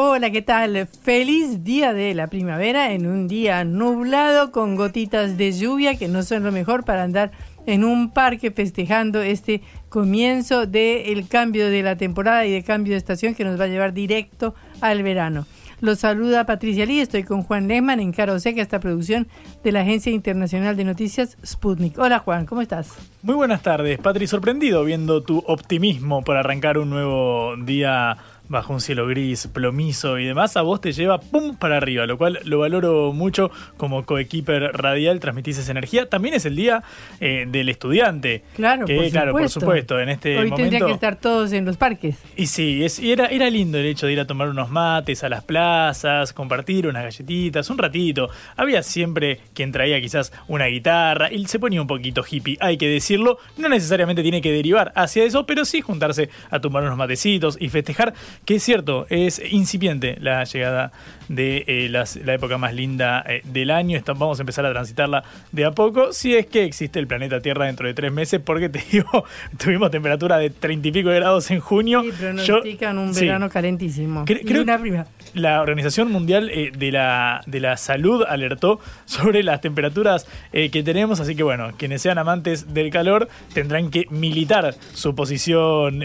Hola, 0.00 0.30
¿qué 0.30 0.42
tal? 0.42 0.86
Feliz 1.02 1.64
día 1.64 1.92
de 1.92 2.14
la 2.14 2.28
primavera 2.28 2.92
en 2.92 3.08
un 3.08 3.26
día 3.26 3.64
nublado 3.64 4.52
con 4.52 4.76
gotitas 4.76 5.36
de 5.36 5.50
lluvia 5.50 5.98
que 5.98 6.06
no 6.06 6.22
son 6.22 6.44
lo 6.44 6.52
mejor 6.52 6.84
para 6.84 7.02
andar 7.02 7.32
en 7.66 7.82
un 7.82 8.12
parque 8.12 8.52
festejando 8.52 9.20
este 9.22 9.60
comienzo 9.88 10.66
del 10.66 11.26
cambio 11.26 11.68
de 11.68 11.82
la 11.82 11.96
temporada 11.96 12.46
y 12.46 12.52
de 12.52 12.62
cambio 12.62 12.92
de 12.92 12.98
estación 12.98 13.34
que 13.34 13.42
nos 13.42 13.58
va 13.58 13.64
a 13.64 13.66
llevar 13.66 13.92
directo 13.92 14.54
al 14.80 15.02
verano. 15.02 15.48
Los 15.80 15.98
saluda 15.98 16.46
Patricia 16.46 16.86
Lee, 16.86 17.00
estoy 17.00 17.24
con 17.24 17.42
Juan 17.42 17.66
Lehmann 17.66 17.98
en 17.98 18.12
Caro 18.12 18.38
Seca, 18.38 18.62
esta 18.62 18.78
producción 18.78 19.26
de 19.64 19.72
la 19.72 19.80
Agencia 19.80 20.12
Internacional 20.12 20.76
de 20.76 20.84
Noticias 20.84 21.36
Sputnik. 21.44 21.98
Hola 21.98 22.20
Juan, 22.20 22.46
¿cómo 22.46 22.62
estás? 22.62 22.94
Muy 23.22 23.34
buenas 23.34 23.62
tardes, 23.62 23.98
Patri, 23.98 24.28
sorprendido 24.28 24.84
viendo 24.84 25.22
tu 25.24 25.38
optimismo 25.46 26.22
por 26.22 26.36
arrancar 26.36 26.78
un 26.78 26.90
nuevo 26.90 27.56
día 27.56 28.16
bajo 28.48 28.72
un 28.72 28.80
cielo 28.80 29.06
gris, 29.06 29.48
plomizo 29.52 30.18
y 30.18 30.26
demás, 30.26 30.56
a 30.56 30.62
vos 30.62 30.80
te 30.80 30.92
lleva 30.92 31.20
pum 31.20 31.56
para 31.56 31.76
arriba, 31.76 32.06
lo 32.06 32.18
cual 32.18 32.40
lo 32.44 32.58
valoro 32.58 33.12
mucho 33.12 33.50
como 33.76 34.04
coequiper 34.04 34.72
radial, 34.74 35.20
transmitís 35.20 35.58
esa 35.58 35.70
energía. 35.70 36.08
También 36.08 36.34
es 36.34 36.46
el 36.46 36.56
día 36.56 36.82
eh, 37.20 37.46
del 37.48 37.68
estudiante. 37.68 38.42
Claro, 38.56 38.86
que, 38.86 38.96
por 38.96 39.10
claro, 39.10 39.30
supuesto. 39.32 39.60
por 39.60 39.66
supuesto, 39.66 40.00
en 40.00 40.08
este 40.08 40.30
Hoy 40.30 40.50
momento. 40.50 40.56
tendrían 40.56 40.86
que 40.86 40.92
estar 40.92 41.16
todos 41.16 41.52
en 41.52 41.64
los 41.64 41.76
parques. 41.76 42.16
Y 42.36 42.46
sí, 42.46 42.84
es, 42.84 42.98
y 42.98 43.12
era, 43.12 43.26
era 43.26 43.50
lindo 43.50 43.78
el 43.78 43.86
hecho 43.86 44.06
de 44.06 44.12
ir 44.12 44.20
a 44.20 44.26
tomar 44.26 44.48
unos 44.48 44.70
mates 44.70 45.24
a 45.24 45.28
las 45.28 45.44
plazas, 45.44 46.32
compartir 46.32 46.86
unas 46.86 47.02
galletitas, 47.02 47.68
un 47.70 47.78
ratito. 47.78 48.30
Había 48.56 48.82
siempre 48.82 49.40
quien 49.54 49.72
traía 49.72 50.00
quizás 50.00 50.32
una 50.46 50.66
guitarra 50.66 51.32
y 51.32 51.46
se 51.46 51.58
ponía 51.58 51.80
un 51.80 51.86
poquito 51.86 52.24
hippie, 52.28 52.56
hay 52.60 52.76
que 52.76 52.88
decirlo. 52.88 53.38
No 53.56 53.68
necesariamente 53.68 54.22
tiene 54.22 54.40
que 54.40 54.52
derivar 54.52 54.92
hacia 54.94 55.24
eso, 55.24 55.46
pero 55.46 55.64
sí 55.64 55.80
juntarse 55.80 56.30
a 56.50 56.60
tomar 56.60 56.82
unos 56.82 56.96
matecitos 56.96 57.56
y 57.60 57.68
festejar, 57.68 58.14
que 58.44 58.56
es 58.56 58.62
cierto, 58.62 59.06
es 59.10 59.40
incipiente 59.50 60.16
la 60.20 60.44
llegada 60.44 60.92
de 61.28 61.64
eh, 61.66 61.88
las- 61.90 62.16
la 62.16 62.34
época 62.34 62.58
más 62.58 62.74
linda 62.74 63.22
eh, 63.26 63.42
del 63.44 63.70
año. 63.70 63.96
Estamos- 63.96 64.20
vamos 64.20 64.38
a 64.38 64.42
empezar 64.42 64.64
a 64.66 64.70
transitarla 64.72 65.24
de 65.52 65.64
a 65.64 65.70
poco, 65.72 66.12
si 66.12 66.34
es 66.34 66.46
que 66.46 66.64
existe 66.64 66.98
el 66.98 67.06
planeta 67.06 67.40
Tierra 67.40 67.66
dentro 67.66 67.86
de 67.86 67.94
tres 67.94 68.12
meses, 68.12 68.40
porque 68.44 68.68
te 68.68 68.80
digo, 68.92 69.24
tuvimos 69.58 69.90
temperatura 69.90 70.38
de 70.38 70.50
treinta 70.50 70.88
y 70.88 70.92
pico 70.92 71.10
de 71.10 71.16
grados 71.16 71.50
en 71.50 71.60
junio. 71.60 72.02
Sí, 72.02 72.10
Yo- 72.10 72.16
pronostican 72.60 72.98
un 72.98 73.14
sí. 73.14 73.24
verano 73.26 73.48
calentísimo. 73.50 74.24
Cre- 74.24 74.40
Y 74.42 74.44
creo 74.44 74.62
una 74.62 74.76
que 74.76 74.82
prima. 74.82 75.06
la 75.34 75.60
Organización 75.60 76.10
Mundial 76.10 76.50
eh, 76.52 76.72
de, 76.76 76.92
la, 76.92 77.42
de 77.46 77.60
la 77.60 77.76
Salud 77.76 78.24
alertó 78.28 78.80
sobre 79.04 79.42
las 79.42 79.60
temperaturas 79.60 80.26
que 80.52 80.82
tenemos, 80.82 81.20
así 81.20 81.34
que 81.36 81.42
bueno, 81.42 81.72
quienes 81.76 82.02
sean 82.02 82.18
amantes 82.18 82.72
del 82.74 82.90
calor 82.90 83.28
tendrán 83.54 83.90
que 83.90 84.06
militar 84.10 84.74
su 84.94 85.14
posición. 85.14 86.02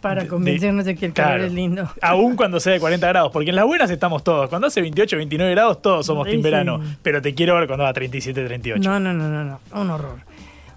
Para 0.00 0.22
de- 0.22 0.28
convencernos 0.28 0.84
de 0.84 0.94
que 0.96 1.06
el 1.06 1.12
calor 1.12 1.30
claro. 1.32 1.44
es 1.46 1.52
lindo. 1.52 1.90
Aún 2.02 2.36
cuando 2.36 2.60
sea 2.60 2.72
de 2.72 2.80
40 2.80 3.06
grados, 3.08 3.32
porque 3.32 3.50
en 3.50 3.56
las 3.56 3.64
buenas 3.66 3.90
estamos 3.90 4.24
todos. 4.24 4.45
Cuando 4.48 4.66
hace 4.68 4.80
28, 4.80 5.16
29 5.16 5.50
grados, 5.52 5.82
todos 5.82 6.06
somos 6.06 6.26
team 6.26 6.42
verano. 6.42 6.80
Pero 7.02 7.20
te 7.22 7.34
quiero 7.34 7.54
ver 7.56 7.66
cuando 7.66 7.84
va 7.84 7.90
a 7.90 7.94
37, 7.94 8.44
38. 8.44 8.88
No, 8.88 8.98
no, 9.00 9.12
no, 9.12 9.28
no, 9.28 9.44
no, 9.44 9.60
un 9.80 9.90
horror. 9.90 10.18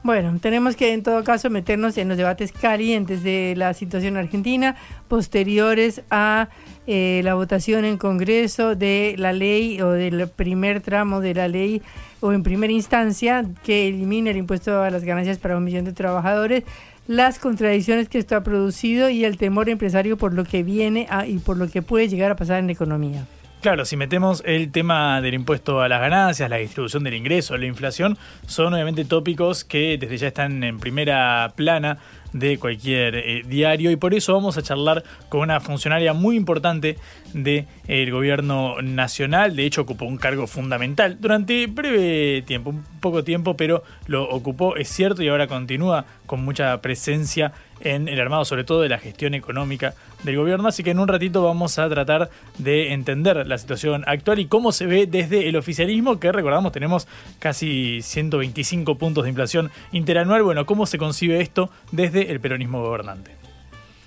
Bueno, 0.01 0.37
tenemos 0.41 0.77
que 0.77 0.93
en 0.93 1.03
todo 1.03 1.23
caso 1.25 1.49
meternos 1.49 1.97
en 1.97 2.07
los 2.07 2.17
debates 2.17 2.53
calientes 2.53 3.21
de 3.21 3.53
la 3.57 3.73
situación 3.73 4.15
argentina, 4.15 4.77
posteriores 5.09 6.01
a 6.09 6.47
eh, 6.87 7.19
la 7.25 7.33
votación 7.33 7.83
en 7.83 7.97
Congreso 7.97 8.75
de 8.75 9.15
la 9.17 9.33
ley 9.33 9.81
o 9.81 9.91
del 9.91 10.29
primer 10.29 10.79
tramo 10.79 11.19
de 11.19 11.33
la 11.35 11.47
ley 11.49 11.81
o 12.21 12.31
en 12.31 12.43
primera 12.43 12.71
instancia 12.71 13.43
que 13.63 13.89
elimina 13.89 14.31
el 14.31 14.37
impuesto 14.37 14.81
a 14.81 14.89
las 14.89 15.03
ganancias 15.03 15.37
para 15.37 15.57
un 15.57 15.65
millón 15.65 15.83
de 15.83 15.91
trabajadores, 15.91 16.63
las 17.07 17.37
contradicciones 17.37 18.07
que 18.07 18.19
esto 18.19 18.37
ha 18.37 18.41
producido 18.43 19.09
y 19.09 19.25
el 19.25 19.37
temor 19.37 19.67
empresario 19.67 20.15
por 20.17 20.33
lo 20.33 20.45
que 20.45 20.63
viene 20.63 21.07
a- 21.09 21.27
y 21.27 21.39
por 21.39 21.57
lo 21.57 21.67
que 21.67 21.81
puede 21.81 22.07
llegar 22.07 22.31
a 22.31 22.35
pasar 22.37 22.59
en 22.59 22.67
la 22.67 22.71
economía. 22.71 23.25
Claro, 23.61 23.83
si 23.83 23.97
metemos 23.97 24.41
el 24.45 24.71
tema 24.71 25.19
del 25.19 25.33
impuesto 25.33 25.81
a 25.81 25.89
las 25.89 25.99
ganancias, 25.99 26.49
la 26.49 26.55
distribución 26.55 27.03
del 27.03 27.15
ingreso, 27.15 27.57
la 27.57 27.65
inflación, 27.65 28.17
son 28.47 28.73
obviamente 28.73 29.03
tópicos 29.03 29.65
que 29.65 29.97
desde 29.97 30.15
ya 30.17 30.27
están 30.29 30.63
en 30.63 30.79
primera 30.79 31.51
plana 31.57 31.97
de 32.31 32.57
cualquier 32.57 33.15
eh, 33.15 33.41
diario. 33.45 33.91
Y 33.91 33.97
por 33.97 34.13
eso 34.13 34.33
vamos 34.33 34.57
a 34.57 34.61
charlar 34.61 35.03
con 35.27 35.41
una 35.41 35.59
funcionaria 35.59 36.13
muy 36.13 36.37
importante 36.37 36.97
del 37.33 38.11
gobierno 38.11 38.81
nacional, 38.81 39.57
de 39.57 39.65
hecho 39.65 39.81
ocupó 39.81 40.05
un 40.05 40.17
cargo 40.17 40.47
fundamental 40.47 41.17
durante 41.19 41.67
breve 41.67 42.41
tiempo, 42.43 42.69
un 42.69 42.83
poco 43.01 43.25
tiempo, 43.25 43.57
pero 43.57 43.83
lo 44.07 44.23
ocupó, 44.29 44.77
es 44.77 44.87
cierto, 44.87 45.21
y 45.21 45.27
ahora 45.27 45.47
continúa 45.47 46.05
con 46.25 46.45
mucha 46.45 46.79
presencia 46.81 47.51
en 47.81 48.07
el 48.07 48.19
armado, 48.19 48.45
sobre 48.45 48.63
todo 48.63 48.81
de 48.81 48.89
la 48.89 48.99
gestión 48.99 49.33
económica 49.33 49.93
del 50.23 50.37
gobierno. 50.37 50.67
Así 50.67 50.83
que 50.83 50.91
en 50.91 50.99
un 50.99 51.07
ratito 51.07 51.43
vamos 51.43 51.79
a 51.79 51.89
tratar 51.89 52.29
de 52.57 52.93
entender 52.93 53.47
la 53.47 53.57
situación 53.57 54.03
actual 54.07 54.39
y 54.39 54.45
cómo 54.45 54.71
se 54.71 54.85
ve 54.85 55.07
desde 55.07 55.47
el 55.47 55.55
oficialismo, 55.55 56.19
que 56.19 56.31
recordamos 56.31 56.71
tenemos 56.71 57.07
casi 57.39 58.01
125 58.01 58.95
puntos 58.95 59.23
de 59.23 59.29
inflación 59.29 59.71
interanual. 59.91 60.43
Bueno, 60.43 60.65
cómo 60.65 60.85
se 60.85 60.97
concibe 60.97 61.41
esto 61.41 61.69
desde 61.91 62.31
el 62.31 62.39
peronismo 62.39 62.81
gobernante. 62.81 63.38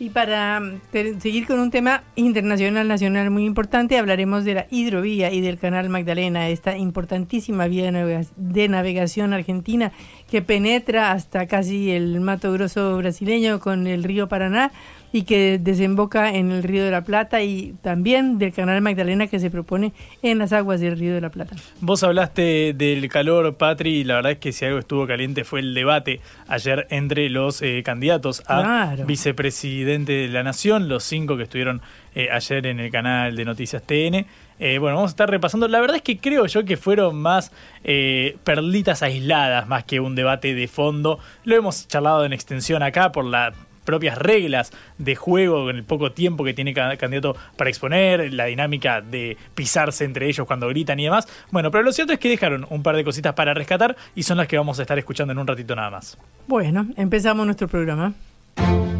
Y 0.03 0.11
para 0.11 0.59
mm, 0.59 1.21
seguir 1.21 1.47
con 1.47 1.61
un 1.61 1.71
tema 1.71 2.03
internacional, 2.17 2.89
nacional 2.89 3.31
muy 3.31 3.45
importante, 3.45 3.99
hablaremos 3.99 4.45
de 4.45 4.55
la 4.55 4.67
hidrovía 4.69 5.31
y 5.31 5.41
del 5.41 5.61
canal 5.61 5.91
Magdalena, 5.91 6.49
esta 6.49 6.77
importantísima 6.77 7.69
vía 7.69 7.93
de 8.35 8.69
navegación 8.69 9.33
argentina 9.33 9.93
que 10.29 10.43
penetra 10.43 11.13
hasta 11.13 11.47
casi 11.47 11.93
el 11.93 12.19
Mato 12.19 12.51
Grosso 12.51 12.97
brasileño 12.97 13.61
con 13.61 13.87
el 13.87 14.03
río 14.03 14.29
Paraná 14.29 14.73
y 15.13 15.23
que 15.25 15.59
desemboca 15.61 16.31
en 16.35 16.51
el 16.51 16.63
río 16.63 16.85
de 16.85 16.91
la 16.91 17.03
Plata 17.05 17.43
y 17.43 17.75
también 17.83 18.39
del 18.39 18.53
canal 18.53 18.81
Magdalena 18.81 19.27
que 19.27 19.39
se 19.39 19.51
propone 19.51 19.93
en 20.23 20.39
las 20.39 20.53
aguas 20.53 20.81
del 20.81 20.99
río 20.99 21.15
de 21.15 21.21
la 21.21 21.31
Plata. 21.31 21.55
Vos 21.81 22.03
hablaste 22.03 22.73
del 22.75 23.09
calor, 23.09 23.55
Patri, 23.57 23.97
y 24.01 24.05
la 24.05 24.15
verdad 24.17 24.33
es 24.33 24.39
que 24.39 24.53
si 24.53 24.65
algo 24.65 24.79
estuvo 24.79 25.07
caliente 25.07 25.45
fue 25.45 25.61
el 25.61 25.75
debate 25.75 26.21
ayer 26.49 26.87
entre 26.91 27.29
los 27.29 27.61
eh, 27.63 27.83
candidatos 27.85 28.43
a 28.47 28.63
Claro. 28.63 29.05
vicepresidente 29.07 30.13
de 30.13 30.29
la 30.29 30.43
Nación, 30.43 30.89
los 30.89 31.05
cinco 31.05 31.37
que 31.37 31.43
estuvieron 31.45 31.83
eh, 32.15 32.29
ayer 32.31 32.67
en 32.67 32.81
el 32.81 32.91
canal 32.91 33.37
de 33.37 33.45
Noticias 33.45 33.83
TN. 33.83 34.27
Eh, 34.59 34.79
bueno, 34.79 34.97
vamos 34.97 35.11
a 35.11 35.13
estar 35.13 35.29
repasando. 35.31 35.67
La 35.69 35.81
verdad 35.81 35.97
es 35.97 36.03
que 36.03 36.19
creo 36.19 36.47
yo 36.47 36.65
que 36.65 36.77
fueron 36.77 37.17
más 37.21 37.51
eh, 37.85 38.37
perlitas 38.45 39.03
aisladas 39.03 39.67
más 39.67 39.85
que 39.85 39.99
un 40.01 40.15
debate 40.15 40.55
de 40.55 40.69
fondo. 40.69 41.19
Lo 41.45 41.57
hemos 41.57 41.89
charlado 41.89 42.25
en 42.25 42.33
extensión 42.33 42.83
acá 42.83 43.11
por 43.13 43.25
las 43.25 43.55
propias 43.85 44.19
reglas 44.19 44.73
de 44.99 45.15
juego 45.15 45.71
en 45.71 45.77
el 45.77 45.85
poco 45.85 46.13
tiempo 46.13 46.45
que 46.45 46.55
tiene 46.55 46.75
cada 46.75 46.97
candidato 46.97 47.37
para 47.57 47.71
exponer, 47.71 48.33
la 48.33 48.47
dinámica 48.47 49.01
de 49.01 49.37
pisarse 49.55 50.05
entre 50.05 50.29
ellos 50.29 50.47
cuando 50.47 50.69
gritan 50.69 50.99
y 51.01 51.05
demás. 51.05 51.29
Bueno, 51.51 51.71
pero 51.71 51.85
lo 51.85 51.93
cierto 51.93 52.13
es 52.13 52.19
que 52.19 52.29
dejaron 52.29 52.67
un 52.71 52.83
par 52.83 52.97
de 52.97 53.05
cositas 53.05 53.35
para 53.35 53.55
rescatar 53.55 53.97
y 54.15 54.23
son 54.23 54.39
las 54.39 54.49
que 54.49 54.59
vamos 54.59 54.79
a 54.79 54.83
estar 54.83 54.99
escuchando 54.99 55.33
en 55.33 55.39
un 55.39 55.47
ratito 55.47 55.75
nada 55.75 55.91
más. 55.91 56.19
Bueno, 56.47 56.87
empezamos 56.97 57.47
nuestro 57.47 57.69
programa. 57.69 58.13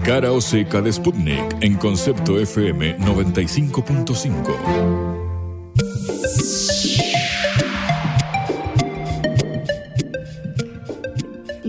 Cara 0.05 0.33
o 0.33 0.41
seca 0.41 0.81
de 0.81 0.93
Sputnik 0.93 1.59
en 1.61 1.77
Concepto 1.77 2.41
FM 2.41 2.99
95.5. 2.99 5.12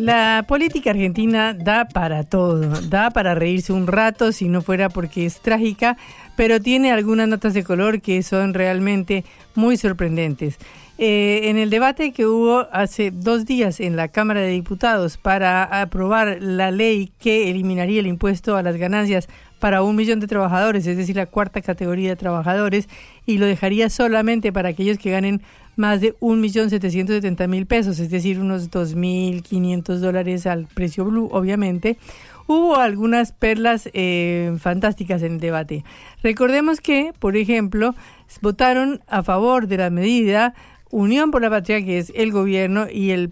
La 0.04 0.44
política 0.50 0.90
argentina 0.90 1.54
da 1.54 1.86
para 1.86 2.26
todo, 2.26 2.82
da 2.90 3.10
para 3.10 3.36
reírse 3.36 3.72
un 3.72 3.88
rato 3.88 4.34
si 4.34 4.50
no 4.50 4.62
fuera 4.62 4.90
porque 4.90 5.26
es 5.26 5.40
trágica, 5.40 5.96
pero 6.36 6.60
tiene 6.60 6.92
algunas 6.92 7.30
notas 7.30 7.54
de 7.54 7.64
color 7.64 8.02
que 8.02 8.22
son 8.22 8.54
realmente 8.54 9.24
muy 9.56 9.78
sorprendentes. 9.78 10.58
Eh, 10.98 11.44
en 11.46 11.58
el 11.58 11.70
debate 11.70 12.12
que 12.12 12.28
hubo 12.28 12.68
hace 12.74 13.12
dos 13.12 13.46
días 13.46 13.80
en 13.80 13.96
la 13.96 14.10
Cámara 14.10 14.42
de 14.42 14.50
Diputados 14.50 15.16
para 15.16 15.64
aprobar 15.64 16.38
la 16.42 16.70
ley 16.70 17.14
que 17.18 17.50
eliminaría 17.50 18.02
el 18.02 18.08
impuesto 18.08 18.58
a 18.58 18.62
las 18.62 18.76
ganancias 18.76 19.30
para 19.60 19.84
un 19.84 19.96
millón 19.96 20.20
de 20.20 20.28
trabajadores, 20.28 20.86
es 20.86 20.98
decir, 20.98 21.16
la 21.16 21.28
cuarta 21.28 21.62
categoría 21.62 22.10
de 22.10 22.16
trabajadores, 22.18 22.90
y 23.26 23.38
lo 23.38 23.46
dejaría 23.46 23.90
solamente 23.90 24.52
para 24.52 24.68
aquellos 24.68 24.98
que 24.98 25.12
ganen 25.12 25.42
más 25.76 26.02
de 26.02 26.16
un 26.20 26.42
millón 26.42 26.70
setecientos 26.70 27.16
setenta 27.16 27.48
mil 27.48 27.66
pesos, 27.66 28.00
es 28.00 28.10
decir, 28.10 28.40
unos 28.40 28.70
dos 28.70 28.96
mil 28.96 29.42
quinientos 29.42 30.02
dólares 30.02 30.46
al 30.46 30.68
precio 30.68 31.06
blue, 31.06 31.30
obviamente. 31.32 31.98
Hubo 32.46 32.76
algunas 32.76 33.32
perlas 33.32 33.90
eh, 33.94 34.54
fantásticas 34.60 35.24
en 35.24 35.34
el 35.34 35.40
debate. 35.40 35.86
Recordemos 36.22 36.82
que, 36.82 37.14
por 37.18 37.38
ejemplo, 37.38 37.96
votaron 38.42 39.00
a 39.08 39.24
favor 39.24 39.68
de 39.68 39.78
la 39.78 39.90
medida 39.90 40.54
Unión 40.92 41.32
por 41.32 41.42
la 41.42 41.50
Patria, 41.50 41.84
que 41.84 41.98
es 41.98 42.12
el 42.16 42.32
gobierno, 42.32 42.88
y 42.92 43.12
el 43.12 43.32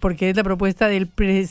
porque 0.00 0.30
es 0.30 0.36
la 0.36 0.44
propuesta 0.44 0.88
del, 0.88 1.10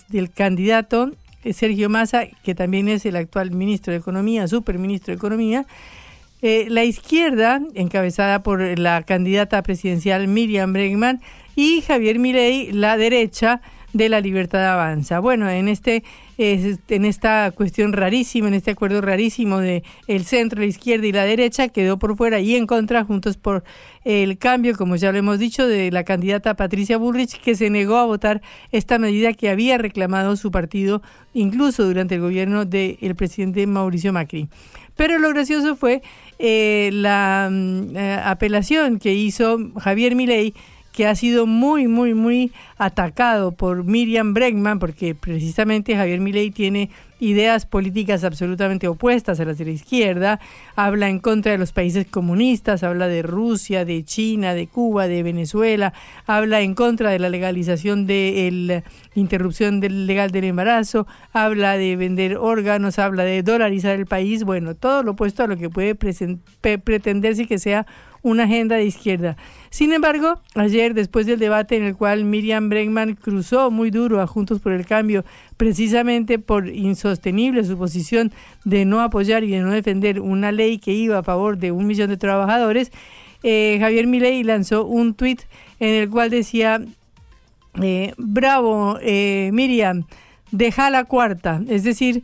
del 0.10 0.32
candidato 0.32 1.12
eh, 1.44 1.54
Sergio 1.54 1.88
Massa, 1.88 2.24
que 2.44 2.56
también 2.56 2.88
es 2.88 3.06
el 3.06 3.16
actual 3.16 3.52
ministro 3.52 3.94
de 3.94 4.00
Economía, 4.00 4.48
superministro 4.48 5.12
de 5.12 5.18
Economía. 5.18 5.68
Eh, 6.42 6.68
la 6.70 6.84
izquierda, 6.84 7.62
encabezada 7.76 8.42
por 8.42 8.80
la 8.80 9.04
candidata 9.04 9.62
presidencial 9.62 10.28
Miriam 10.28 10.74
Bregman, 10.74 11.22
y 11.56 11.82
Javier 11.82 12.18
Milei, 12.18 12.72
la 12.72 12.98
derecha 12.98 13.62
de 13.94 14.10
la 14.10 14.22
Libertad 14.22 14.66
Avanza. 14.66 15.20
Bueno, 15.20 15.50
en 15.50 15.68
este 15.68 16.04
en 16.44 17.06
esta 17.06 17.52
cuestión 17.52 17.94
rarísima, 17.94 18.48
en 18.48 18.56
este 18.56 18.72
acuerdo 18.72 19.02
rarísimo 19.02 19.60
de 19.60 19.84
el 20.08 20.26
centro, 20.26 20.62
la 20.62 20.66
izquierda 20.66 21.06
y 21.06 21.12
la 21.12 21.24
derecha, 21.24 21.68
quedó 21.68 22.00
por 22.00 22.18
fuera 22.18 22.40
y 22.40 22.56
en 22.56 22.66
contra, 22.66 23.04
juntos 23.04 23.38
por 23.38 23.64
el 24.06 24.40
cambio, 24.40 24.76
como 24.76 24.96
ya 24.96 25.12
lo 25.12 25.20
hemos 25.20 25.38
dicho, 25.38 25.68
de 25.68 25.92
la 25.92 26.04
candidata 26.04 26.56
Patricia 26.56 26.98
Bullrich, 26.98 27.40
que 27.40 27.54
se 27.54 27.70
negó 27.70 27.98
a 27.98 28.06
votar 28.06 28.42
esta 28.72 28.98
medida 28.98 29.34
que 29.34 29.50
había 29.50 29.78
reclamado 29.78 30.36
su 30.36 30.50
partido, 30.50 31.04
incluso 31.36 31.86
durante 31.86 32.16
el 32.16 32.22
gobierno 32.22 32.66
del 32.66 33.16
presidente 33.16 33.68
Mauricio 33.68 34.12
Macri. 34.12 34.50
Pero 34.96 35.20
lo 35.20 35.30
gracioso 35.30 35.76
fue 35.76 36.02
eh, 36.44 36.90
la 36.92 37.50
mm, 37.52 37.96
eh, 37.96 38.20
apelación 38.26 38.98
que 38.98 39.14
hizo 39.14 39.60
Javier 39.80 40.16
Milei 40.16 40.56
que 40.92 41.08
ha 41.08 41.16
sido 41.16 41.46
muy, 41.46 41.88
muy, 41.88 42.14
muy 42.14 42.52
atacado 42.78 43.52
por 43.52 43.84
Miriam 43.84 44.34
Bregman, 44.34 44.80
porque 44.80 45.16
precisamente 45.16 45.96
Javier 45.96 46.20
Milei 46.20 46.52
tiene 46.52 46.90
ideas 47.22 47.68
políticas 47.68 48.24
absolutamente 48.24 48.88
opuestas 48.88 49.40
a 49.40 49.46
las 49.46 49.60
de 49.60 49.66
la 49.66 49.72
izquierda, 49.72 50.40
habla 50.76 51.08
en 51.08 51.20
contra 51.20 51.52
de 51.52 51.60
los 51.60 51.72
países 51.72 52.08
comunistas, 52.08 52.82
habla 52.84 53.08
de 53.08 53.22
Rusia, 53.22 53.86
de 53.86 54.04
China, 54.04 54.56
de 54.56 54.68
Cuba, 54.68 55.08
de 55.08 55.22
Venezuela, 55.22 55.94
habla 56.26 56.62
en 56.62 56.74
contra 56.74 57.12
de 57.12 57.20
la 57.20 57.30
legalización 57.30 58.08
de 58.08 58.50
la 58.52 58.84
interrupción 59.14 59.80
del 59.80 60.08
legal 60.08 60.32
del 60.32 60.46
embarazo, 60.46 61.06
habla 61.32 61.78
de 61.78 61.96
vender 61.96 62.38
órganos, 62.38 62.98
habla 62.98 63.24
de 63.24 63.44
dolarizar 63.44 64.00
el 64.00 64.08
país, 64.08 64.44
bueno, 64.44 64.74
todo 64.74 65.04
lo 65.04 65.12
opuesto 65.12 65.44
a 65.44 65.48
lo 65.48 65.58
que 65.58 65.70
puede 65.70 65.94
pretenderse 65.94 67.46
que 67.46 67.60
sea 67.60 67.86
una 68.24 68.44
agenda 68.44 68.76
de 68.76 68.86
izquierda. 68.86 69.36
Sin 69.72 69.94
embargo, 69.94 70.40
ayer, 70.54 70.94
después 70.94 71.26
del 71.26 71.40
debate 71.40 71.76
en 71.76 71.84
el 71.84 71.96
cual 71.96 72.24
Miriam 72.24 72.70
Bregman 72.70 73.16
cruzó 73.16 73.72
muy 73.72 73.90
duro 73.90 74.22
a 74.22 74.28
Juntos 74.28 74.60
por 74.60 74.74
el 74.74 74.86
Cambio, 74.86 75.26
precisamente 75.62 76.40
por 76.40 76.70
insostenible 76.70 77.64
su 77.64 77.78
posición 77.78 78.32
de 78.66 78.84
no 78.84 79.00
apoyar 79.00 79.44
y 79.44 79.52
de 79.52 79.60
no 79.60 79.70
defender 79.70 80.20
una 80.20 80.52
ley 80.52 80.80
que 80.80 80.92
iba 80.92 81.20
a 81.20 81.24
favor 81.24 81.60
de 81.60 81.72
un 81.72 81.86
millón 81.86 82.10
de 82.10 82.18
trabajadores, 82.18 82.92
eh, 83.44 83.78
Javier 83.80 84.08
Milei 84.08 84.44
lanzó 84.44 84.86
un 84.88 85.14
tuit 85.14 85.44
en 85.80 85.90
el 85.90 86.10
cual 86.10 86.32
decía, 86.32 86.82
eh, 87.80 88.16
bravo 88.18 88.98
eh, 89.04 89.52
Miriam, 89.54 90.06
deja 90.50 90.90
la 90.90 91.04
cuarta, 91.04 91.62
es 91.70 91.84
decir, 91.84 92.24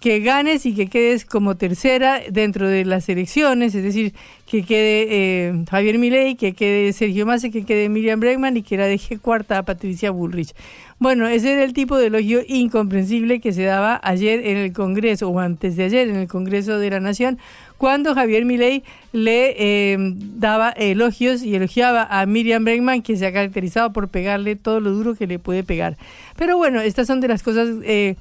que 0.00 0.20
ganes 0.20 0.66
y 0.66 0.74
que 0.74 0.88
quedes 0.88 1.24
como 1.24 1.56
tercera 1.56 2.20
dentro 2.30 2.68
de 2.68 2.84
las 2.84 3.08
elecciones, 3.08 3.74
es 3.74 3.82
decir, 3.82 4.12
que 4.46 4.62
quede 4.62 5.06
eh, 5.08 5.64
Javier 5.70 5.98
Milei, 5.98 6.36
que 6.36 6.52
quede 6.52 6.92
Sergio 6.92 7.24
Massa, 7.24 7.48
que 7.48 7.64
quede 7.64 7.88
Miriam 7.88 8.20
Bregman 8.20 8.56
y 8.58 8.62
que 8.62 8.76
la 8.76 8.86
deje 8.86 9.18
cuarta 9.18 9.58
a 9.58 9.62
Patricia 9.64 10.10
Bullrich. 10.10 10.54
Bueno, 10.98 11.26
ese 11.26 11.52
era 11.52 11.62
el 11.62 11.72
tipo 11.72 11.96
de 11.96 12.06
elogio 12.06 12.40
incomprensible 12.46 13.40
que 13.40 13.52
se 13.52 13.64
daba 13.64 14.00
ayer 14.02 14.46
en 14.46 14.58
el 14.58 14.72
Congreso, 14.72 15.28
o 15.28 15.40
antes 15.40 15.76
de 15.76 15.84
ayer 15.84 16.08
en 16.08 16.16
el 16.16 16.28
Congreso 16.28 16.78
de 16.78 16.90
la 16.90 17.00
Nación, 17.00 17.38
cuando 17.78 18.14
Javier 18.14 18.44
Milei 18.44 18.82
le 19.12 19.54
eh, 19.58 19.96
daba 19.98 20.70
elogios 20.70 21.42
y 21.42 21.54
elogiaba 21.54 22.06
a 22.08 22.24
Miriam 22.26 22.64
Bregman, 22.64 23.02
que 23.02 23.16
se 23.16 23.26
ha 23.26 23.32
caracterizado 23.32 23.92
por 23.92 24.08
pegarle 24.08 24.56
todo 24.56 24.80
lo 24.80 24.90
duro 24.90 25.14
que 25.14 25.26
le 25.26 25.38
puede 25.38 25.64
pegar. 25.64 25.96
Pero 26.36 26.56
bueno, 26.56 26.80
estas 26.80 27.06
son 27.06 27.20
de 27.20 27.28
las 27.28 27.42
cosas... 27.42 27.68
Eh, 27.82 28.16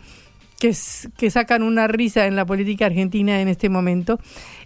que, 0.60 0.76
que 1.18 1.30
sacan 1.32 1.64
una 1.64 1.88
risa 1.88 2.28
en 2.28 2.36
la 2.36 2.46
política 2.46 2.86
argentina 2.86 3.42
en 3.42 3.48
este 3.48 3.70
momento 3.70 4.20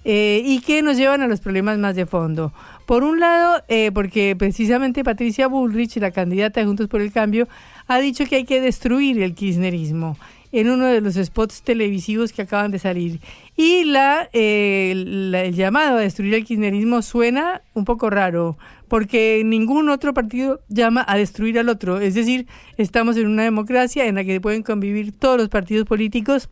eh, 0.06 0.42
y 0.46 0.62
que 0.62 0.82
nos 0.82 0.98
llevan 0.98 1.22
a 1.22 1.28
los 1.28 1.42
problemas 1.42 1.78
más 1.78 1.96
de 1.96 2.06
fondo. 2.06 2.54
Por 2.86 3.04
un 3.04 3.20
lado, 3.20 3.62
eh, 3.68 3.92
porque 3.94 4.36
precisamente 4.38 5.04
Patricia 5.04 5.48
Bullrich, 5.48 5.98
la 5.98 6.12
candidata 6.12 6.60
de 6.60 6.66
Juntos 6.66 6.88
por 6.88 7.02
el 7.02 7.12
Cambio, 7.12 7.48
ha 7.88 8.00
dicho 8.00 8.26
que 8.26 8.38
hay 8.38 8.46
que 8.46 8.62
destruir 8.62 9.22
el 9.22 9.36
kirchnerismo 9.36 10.18
en 10.52 10.70
uno 10.70 10.88
de 10.88 11.02
los 11.02 11.16
spots 11.16 11.62
televisivos 11.62 12.34
que 12.34 12.42
acaban 12.42 12.72
de 12.72 12.80
salir. 12.80 13.20
Y 13.56 13.84
la, 13.84 14.30
eh, 14.34 14.92
el 14.92 15.54
llamado 15.54 15.98
a 15.98 16.02
destruir 16.02 16.34
el 16.34 16.46
kirchnerismo 16.46 17.02
suena 17.02 17.62
un 17.74 17.86
poco 17.86 18.10
raro, 18.10 18.58
porque 18.90 19.44
ningún 19.46 19.90
otro 19.90 20.14
partido 20.14 20.60
llama 20.68 21.06
a 21.08 21.16
destruir 21.16 21.58
al 21.60 21.70
otro. 21.70 22.00
Es 22.00 22.16
decir, 22.16 22.48
estamos 22.78 23.16
en 23.16 23.28
una 23.28 23.44
democracia 23.44 24.06
en 24.06 24.16
la 24.16 24.26
que 24.26 24.42
pueden 24.42 24.64
convivir 24.64 25.14
todos 25.14 25.38
los 25.38 25.48
partidos 25.48 25.86
políticos 25.86 26.50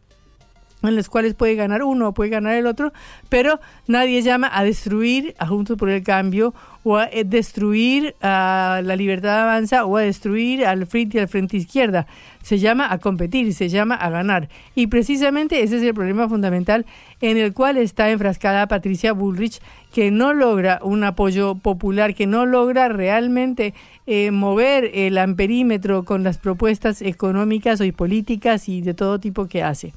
en 0.83 0.95
los 0.95 1.09
cuales 1.09 1.33
puede 1.33 1.55
ganar 1.55 1.83
uno 1.83 2.09
o 2.09 2.13
puede 2.13 2.29
ganar 2.29 2.55
el 2.55 2.67
otro, 2.67 2.93
pero 3.29 3.59
nadie 3.87 4.21
llama 4.21 4.49
a 4.51 4.63
destruir 4.63 5.35
a 5.39 5.47
Juntos 5.47 5.77
por 5.77 5.89
el 5.89 6.03
Cambio 6.03 6.53
o 6.83 6.97
a 6.97 7.05
eh, 7.05 7.23
destruir 7.25 8.15
a 8.21 8.81
la 8.83 8.95
Libertad 8.95 9.41
Avanza 9.41 9.85
o 9.85 9.97
a 9.97 10.01
destruir 10.01 10.65
al 10.65 10.85
Frente 10.85 11.17
y 11.17 11.21
al 11.21 11.27
Frente 11.27 11.57
Izquierda. 11.57 12.07
Se 12.43 12.59
llama 12.59 12.91
a 12.91 12.99
competir, 12.99 13.53
se 13.53 13.67
llama 13.67 13.95
a 13.95 14.09
ganar. 14.09 14.47
Y 14.73 14.87
precisamente 14.87 15.63
ese 15.63 15.77
es 15.77 15.83
el 15.83 15.93
problema 15.93 16.29
fundamental 16.29 16.85
en 17.19 17.37
el 17.37 17.53
cual 17.53 17.77
está 17.77 18.09
enfrascada 18.09 18.67
Patricia 18.67 19.11
Bullrich, 19.11 19.59
que 19.93 20.11
no 20.11 20.33
logra 20.33 20.79
un 20.81 21.03
apoyo 21.03 21.55
popular, 21.55 22.13
que 22.13 22.27
no 22.27 22.45
logra 22.45 22.87
realmente 22.87 23.73
eh, 24.05 24.31
mover 24.31 24.91
el 24.93 25.17
amperímetro 25.17 26.05
con 26.05 26.23
las 26.23 26.37
propuestas 26.37 27.01
económicas 27.01 27.81
y 27.81 27.91
políticas 27.91 28.69
y 28.69 28.81
de 28.81 28.93
todo 28.93 29.19
tipo 29.19 29.47
que 29.47 29.63
hace. 29.63 29.93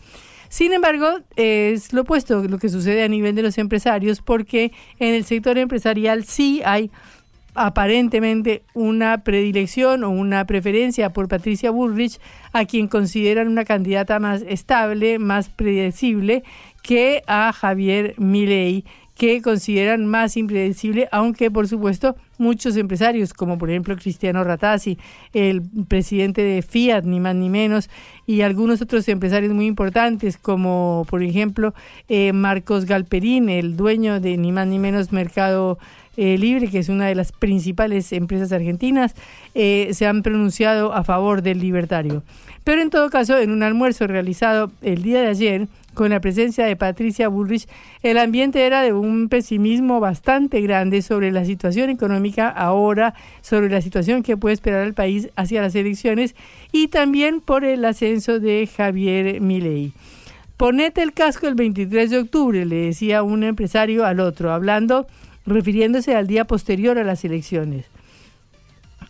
Sin 0.51 0.73
embargo, 0.73 1.21
es 1.37 1.93
lo 1.93 2.03
opuesto 2.03 2.43
lo 2.43 2.59
que 2.59 2.69
sucede 2.69 3.05
a 3.05 3.09
nivel 3.09 3.37
de 3.37 3.43
los 3.43 3.57
empresarios, 3.57 4.21
porque 4.21 4.73
en 4.99 5.15
el 5.15 5.25
sector 5.25 5.57
empresarial 5.59 6.25
sí 6.25 6.61
hay 6.65 6.91
aparentemente 7.55 8.63
una 8.75 9.23
predilección 9.23 10.03
o 10.03 10.11
una 10.11 10.45
preferencia 10.47 11.13
por 11.13 11.29
Patricia 11.29 11.71
Bullrich, 11.71 12.19
a 12.53 12.65
quien 12.65 12.89
consideran 12.89 13.47
una 13.47 13.65
candidata 13.65 14.19
más 14.19 14.43
estable, 14.43 15.21
más 15.21 15.49
predecible 15.51 16.43
que 16.83 17.23
a 17.29 17.53
Javier 17.53 18.15
Milei, 18.19 18.85
que 19.15 19.43
consideran 19.43 20.05
más 20.05 20.37
impredecible, 20.37 21.09
aunque 21.13 21.49
por 21.53 21.69
supuesto 21.69 22.17
muchos 22.41 22.77
empresarios, 22.77 23.33
como 23.33 23.59
por 23.59 23.71
ejemplo 23.71 23.95
Cristiano 23.97 24.43
Ratazzi, 24.43 24.99
el 25.33 25.63
presidente 25.87 26.43
de 26.43 26.63
Fiat, 26.63 27.05
ni 27.05 27.21
más 27.21 27.37
ni 27.37 27.49
menos, 27.49 27.89
y 28.27 28.41
algunos 28.41 28.83
otros 28.83 29.09
empresarios 29.09 29.53
muy 29.53 29.67
importantes, 29.67 30.37
como 30.37 31.07
por 31.09 31.23
ejemplo 31.23 31.75
eh, 32.09 32.33
Marcos 32.33 32.87
Galperín, 32.87 33.49
el 33.49 33.77
dueño 33.77 34.19
de 34.21 34.37
ni 34.37 34.51
más 34.51 34.67
ni 34.67 34.79
menos 34.79 35.13
Mercado 35.13 35.79
eh, 36.17 36.39
Libre, 36.39 36.69
que 36.69 36.79
es 36.79 36.89
una 36.89 37.07
de 37.07 37.15
las 37.15 37.33
principales 37.33 38.13
empresas 38.13 38.53
argentinas, 38.53 39.15
eh, 39.55 39.91
se 39.93 40.07
han 40.07 40.23
pronunciado 40.23 40.93
a 40.93 41.05
favor 41.05 41.43
del 41.43 41.61
libertario. 41.61 42.23
Pero 42.65 42.83
en 42.83 42.91
todo 42.91 43.11
caso, 43.11 43.39
en 43.39 43.51
un 43.51 43.63
almuerzo 43.63 44.07
realizado 44.07 44.71
el 44.83 45.03
día 45.03 45.23
de 45.23 45.29
ayer, 45.29 45.69
con 45.95 46.11
la 46.11 46.21
presencia 46.21 46.67
de 46.67 46.77
Patricia 46.77 47.29
Bullrich, 47.29 47.67
el 48.03 48.19
ambiente 48.19 48.65
era 48.65 48.83
de 48.83 48.93
un 48.93 49.29
pesimismo 49.29 50.01
bastante 50.01 50.61
grande 50.61 51.03
sobre 51.03 51.33
la 51.33 51.45
situación 51.45 51.91
económica 51.91 52.49
ahora, 52.49 53.15
sobre 53.41 53.71
la 53.71 53.81
situación 53.81 54.23
que 54.23 54.37
puede 54.37 54.55
esperar 54.55 54.87
el 54.87 54.95
país 54.95 55.29
hacia 55.37 55.63
las 55.63 55.75
elecciones 55.75 56.35
y 56.73 56.89
también 56.89 57.41
por 57.41 57.65
el 57.65 57.85
ascenso 57.85 58.39
de 58.39 58.69
Javier 58.69 59.41
Milei. 59.41 59.93
Ponete 60.57 61.03
el 61.03 61.13
casco 61.13 61.49
el 61.49 61.55
23 61.55 62.11
de 62.11 62.19
octubre, 62.19 62.67
le 62.67 62.77
decía 62.77 63.23
un 63.23 63.45
empresario 63.45 64.05
al 64.05 64.21
otro, 64.21 64.53
hablando, 64.53 65.07
refiriéndose 65.51 66.15
al 66.15 66.27
día 66.27 66.47
posterior 66.47 66.99
a 66.99 67.05
las 67.05 67.25
elecciones. 67.25 67.87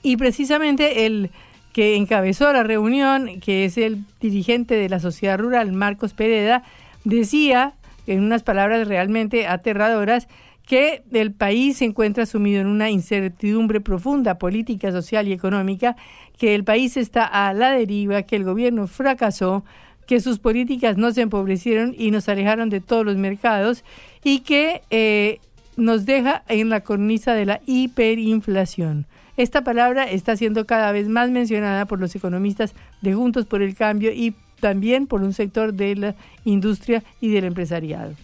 Y 0.02 0.16
precisamente 0.16 1.06
el 1.06 1.30
que 1.72 1.96
encabezó 1.96 2.52
la 2.52 2.62
reunión, 2.62 3.40
que 3.40 3.64
es 3.64 3.78
el 3.78 4.04
dirigente 4.20 4.74
de 4.74 4.88
la 4.88 4.98
sociedad 4.98 5.38
rural, 5.38 5.72
Marcos 5.72 6.14
Pereda, 6.14 6.64
decía, 7.04 7.74
en 8.06 8.24
unas 8.24 8.42
palabras 8.42 8.88
realmente 8.88 9.46
aterradoras, 9.46 10.26
que 10.66 11.02
el 11.12 11.32
país 11.32 11.78
se 11.78 11.84
encuentra 11.84 12.26
sumido 12.26 12.60
en 12.60 12.66
una 12.66 12.90
incertidumbre 12.90 13.80
profunda 13.80 14.38
política, 14.38 14.92
social 14.92 15.26
y 15.26 15.32
económica, 15.32 15.96
que 16.38 16.54
el 16.54 16.64
país 16.64 16.96
está 16.96 17.24
a 17.24 17.52
la 17.54 17.72
deriva, 17.72 18.22
que 18.22 18.36
el 18.36 18.44
gobierno 18.44 18.86
fracasó, 18.86 19.64
que 20.06 20.20
sus 20.20 20.38
políticas 20.38 20.96
no 20.96 21.12
se 21.12 21.22
empobrecieron 21.22 21.94
y 21.96 22.10
nos 22.10 22.28
alejaron 22.28 22.68
de 22.68 22.80
todos 22.80 23.04
los 23.04 23.16
mercados 23.16 23.84
y 24.24 24.40
que 24.40 24.82
eh, 24.90 25.38
nos 25.80 26.06
deja 26.06 26.44
en 26.48 26.68
la 26.68 26.80
cornisa 26.80 27.34
de 27.34 27.46
la 27.46 27.60
hiperinflación. 27.66 29.06
Esta 29.36 29.62
palabra 29.62 30.04
está 30.04 30.36
siendo 30.36 30.66
cada 30.66 30.92
vez 30.92 31.08
más 31.08 31.30
mencionada 31.30 31.86
por 31.86 31.98
los 31.98 32.14
economistas 32.14 32.74
de 33.00 33.14
Juntos 33.14 33.46
por 33.46 33.62
el 33.62 33.74
Cambio 33.74 34.12
y 34.12 34.34
también 34.60 35.06
por 35.06 35.22
un 35.22 35.32
sector 35.32 35.72
de 35.72 35.96
la 35.96 36.14
industria 36.44 37.02
y 37.20 37.30
del 37.30 37.44
empresariado. 37.44 38.14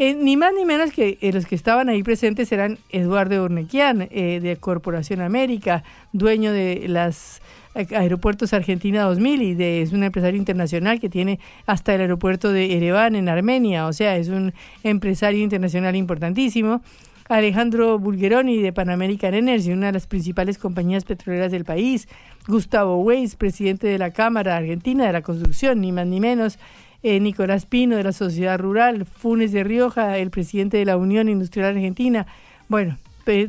Eh, 0.00 0.14
ni 0.14 0.36
más 0.36 0.52
ni 0.54 0.64
menos 0.64 0.92
que 0.92 1.18
eh, 1.20 1.32
los 1.32 1.44
que 1.44 1.56
estaban 1.56 1.88
ahí 1.88 2.04
presentes 2.04 2.52
eran 2.52 2.78
Eduardo 2.90 3.42
Ornequian, 3.42 4.06
eh, 4.12 4.38
de 4.40 4.56
Corporación 4.56 5.20
América, 5.20 5.82
dueño 6.12 6.52
de 6.52 6.86
las 6.86 7.42
Aeropuertos 7.74 8.52
Argentina 8.52 9.02
2000 9.04 9.42
y 9.42 9.54
de, 9.54 9.82
es 9.82 9.92
un 9.92 10.02
empresario 10.02 10.38
internacional 10.38 11.00
que 11.00 11.08
tiene 11.08 11.38
hasta 11.66 11.94
el 11.94 12.00
aeropuerto 12.00 12.52
de 12.52 12.76
Ereván 12.76 13.14
en 13.14 13.28
Armenia, 13.28 13.86
o 13.86 13.92
sea, 13.92 14.16
es 14.16 14.28
un 14.28 14.52
empresario 14.82 15.42
internacional 15.42 15.94
importantísimo. 15.94 16.82
Alejandro 17.28 17.98
Bulgeroni 17.98 18.62
de 18.62 18.72
Pan 18.72 18.88
American 18.88 19.34
Energy, 19.34 19.72
una 19.72 19.88
de 19.88 19.92
las 19.92 20.06
principales 20.06 20.56
compañías 20.56 21.04
petroleras 21.04 21.52
del 21.52 21.64
país. 21.64 22.08
Gustavo 22.46 23.02
Weiss, 23.02 23.36
presidente 23.36 23.86
de 23.86 23.98
la 23.98 24.12
Cámara 24.12 24.56
Argentina 24.56 25.06
de 25.06 25.12
la 25.12 25.20
Construcción, 25.20 25.82
ni 25.82 25.92
más 25.92 26.06
ni 26.06 26.20
menos. 26.20 26.58
Eh, 27.02 27.20
Nicolás 27.20 27.66
Pino 27.66 27.96
de 27.96 28.02
la 28.02 28.12
Sociedad 28.12 28.58
Rural, 28.58 29.04
Funes 29.04 29.52
de 29.52 29.62
Rioja, 29.62 30.16
el 30.18 30.30
presidente 30.30 30.78
de 30.78 30.86
la 30.86 30.96
Unión 30.96 31.28
Industrial 31.28 31.68
Argentina. 31.76 32.26
Bueno, 32.68 32.96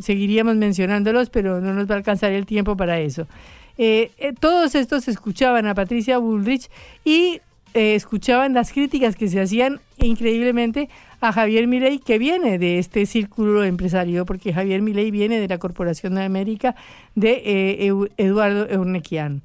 seguiríamos 0.01 0.55
mencionándolos, 0.57 1.29
pero 1.29 1.61
no 1.61 1.73
nos 1.73 1.89
va 1.89 1.95
a 1.95 1.97
alcanzar 1.97 2.31
el 2.31 2.45
tiempo 2.45 2.75
para 2.75 2.99
eso. 2.99 3.27
Eh, 3.81 4.11
eh, 4.17 4.33
todos 4.37 4.75
estos 4.75 5.07
escuchaban 5.07 5.65
a 5.65 5.73
Patricia 5.73 6.17
Bullrich 6.17 6.69
y 7.03 7.41
escuchaban 7.73 8.53
las 8.53 8.73
críticas 8.73 9.15
que 9.15 9.29
se 9.29 9.39
hacían 9.39 9.79
increíblemente 9.97 10.89
a 11.21 11.33
Javier 11.33 11.67
Milei, 11.67 11.99
que 11.99 12.17
viene 12.17 12.57
de 12.57 12.79
este 12.79 13.05
círculo 13.05 13.63
empresario, 13.63 14.25
porque 14.25 14.53
Javier 14.53 14.81
Milei 14.81 15.11
viene 15.11 15.39
de 15.39 15.47
la 15.47 15.57
Corporación 15.57 16.15
de 16.15 16.23
América 16.23 16.75
de 17.15 17.41
eh, 17.45 18.07
Eduardo 18.17 18.69
Eurnequian. 18.69 19.41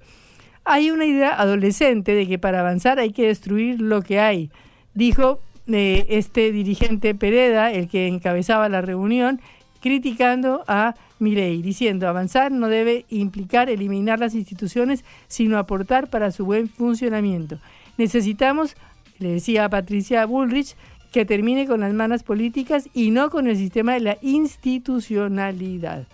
Hay 0.65 0.91
una 0.91 1.05
idea 1.05 1.35
adolescente 1.35 2.13
de 2.13 2.27
que 2.27 2.39
para 2.39 2.61
avanzar 2.61 2.99
hay 2.99 3.11
que 3.11 3.27
destruir 3.27 3.81
lo 3.81 4.03
que 4.03 4.21
hay, 4.21 4.51
dijo 4.95 5.41
eh, 5.67 6.07
este 6.11 6.53
dirigente 6.53 7.15
Pereda, 7.15 7.73
el 7.73 7.89
que 7.89 8.07
encabezaba 8.07 8.69
la 8.69 8.81
reunión, 8.81 9.41
criticando 9.85 10.65
a 10.67 10.95
Milei, 11.19 11.61
diciendo 11.61 12.09
avanzar 12.09 12.51
no 12.51 12.69
debe 12.69 13.05
implicar 13.11 13.69
eliminar 13.69 14.19
las 14.19 14.35
instituciones, 14.35 15.05
sino 15.29 15.59
aportar 15.59 16.09
para 16.09 16.31
su 16.31 16.47
buen 16.47 16.71
funcionamiento. 16.71 17.59
Necesitamos, 17.99 18.77
le 19.19 19.33
decía 19.33 19.67
a 19.67 19.69
Patricia 19.69 20.25
Bullrich, 20.25 20.75
que 21.13 21.27
termine 21.27 21.67
con 21.67 21.81
las 21.81 21.93
malas 21.93 22.23
políticas 22.23 22.89
y 22.95 23.11
no 23.11 23.29
con 23.29 23.47
el 23.47 23.59
sistema 23.59 23.93
de 23.93 24.01
la 24.01 24.17
institucionalidad. 24.23 26.07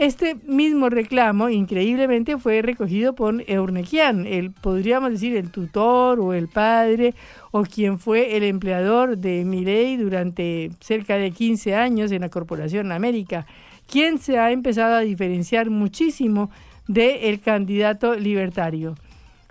Este 0.00 0.34
mismo 0.46 0.88
reclamo, 0.88 1.50
increíblemente, 1.50 2.38
fue 2.38 2.62
recogido 2.62 3.14
por 3.14 3.44
Eurnequian, 3.46 4.26
el, 4.26 4.50
podríamos 4.50 5.10
decir 5.10 5.36
el 5.36 5.50
tutor 5.50 6.20
o 6.20 6.32
el 6.32 6.48
padre 6.48 7.14
o 7.50 7.64
quien 7.64 7.98
fue 7.98 8.34
el 8.38 8.44
empleador 8.44 9.18
de 9.18 9.44
Milei 9.44 9.98
durante 9.98 10.70
cerca 10.80 11.16
de 11.16 11.32
15 11.32 11.74
años 11.74 12.12
en 12.12 12.22
la 12.22 12.30
Corporación 12.30 12.92
América, 12.92 13.44
quien 13.86 14.16
se 14.16 14.38
ha 14.38 14.50
empezado 14.52 14.94
a 14.94 15.00
diferenciar 15.00 15.68
muchísimo 15.68 16.50
del 16.88 17.38
candidato 17.42 18.14
libertario. 18.14 18.94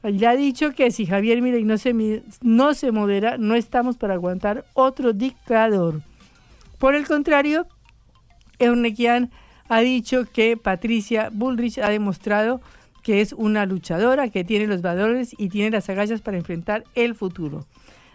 Ya 0.01 0.31
ha 0.31 0.35
dicho 0.35 0.71
que 0.71 0.89
si 0.89 1.05
Javier 1.05 1.43
Milei 1.43 1.63
no 1.63 1.77
se, 1.77 1.93
no 2.41 2.73
se 2.73 2.91
modera, 2.91 3.37
no 3.37 3.53
estamos 3.53 3.97
para 3.97 4.15
aguantar 4.15 4.65
otro 4.73 5.13
dictador. 5.13 6.01
Por 6.79 6.95
el 6.95 7.05
contrario, 7.05 7.67
Eurnequian 8.57 9.29
ha 9.69 9.79
dicho 9.79 10.25
que 10.31 10.57
Patricia 10.57 11.29
Bullrich 11.31 11.77
ha 11.77 11.89
demostrado 11.89 12.61
que 13.03 13.21
es 13.21 13.33
una 13.33 13.65
luchadora, 13.65 14.29
que 14.29 14.43
tiene 14.43 14.67
los 14.67 14.81
valores 14.81 15.33
y 15.37 15.49
tiene 15.49 15.71
las 15.71 15.89
agallas 15.89 16.21
para 16.21 16.37
enfrentar 16.37 16.83
el 16.95 17.15
futuro. 17.15 17.65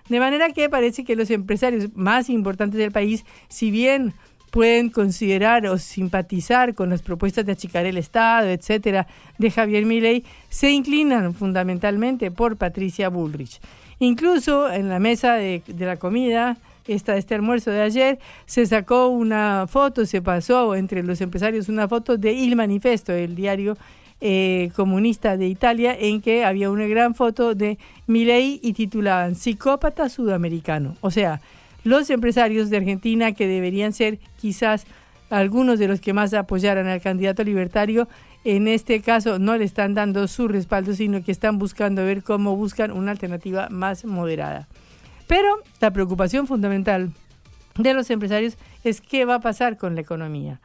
De 0.09 0.21
manera 0.21 0.51
que 0.51 0.69
parece 0.69 1.05
que 1.05 1.17
los 1.17 1.31
empresarios 1.31 1.89
más 1.95 2.29
importantes 2.29 2.79
del 2.79 2.93
país, 2.93 3.25
si 3.49 3.71
bien 3.71 4.13
pueden 4.51 4.91
considerar 4.91 5.67
o 5.67 5.79
simpatizar 5.79 6.75
con 6.75 6.91
las 6.91 7.03
propuestas 7.03 7.45
de 7.45 7.53
achicar 7.53 7.87
el 7.87 7.97
Estado, 7.97 8.51
etcétera, 8.51 9.07
de 9.39 9.51
Javier 9.51 9.85
Milei, 9.85 10.23
se 10.49 10.71
inclinan 10.71 11.35
fundamentalmente 11.35 12.31
por 12.31 12.57
Patricia 12.57 13.09
Bullrich. 13.09 13.61
Incluso 13.99 14.71
en 14.71 14.89
la 14.89 15.01
mesa 15.01 15.35
de, 15.35 15.63
la 15.79 15.97
comida, 15.97 16.57
esta, 16.87 17.17
este 17.17 17.35
almuerzo 17.35 17.71
de 17.71 17.83
ayer, 17.83 18.19
se 18.47 18.67
sacó 18.67 19.09
una 19.09 19.67
foto, 19.69 20.07
se 20.07 20.23
pasó 20.23 20.75
entre 20.75 21.03
los 21.03 21.21
empresarios 21.21 21.69
una 21.69 21.89
foto 21.89 22.17
de 22.17 22.33
Il 22.33 22.57
Manifesto, 22.57 23.13
el 23.13 23.35
diario 23.35 23.77
eh, 24.21 24.71
comunista 24.77 25.37
de 25.37 25.49
Italia, 25.49 25.97
en 25.99 26.21
que 26.21 26.45
había 26.45 26.71
una 26.71 26.87
gran 26.87 27.15
foto 27.15 27.55
de 27.55 27.79
Milei 28.07 28.61
y 28.63 28.73
titulaban 28.73 29.35
Psicópata 29.35 30.09
Sudamericano. 30.09 30.97
O 31.01 31.11
sea, 31.11 31.41
los 31.83 32.09
empresarios 32.11 32.71
de 32.71 32.79
Argentina, 32.79 33.33
que 33.33 33.47
deberían 33.47 33.93
ser 33.93 34.19
quizás 34.41 34.87
algunos 35.31 35.79
de 35.79 35.89
los 35.89 36.01
que 36.01 36.13
más 36.13 36.33
apoyaran 36.33 36.87
al 36.87 37.01
candidato 37.01 37.45
libertario, 37.45 38.09
en 38.45 38.69
este 38.69 39.01
caso 39.01 39.39
no 39.39 39.57
le 39.57 39.65
están 39.65 39.95
dando 39.95 40.29
su 40.29 40.49
respaldo, 40.49 40.95
sino 40.95 41.23
que 41.23 41.33
están 41.33 41.59
buscando 41.59 42.05
ver 42.05 42.23
cómo 42.23 42.57
buscan 42.57 42.93
una 42.93 43.11
alternativa 43.11 43.69
más 43.71 44.05
moderada. 44.05 44.69
Pero 45.27 45.59
la 45.81 45.93
preocupación 45.93 46.47
fundamental 46.47 47.13
de 47.77 47.95
los 47.95 48.11
empresarios 48.11 48.57
es 48.85 49.01
qué 49.01 49.25
va 49.25 49.37
a 49.37 49.41
pasar 49.41 49.77
con 49.77 49.95
la 49.95 50.01
economía. 50.01 50.61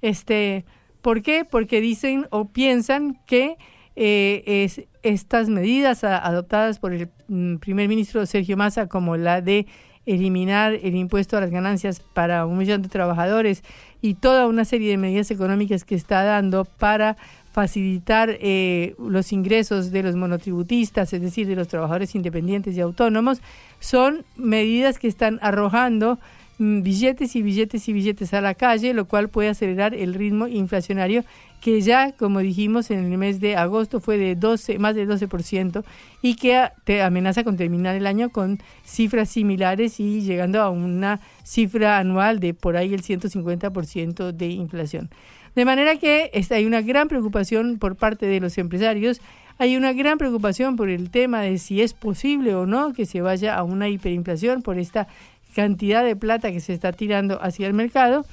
Este, 0.00 0.64
¿Por 1.00 1.22
qué? 1.22 1.44
Porque 1.44 1.80
dicen 1.80 2.26
o 2.30 2.48
piensan 2.48 3.18
que 3.26 3.56
eh, 3.96 4.70
estas 5.02 5.48
medidas 5.48 6.04
adoptadas 6.04 6.78
por 6.78 6.92
el 6.92 7.10
mm, 7.28 7.56
primer 7.56 7.88
ministro 7.88 8.24
Sergio 8.24 8.56
Massa, 8.56 8.86
como 8.86 9.16
la 9.16 9.40
de 9.40 9.66
eliminar 10.06 10.74
el 10.74 10.96
impuesto 10.96 11.36
a 11.36 11.40
las 11.40 11.50
ganancias 11.50 12.00
para 12.00 12.46
un 12.46 12.58
millón 12.58 12.82
de 12.82 12.88
trabajadores 12.88 13.62
y 14.00 14.14
toda 14.14 14.46
una 14.46 14.64
serie 14.64 14.90
de 14.90 14.98
medidas 14.98 15.30
económicas 15.30 15.84
que 15.84 15.94
está 15.94 16.24
dando 16.24 16.64
para 16.64 17.16
facilitar 17.52 18.36
eh, 18.40 18.94
los 18.98 19.32
ingresos 19.32 19.92
de 19.92 20.02
los 20.02 20.16
monotributistas, 20.16 21.12
es 21.12 21.20
decir, 21.20 21.46
de 21.46 21.54
los 21.54 21.68
trabajadores 21.68 22.14
independientes 22.14 22.74
y 22.76 22.80
autónomos, 22.80 23.42
son 23.78 24.24
medidas 24.36 24.98
que 24.98 25.06
están 25.06 25.38
arrojando 25.42 26.18
mm, 26.58 26.82
billetes 26.82 27.36
y 27.36 27.42
billetes 27.42 27.88
y 27.88 27.92
billetes 27.92 28.32
a 28.32 28.40
la 28.40 28.54
calle, 28.54 28.94
lo 28.94 29.04
cual 29.04 29.28
puede 29.28 29.50
acelerar 29.50 29.94
el 29.94 30.14
ritmo 30.14 30.48
inflacionario 30.48 31.24
que 31.60 31.80
ya, 31.80 32.12
como 32.12 32.40
dijimos, 32.40 32.90
en 32.90 33.12
el 33.12 33.18
mes 33.18 33.38
de 33.38 33.54
agosto 33.54 34.00
fue 34.00 34.18
de 34.18 34.34
12, 34.34 34.80
más 34.80 34.96
del 34.96 35.08
12% 35.08 35.84
y 36.20 36.34
que 36.34 36.68
te 36.84 37.02
amenaza 37.02 37.44
con 37.44 37.56
terminar 37.56 37.94
el 37.94 38.06
año 38.06 38.30
con 38.30 38.58
cifras 38.84 39.28
similares 39.28 40.00
y 40.00 40.22
llegando 40.22 40.60
a 40.60 40.70
una 40.70 41.20
cifra 41.44 41.98
anual 41.98 42.40
de 42.40 42.52
por 42.52 42.76
ahí 42.76 42.92
el 42.94 43.02
150% 43.02 44.32
de 44.32 44.46
inflación. 44.48 45.10
De 45.54 45.64
manera 45.64 45.96
que 45.96 46.30
hay 46.50 46.66
una 46.66 46.80
gran 46.80 47.08
preocupación 47.08 47.78
por 47.78 47.96
parte 47.96 48.26
de 48.26 48.40
los 48.40 48.56
empresarios, 48.58 49.20
hay 49.58 49.76
una 49.76 49.92
gran 49.92 50.18
preocupación 50.18 50.76
por 50.76 50.88
el 50.88 51.10
tema 51.10 51.40
de 51.42 51.58
si 51.58 51.82
es 51.82 51.92
posible 51.92 52.54
o 52.54 52.66
no 52.66 52.92
que 52.92 53.06
se 53.06 53.20
vaya 53.20 53.54
a 53.54 53.62
una 53.62 53.88
hiperinflación 53.88 54.62
por 54.62 54.78
esta 54.78 55.08
cantidad 55.54 56.04
de 56.04 56.16
plata 56.16 56.50
que 56.50 56.60
se 56.60 56.72
está 56.72 56.92
tirando 56.92 57.42
hacia 57.42 57.66
el 57.66 57.74
mercado. 57.74 58.24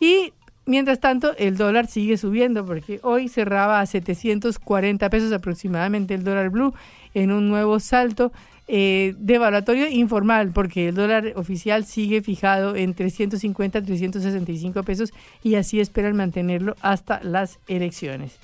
Y 0.00 0.32
Mientras 0.66 1.00
tanto, 1.00 1.34
el 1.36 1.56
dólar 1.56 1.88
sigue 1.88 2.16
subiendo 2.16 2.64
porque 2.64 3.00
hoy 3.02 3.28
cerraba 3.28 3.80
a 3.80 3.86
740 3.86 5.10
pesos 5.10 5.32
aproximadamente 5.32 6.14
el 6.14 6.22
dólar 6.22 6.50
blue 6.50 6.74
en 7.12 7.32
un 7.32 7.48
nuevo 7.48 7.80
salto 7.80 8.30
eh, 8.72 9.16
devaluatorio 9.18 9.88
informal 9.88 10.52
porque 10.52 10.90
el 10.90 10.94
dólar 10.94 11.32
oficial 11.34 11.84
sigue 11.84 12.22
fijado 12.22 12.76
en 12.76 12.94
350 12.94 13.82
365 13.82 14.84
pesos 14.84 15.12
y 15.42 15.56
así 15.56 15.80
esperan 15.80 16.14
mantenerlo 16.14 16.76
hasta 16.80 17.20
las 17.24 17.58
elecciones. 17.66 18.38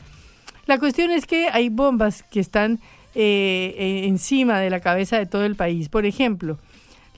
La 0.67 0.81
cuestión 0.81 1.13
es 1.13 1.27
que 1.27 1.47
hay 1.47 1.69
bombas 1.69 2.25
que 2.25 2.41
están 2.41 2.81
eh, 3.15 4.03
encima 4.09 4.59
de 4.59 4.69
la 4.69 4.81
cabeza 4.81 5.17
de 5.17 5.27
todo 5.27 5.45
el 5.45 5.55
país. 5.55 5.89
Por 5.89 6.07
ejemplo, 6.07 6.59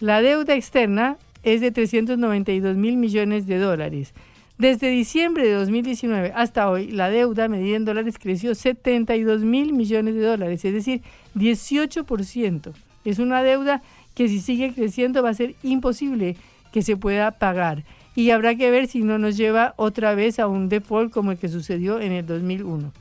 la 0.01 0.21
deuda 0.21 0.55
externa 0.55 1.17
es 1.43 1.63
de 1.63 1.71
392 1.71 2.77
mil 2.77 2.99
millones 2.99 3.47
de 3.47 3.57
dólares. 3.57 4.13
Desde 4.59 4.91
diciembre 4.91 5.47
de 5.47 5.55
2019 5.55 6.33
hasta 6.35 6.69
hoy, 6.69 6.91
la 6.91 7.09
deuda 7.09 7.49
medida 7.49 7.79
en 7.79 7.87
dólares 7.87 8.19
creció 8.19 8.55
72 8.55 9.45
mil 9.45 9.73
millones 9.73 10.15
de 10.15 10.21
dólares, 10.21 10.63
es 10.63 10.75
decir, 10.75 11.01
18%. 11.37 12.75
Es 13.05 13.19
una 13.19 13.43
deuda 13.43 13.83
que 14.15 14.29
si 14.29 14.41
sigue 14.41 14.73
creciendo 14.73 15.23
va 15.23 15.31
a 15.31 15.35
ser 15.35 15.55
imposible 15.63 16.37
que 16.73 16.83
se 16.83 16.97
pueda 16.97 17.33
pagar. 17.33 17.85
y 18.15 18.31
habrá 18.31 18.57
que 18.57 18.69
ver 18.73 18.89
si 18.89 19.03
no 19.03 19.17
nos 19.17 19.37
lleva 19.37 19.75
otra 19.77 20.13
vez 20.17 20.41
a 20.41 20.49
un 20.49 20.69
default 20.69 21.13
como 21.13 21.31
el 21.31 21.39
que 21.39 21.49
sucedió 21.49 22.01
en 22.01 22.11
el 22.11 22.27
2001. 22.27 22.93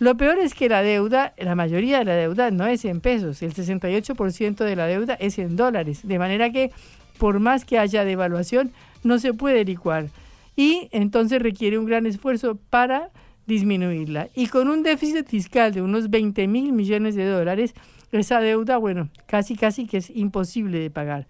Lo 0.00 0.16
peor 0.16 0.38
es 0.38 0.52
que 0.52 0.68
la 0.68 0.82
deuda, 0.82 1.32
la 1.38 1.54
mayoría 1.54 2.00
de 2.00 2.04
la 2.04 2.14
deuda 2.14 2.50
no 2.50 2.66
es 2.66 2.84
en 2.84 3.00
pesos, 3.00 3.40
el 3.42 3.54
68% 3.54 4.56
de 4.56 4.74
la 4.74 4.86
deuda 4.86 5.14
es 5.14 5.38
en 5.38 5.54
dólares, 5.54 6.00
de 6.02 6.18
manera 6.18 6.50
que 6.50 6.72
por 7.18 7.38
más 7.38 7.64
que 7.64 7.78
haya 7.78 8.04
devaluación, 8.04 8.72
no 9.04 9.18
se 9.18 9.32
puede 9.32 9.64
licuar 9.64 10.08
y 10.56 10.88
entonces 10.90 11.40
requiere 11.40 11.78
un 11.78 11.86
gran 11.86 12.04
esfuerzo 12.06 12.58
para 12.68 13.10
disminuirla. 13.46 14.28
Y 14.34 14.48
con 14.48 14.68
un 14.68 14.82
déficit 14.82 15.26
fiscal 15.28 15.72
de 15.72 15.82
unos 15.82 16.10
20 16.10 16.48
mil 16.48 16.72
millones 16.72 17.14
de 17.14 17.26
dólares, 17.26 17.74
esa 18.12 18.40
deuda, 18.40 18.78
bueno, 18.78 19.08
casi 19.26 19.56
casi 19.56 19.86
que 19.86 19.98
es 19.98 20.10
imposible 20.10 20.78
de 20.78 20.90
pagar. 20.90 21.26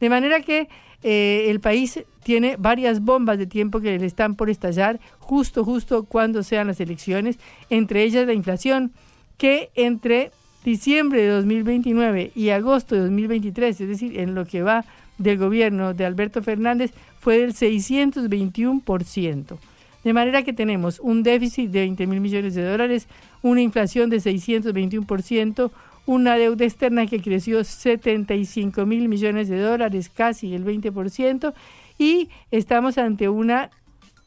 De 0.00 0.08
manera 0.08 0.40
que 0.40 0.68
eh, 1.02 1.46
el 1.48 1.60
país 1.60 2.02
tiene 2.22 2.56
varias 2.58 3.00
bombas 3.00 3.38
de 3.38 3.46
tiempo 3.46 3.80
que 3.80 3.98
le 3.98 4.06
están 4.06 4.36
por 4.36 4.50
estallar 4.50 5.00
justo, 5.18 5.64
justo 5.64 6.04
cuando 6.04 6.42
sean 6.42 6.68
las 6.68 6.80
elecciones, 6.80 7.38
entre 7.70 8.02
ellas 8.02 8.26
la 8.26 8.32
inflación, 8.32 8.92
que 9.36 9.70
entre 9.74 10.30
diciembre 10.64 11.22
de 11.22 11.28
2029 11.28 12.32
y 12.34 12.50
agosto 12.50 12.94
de 12.94 13.00
2023, 13.02 13.80
es 13.80 13.88
decir, 13.88 14.20
en 14.20 14.34
lo 14.34 14.44
que 14.44 14.62
va 14.62 14.84
del 15.18 15.38
gobierno 15.38 15.94
de 15.94 16.04
Alberto 16.04 16.42
Fernández, 16.42 16.92
fue 17.18 17.38
del 17.38 17.54
621%. 17.54 19.58
De 20.04 20.12
manera 20.12 20.42
que 20.42 20.52
tenemos 20.52 21.00
un 21.00 21.22
déficit 21.22 21.70
de 21.70 21.80
20 21.80 22.06
mil 22.08 22.20
millones 22.20 22.54
de 22.54 22.64
dólares, 22.64 23.08
una 23.40 23.60
inflación 23.60 24.10
de 24.10 24.18
621%, 24.18 25.70
una 26.06 26.36
deuda 26.36 26.64
externa 26.64 27.06
que 27.06 27.20
creció 27.20 27.62
75 27.64 28.86
mil 28.86 29.08
millones 29.08 29.48
de 29.48 29.60
dólares, 29.60 30.10
casi 30.10 30.54
el 30.54 30.64
20%, 30.64 31.54
y 31.98 32.28
estamos 32.50 32.98
ante 32.98 33.28
una 33.28 33.70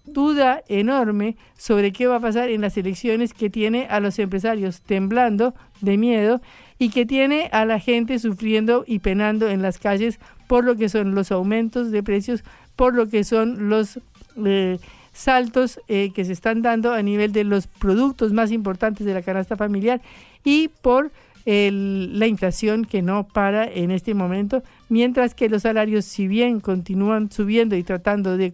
duda 0.05 0.61
enorme 0.67 1.35
sobre 1.57 1.91
qué 1.91 2.07
va 2.07 2.17
a 2.17 2.19
pasar 2.19 2.49
en 2.49 2.61
las 2.61 2.77
elecciones 2.77 3.33
que 3.33 3.49
tiene 3.49 3.87
a 3.89 3.99
los 3.99 4.19
empresarios 4.19 4.81
temblando 4.81 5.55
de 5.81 5.97
miedo 5.97 6.41
y 6.77 6.89
que 6.89 7.05
tiene 7.05 7.49
a 7.51 7.65
la 7.65 7.79
gente 7.79 8.19
sufriendo 8.19 8.83
y 8.87 8.99
penando 8.99 9.49
en 9.49 9.61
las 9.61 9.79
calles 9.79 10.19
por 10.47 10.63
lo 10.63 10.75
que 10.75 10.89
son 10.89 11.15
los 11.15 11.31
aumentos 11.31 11.91
de 11.91 12.03
precios, 12.03 12.43
por 12.75 12.93
lo 12.93 13.07
que 13.07 13.23
son 13.23 13.69
los 13.69 13.99
eh, 14.45 14.79
saltos 15.13 15.79
eh, 15.87 16.11
que 16.13 16.25
se 16.25 16.33
están 16.33 16.61
dando 16.61 16.93
a 16.93 17.01
nivel 17.01 17.31
de 17.31 17.43
los 17.43 17.67
productos 17.67 18.33
más 18.33 18.51
importantes 18.51 19.05
de 19.05 19.13
la 19.13 19.21
canasta 19.21 19.55
familiar 19.55 20.01
y 20.43 20.67
por 20.81 21.11
la 21.45 22.25
inflación 22.25 22.85
que 22.85 23.03
no 23.03 23.27
para 23.27 23.65
en 23.65 23.91
este 23.91 24.15
momento, 24.15 24.63
mientras 24.89 25.35
que 25.35 25.47
los 25.47 25.61
salarios, 25.61 26.03
si 26.05 26.27
bien 26.27 26.59
continúan 26.59 27.31
subiendo 27.31 27.75
y 27.75 27.83
tratando 27.83 28.35
de, 28.35 28.51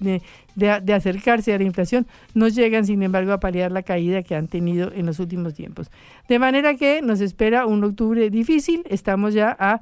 de, 0.00 0.92
acercarse 0.92 1.54
a 1.54 1.58
la 1.58 1.64
inflación, 1.64 2.06
no 2.34 2.48
llegan, 2.48 2.86
sin 2.86 3.02
embargo, 3.04 3.32
a 3.32 3.38
paliar 3.38 3.70
la 3.70 3.82
caída 3.82 4.22
que 4.22 4.34
han 4.34 4.48
tenido 4.48 4.90
en 4.92 5.06
los 5.06 5.20
últimos 5.20 5.54
tiempos. 5.54 5.90
De 6.28 6.40
manera 6.40 6.74
que 6.74 7.02
nos 7.02 7.20
espera 7.20 7.66
un 7.66 7.84
octubre 7.84 8.28
difícil, 8.30 8.82
estamos 8.88 9.32
ya 9.32 9.56
a 9.58 9.80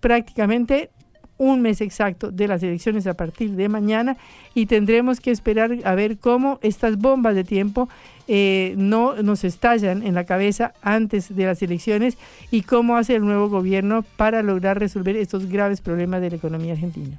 prácticamente 0.00 0.90
un 1.36 1.60
mes 1.62 1.80
exacto 1.80 2.30
de 2.30 2.48
las 2.48 2.62
elecciones 2.62 3.06
a 3.06 3.14
partir 3.14 3.50
de 3.50 3.68
mañana 3.68 4.16
y 4.54 4.66
tendremos 4.66 5.20
que 5.20 5.30
esperar 5.30 5.76
a 5.84 5.94
ver 5.94 6.18
cómo 6.18 6.58
estas 6.62 6.96
bombas 6.96 7.34
de 7.34 7.44
tiempo 7.44 7.88
eh, 8.28 8.74
no 8.76 9.22
nos 9.22 9.44
estallan 9.44 10.02
en 10.02 10.14
la 10.14 10.24
cabeza 10.24 10.72
antes 10.82 11.34
de 11.34 11.44
las 11.44 11.62
elecciones 11.62 12.16
y 12.50 12.62
cómo 12.62 12.96
hace 12.96 13.16
el 13.16 13.24
nuevo 13.24 13.48
gobierno 13.48 14.04
para 14.16 14.42
lograr 14.42 14.78
resolver 14.78 15.16
estos 15.16 15.46
graves 15.46 15.80
problemas 15.80 16.20
de 16.20 16.30
la 16.30 16.36
economía 16.36 16.72
argentina. 16.72 17.16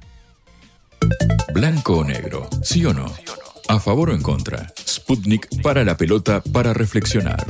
Blanco 1.54 1.98
o 1.98 2.04
negro, 2.04 2.48
sí 2.62 2.84
o 2.84 2.92
no, 2.92 3.06
a 3.68 3.80
favor 3.80 4.10
o 4.10 4.14
en 4.14 4.22
contra. 4.22 4.72
Sputnik 4.86 5.62
para 5.62 5.84
la 5.84 5.96
pelota 5.96 6.42
para 6.52 6.74
reflexionar. 6.74 7.46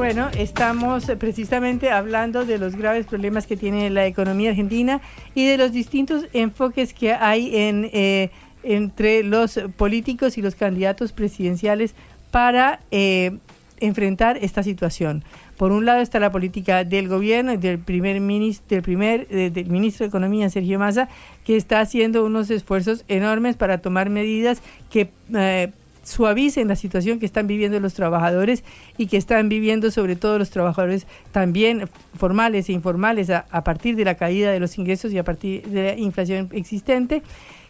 Bueno, 0.00 0.30
estamos 0.38 1.04
precisamente 1.18 1.90
hablando 1.90 2.46
de 2.46 2.56
los 2.56 2.74
graves 2.74 3.04
problemas 3.04 3.46
que 3.46 3.58
tiene 3.58 3.90
la 3.90 4.06
economía 4.06 4.48
argentina 4.48 5.02
y 5.34 5.46
de 5.46 5.58
los 5.58 5.72
distintos 5.72 6.24
enfoques 6.32 6.94
que 6.94 7.12
hay 7.12 7.54
en, 7.54 7.90
eh, 7.92 8.30
entre 8.62 9.22
los 9.22 9.60
políticos 9.76 10.38
y 10.38 10.42
los 10.42 10.54
candidatos 10.54 11.12
presidenciales 11.12 11.94
para 12.30 12.80
eh, 12.90 13.36
enfrentar 13.78 14.38
esta 14.40 14.62
situación. 14.62 15.22
Por 15.58 15.70
un 15.70 15.84
lado 15.84 16.00
está 16.00 16.18
la 16.18 16.32
política 16.32 16.82
del 16.84 17.06
gobierno 17.06 17.58
del 17.58 17.78
primer 17.78 18.20
ministro, 18.20 18.68
del 18.68 18.82
primer 18.82 19.26
eh, 19.28 19.52
ministro 19.68 20.04
de 20.04 20.08
Economía 20.08 20.48
Sergio 20.48 20.78
Massa, 20.78 21.10
que 21.44 21.56
está 21.58 21.80
haciendo 21.80 22.24
unos 22.24 22.50
esfuerzos 22.50 23.04
enormes 23.06 23.56
para 23.56 23.82
tomar 23.82 24.08
medidas 24.08 24.62
que 24.88 25.10
suavicen 26.10 26.68
la 26.68 26.76
situación 26.76 27.18
que 27.18 27.26
están 27.26 27.46
viviendo 27.46 27.80
los 27.80 27.94
trabajadores 27.94 28.64
y 28.98 29.06
que 29.06 29.16
están 29.16 29.48
viviendo 29.48 29.90
sobre 29.90 30.16
todo 30.16 30.38
los 30.38 30.50
trabajadores 30.50 31.06
también 31.32 31.88
formales 32.14 32.68
e 32.68 32.72
informales 32.72 33.30
a, 33.30 33.46
a 33.50 33.64
partir 33.64 33.96
de 33.96 34.04
la 34.04 34.16
caída 34.16 34.50
de 34.50 34.60
los 34.60 34.76
ingresos 34.78 35.12
y 35.12 35.18
a 35.18 35.24
partir 35.24 35.66
de 35.68 35.82
la 35.82 35.96
inflación 35.96 36.48
existente. 36.52 37.22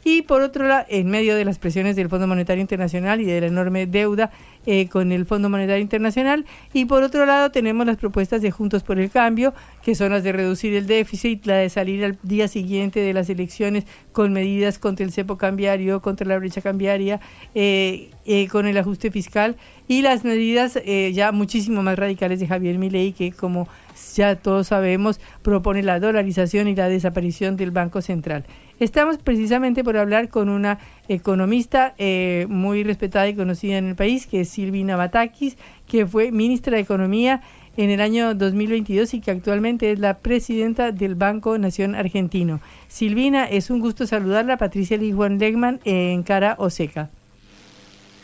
Y 0.03 0.23
por 0.23 0.41
otro 0.41 0.67
lado, 0.67 0.87
en 0.89 1.09
medio 1.09 1.37
de 1.37 1.45
las 1.45 1.59
presiones 1.59 1.95
del 1.95 2.09
Fondo 2.09 2.27
Monetario 2.27 2.63
Internacional 2.63 3.21
y 3.21 3.25
de 3.25 3.43
la 3.43 3.47
enorme 3.49 3.87
deuda 3.87 4.31
eh, 4.67 4.89
con 4.89 5.13
el 5.13 5.27
Fondo 5.27 5.49
Monetario 5.49 5.83
Internacional. 5.83 6.45
Y 6.73 6.85
por 6.85 7.03
otro 7.03 7.27
lado, 7.27 7.51
tenemos 7.51 7.87
las 7.87 7.97
propuestas 7.97 8.43
de 8.43 8.51
Juntos 8.51 8.83
por 8.83 8.99
el 8.99 9.11
Cambio, 9.11 9.55
que 9.83 9.95
son 9.95 10.13
las 10.13 10.23
de 10.23 10.33
reducir 10.33 10.75
el 10.75 10.87
déficit, 10.87 11.47
la 11.47 11.57
de 11.57 11.71
salir 11.71 12.05
al 12.05 12.19
día 12.23 12.49
siguiente 12.49 13.01
de 13.01 13.13
las 13.13 13.31
elecciones 13.31 13.85
con 14.13 14.33
medidas 14.33 14.79
contra 14.79 15.05
el 15.05 15.13
cepo 15.13 15.39
cambiario, 15.39 16.03
contra 16.03 16.27
la 16.27 16.39
brecha 16.39 16.61
cambiaria, 16.61 17.21
eh, 17.55 18.11
eh, 18.27 18.49
con 18.49 18.67
el 18.67 18.77
ajuste 18.77 19.11
fiscal 19.11 19.57
y 19.89 20.03
las 20.03 20.25
medidas 20.25 20.79
ya 21.13 21.33
muchísimo 21.33 21.83
más 21.83 21.99
radicales 21.99 22.39
de 22.39 22.47
Javier 22.47 22.79
Milei, 22.79 23.13
que 23.13 23.33
como 23.33 23.67
ya 24.15 24.37
todos 24.37 24.69
sabemos, 24.69 25.21
propone 25.43 25.83
la 25.83 25.99
dolarización 26.01 26.69
y 26.69 26.75
la 26.75 26.89
desaparición 26.89 27.57
del 27.57 27.71
Banco 27.71 28.01
Central. 28.03 28.45
Estamos 28.79 29.19
precisamente 29.19 29.85
por 29.85 29.99
hablar 29.99 30.31
con 30.31 30.49
una 30.49 30.79
economista 31.11 31.95
eh, 31.99 32.47
muy 32.49 32.85
respetada 32.85 33.29
y 33.29 33.35
conocida 33.35 33.79
en 33.79 33.89
el 33.89 33.97
país, 33.97 34.27
que 34.27 34.43
es 34.43 34.49
Silvina 34.49 34.97
Batakis, 34.97 35.57
que 35.87 36.07
fue 36.07 36.31
ministra 36.31 36.77
de 36.77 36.83
Economía 36.83 37.43
en 37.77 37.91
el 37.91 38.01
año 38.01 38.35
2022 38.35 39.15
y 39.15 39.21
que 39.21 39.31
actualmente 39.33 39.91
es 39.91 39.99
la 39.99 40.19
presidenta 40.19 40.93
del 40.93 41.17
Banco 41.17 41.59
Nación 41.59 41.95
Argentino. 41.95 42.61
Silvina, 42.89 43.45
es 43.45 43.71
un 43.71 43.81
gusto 43.81 44.07
saludarla. 44.07 44.57
Patricia 44.57 44.97
Lee 44.97 45.13
Juan 45.13 45.39
Legman 45.39 45.81
en 45.85 46.23
Cara 46.23 46.55
Oseca. 46.59 47.11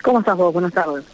¿Cómo 0.03 0.21
estás 0.21 0.37
vos? 0.37 0.53
Buenas 0.53 0.73
tardes. 0.73 1.05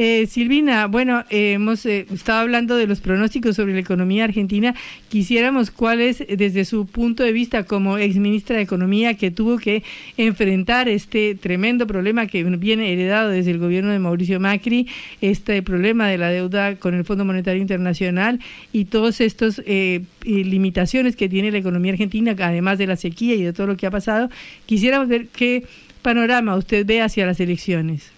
Eh, 0.00 0.28
Silvina, 0.28 0.86
bueno, 0.86 1.24
eh, 1.28 1.54
hemos 1.54 1.84
eh, 1.84 2.06
estado 2.14 2.38
hablando 2.38 2.76
de 2.76 2.86
los 2.86 3.00
pronósticos 3.00 3.56
sobre 3.56 3.72
la 3.72 3.80
economía 3.80 4.22
argentina. 4.22 4.76
Quisiéramos 5.08 5.72
cuál 5.72 6.00
es, 6.00 6.24
desde 6.28 6.64
su 6.64 6.86
punto 6.86 7.24
de 7.24 7.32
vista 7.32 7.64
como 7.64 7.98
exministra 7.98 8.54
de 8.54 8.62
Economía, 8.62 9.14
que 9.14 9.32
tuvo 9.32 9.58
que 9.58 9.82
enfrentar 10.16 10.88
este 10.88 11.34
tremendo 11.34 11.88
problema 11.88 12.28
que 12.28 12.44
viene 12.44 12.92
heredado 12.92 13.30
desde 13.30 13.50
el 13.50 13.58
gobierno 13.58 13.90
de 13.90 13.98
Mauricio 13.98 14.38
Macri, 14.38 14.86
este 15.20 15.64
problema 15.64 16.06
de 16.06 16.16
la 16.16 16.28
deuda 16.28 16.76
con 16.76 16.94
el 16.94 17.04
Fondo 17.04 17.24
Monetario 17.24 17.60
Internacional 17.60 18.38
y 18.72 18.84
todas 18.84 19.20
estas 19.20 19.60
limitaciones 20.24 21.16
que 21.16 21.28
tiene 21.28 21.50
la 21.50 21.58
economía 21.58 21.90
argentina, 21.90 22.36
además 22.38 22.78
de 22.78 22.86
la 22.86 22.94
sequía 22.94 23.34
y 23.34 23.42
de 23.42 23.52
todo 23.52 23.66
lo 23.66 23.76
que 23.76 23.86
ha 23.86 23.90
pasado. 23.90 24.30
Quisiéramos 24.64 25.08
ver 25.08 25.26
qué 25.26 25.64
panorama 26.02 26.56
usted 26.56 26.86
ve 26.86 27.00
hacia 27.00 27.26
las 27.26 27.40
elecciones. 27.40 28.17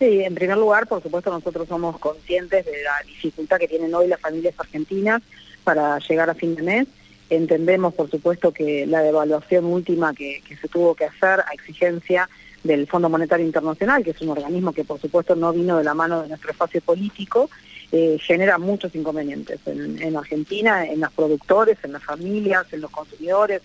Sí, 0.00 0.22
en 0.22 0.34
primer 0.34 0.56
lugar, 0.56 0.86
por 0.86 1.02
supuesto, 1.02 1.30
nosotros 1.30 1.68
somos 1.68 1.98
conscientes 1.98 2.64
de 2.64 2.82
la 2.82 3.06
dificultad 3.06 3.58
que 3.58 3.68
tienen 3.68 3.94
hoy 3.94 4.08
las 4.08 4.18
familias 4.18 4.54
argentinas 4.56 5.20
para 5.62 5.98
llegar 5.98 6.30
a 6.30 6.34
fin 6.34 6.56
de 6.56 6.62
mes. 6.62 6.88
Entendemos, 7.28 7.92
por 7.92 8.10
supuesto, 8.10 8.50
que 8.50 8.86
la 8.86 9.02
devaluación 9.02 9.66
última 9.66 10.14
que, 10.14 10.42
se 10.58 10.68
tuvo 10.68 10.94
que 10.94 11.04
hacer 11.04 11.40
a 11.40 11.52
exigencia 11.52 12.30
del 12.64 12.86
Fondo 12.86 13.10
Monetario 13.10 13.44
Internacional, 13.44 14.02
que 14.02 14.12
es 14.12 14.20
un 14.22 14.30
organismo 14.30 14.72
que, 14.72 14.84
por 14.84 14.98
supuesto, 14.98 15.36
no 15.36 15.52
vino 15.52 15.76
de 15.76 15.84
la 15.84 15.92
mano 15.92 16.22
de 16.22 16.28
nuestro 16.28 16.50
espacio 16.50 16.80
político, 16.80 17.50
eh, 17.92 18.16
genera 18.22 18.56
muchos 18.56 18.94
inconvenientes 18.94 19.60
en, 19.66 20.16
Argentina, 20.16 20.86
en 20.86 21.00
los 21.00 21.12
productores, 21.12 21.76
en 21.82 21.92
las 21.92 22.02
familias, 22.02 22.72
en 22.72 22.80
los 22.80 22.90
consumidores. 22.90 23.60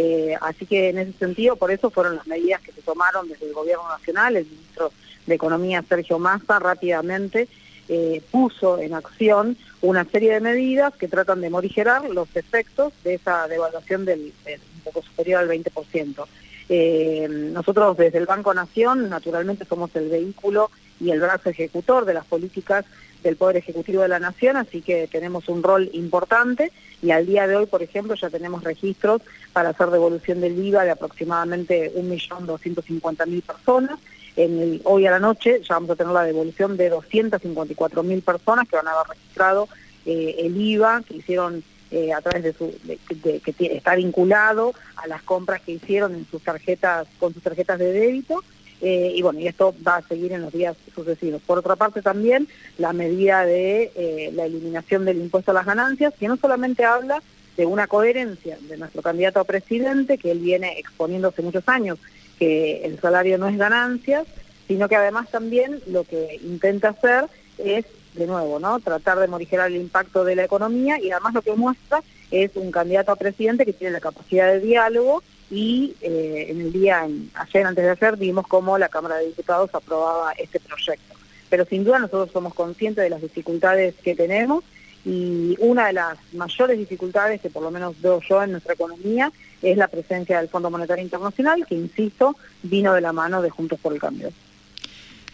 Eh, 0.00 0.36
así 0.40 0.64
que 0.64 0.90
en 0.90 0.98
ese 0.98 1.12
sentido, 1.14 1.56
por 1.56 1.72
eso 1.72 1.90
fueron 1.90 2.14
las 2.14 2.26
medidas 2.28 2.60
que 2.60 2.70
se 2.70 2.82
tomaron 2.82 3.28
desde 3.28 3.46
el 3.46 3.52
Gobierno 3.52 3.88
Nacional, 3.88 4.36
el 4.36 4.46
ministro 4.46 4.92
de 5.26 5.34
Economía 5.34 5.84
Sergio 5.88 6.20
Massa 6.20 6.60
rápidamente 6.60 7.48
eh, 7.88 8.22
puso 8.30 8.78
en 8.78 8.94
acción 8.94 9.56
una 9.80 10.04
serie 10.04 10.34
de 10.34 10.40
medidas 10.40 10.94
que 10.94 11.08
tratan 11.08 11.40
de 11.40 11.50
morigerar 11.50 12.08
los 12.10 12.28
efectos 12.36 12.92
de 13.02 13.14
esa 13.14 13.48
devaluación 13.48 14.04
del, 14.04 14.32
un 14.46 14.80
poco 14.84 15.02
superior 15.02 15.40
al 15.40 15.48
20%. 15.48 16.26
Eh, 16.68 17.26
nosotros 17.28 17.96
desde 17.96 18.18
el 18.18 18.26
Banco 18.26 18.52
Nación, 18.52 19.08
naturalmente, 19.08 19.64
somos 19.64 19.94
el 19.96 20.08
vehículo 20.08 20.70
y 21.00 21.10
el 21.10 21.20
brazo 21.20 21.50
ejecutor 21.50 22.04
de 22.04 22.14
las 22.14 22.26
políticas 22.26 22.84
del 23.22 23.36
Poder 23.36 23.56
Ejecutivo 23.56 24.02
de 24.02 24.08
la 24.08 24.20
Nación, 24.20 24.56
así 24.56 24.82
que 24.82 25.08
tenemos 25.08 25.48
un 25.48 25.62
rol 25.62 25.90
importante 25.92 26.72
y 27.02 27.10
al 27.10 27.26
día 27.26 27.46
de 27.46 27.56
hoy, 27.56 27.66
por 27.66 27.82
ejemplo, 27.82 28.14
ya 28.14 28.30
tenemos 28.30 28.64
registros 28.64 29.22
para 29.52 29.70
hacer 29.70 29.88
devolución 29.90 30.40
del 30.40 30.58
IVA 30.58 30.84
de 30.84 30.90
aproximadamente 30.90 31.92
1.250.000 31.94 33.42
personas. 33.42 33.98
En 34.36 34.58
el, 34.60 34.80
hoy 34.84 35.06
a 35.06 35.10
la 35.10 35.18
noche 35.18 35.60
ya 35.62 35.74
vamos 35.74 35.90
a 35.90 35.96
tener 35.96 36.12
la 36.12 36.22
devolución 36.22 36.76
de 36.76 36.92
254.000 36.92 38.22
personas 38.22 38.68
que 38.68 38.76
van 38.76 38.86
a 38.86 38.92
haber 38.92 39.08
registrado 39.08 39.68
eh, 40.06 40.36
el 40.38 40.60
IVA 40.60 41.02
que 41.06 41.16
hicieron 41.16 41.64
eh, 41.90 42.12
a 42.12 42.20
través 42.20 42.42
de 42.42 42.52
su 42.52 42.74
que 43.08 43.76
está 43.76 43.94
vinculado 43.96 44.74
a 44.96 45.06
las 45.06 45.22
compras 45.22 45.62
que 45.62 45.72
hicieron 45.72 46.14
en 46.14 46.26
sus 46.30 46.42
tarjetas 46.42 47.08
con 47.18 47.32
sus 47.32 47.42
tarjetas 47.42 47.78
de 47.78 47.92
débito 47.92 48.42
eh, 48.80 49.12
y 49.14 49.22
bueno 49.22 49.40
y 49.40 49.48
esto 49.48 49.74
va 49.86 49.96
a 49.96 50.02
seguir 50.02 50.32
en 50.32 50.42
los 50.42 50.52
días 50.52 50.76
sucesivos. 50.94 51.40
Por 51.46 51.58
otra 51.58 51.76
parte 51.76 52.02
también 52.02 52.46
la 52.76 52.92
medida 52.92 53.44
de 53.44 53.90
eh, 53.94 54.30
la 54.34 54.44
eliminación 54.44 55.04
del 55.04 55.18
impuesto 55.18 55.50
a 55.52 55.54
las 55.54 55.66
ganancias 55.66 56.12
que 56.18 56.28
no 56.28 56.36
solamente 56.36 56.84
habla 56.84 57.22
de 57.56 57.66
una 57.66 57.86
coherencia 57.86 58.58
de 58.68 58.76
nuestro 58.76 59.02
candidato 59.02 59.40
a 59.40 59.44
presidente 59.44 60.18
que 60.18 60.30
él 60.30 60.40
viene 60.40 60.78
exponiendo 60.78 61.28
hace 61.28 61.42
muchos 61.42 61.66
años 61.68 61.98
que 62.38 62.84
el 62.84 63.00
salario 63.00 63.38
no 63.38 63.48
es 63.48 63.56
ganancias 63.56 64.26
sino 64.68 64.88
que 64.88 64.96
además 64.96 65.30
también 65.30 65.80
lo 65.86 66.04
que 66.04 66.38
intenta 66.42 66.90
hacer 66.90 67.24
es 67.56 67.86
de 68.18 68.26
nuevo, 68.26 68.58
¿no? 68.58 68.80
Tratar 68.80 69.18
de 69.18 69.28
morigerar 69.28 69.68
el 69.68 69.76
impacto 69.76 70.24
de 70.24 70.36
la 70.36 70.44
economía 70.44 71.00
y 71.00 71.10
además 71.10 71.34
lo 71.34 71.42
que 71.42 71.54
muestra 71.54 72.02
es 72.30 72.50
un 72.56 72.70
candidato 72.70 73.12
a 73.12 73.16
presidente 73.16 73.64
que 73.64 73.72
tiene 73.72 73.92
la 73.92 74.00
capacidad 74.00 74.48
de 74.48 74.60
diálogo 74.60 75.22
y 75.50 75.94
eh, 76.00 76.46
en 76.50 76.60
el 76.60 76.72
día, 76.72 77.06
ayer 77.34 77.66
antes 77.66 77.84
de 77.84 77.90
ayer, 77.90 78.16
vimos 78.16 78.46
cómo 78.46 78.76
la 78.76 78.88
Cámara 78.88 79.16
de 79.16 79.26
Diputados 79.26 79.70
aprobaba 79.72 80.32
este 80.32 80.60
proyecto. 80.60 81.14
Pero 81.48 81.64
sin 81.64 81.84
duda 81.84 81.98
nosotros 81.98 82.30
somos 82.32 82.52
conscientes 82.52 83.02
de 83.02 83.10
las 83.10 83.22
dificultades 83.22 83.94
que 84.02 84.14
tenemos 84.14 84.64
y 85.04 85.56
una 85.60 85.86
de 85.86 85.94
las 85.94 86.18
mayores 86.34 86.78
dificultades 86.78 87.40
que 87.40 87.48
por 87.48 87.62
lo 87.62 87.70
menos 87.70 88.00
veo 88.02 88.20
yo 88.28 88.42
en 88.42 88.52
nuestra 88.52 88.74
economía 88.74 89.32
es 89.62 89.76
la 89.76 89.88
presencia 89.88 90.38
del 90.38 90.48
Fondo 90.48 90.70
Monetario 90.70 91.02
Internacional, 91.02 91.64
que 91.66 91.74
insisto, 91.74 92.36
vino 92.62 92.92
de 92.92 93.00
la 93.00 93.12
mano 93.12 93.40
de 93.40 93.50
Juntos 93.50 93.80
por 93.80 93.92
el 93.92 94.00
Cambio. 94.00 94.30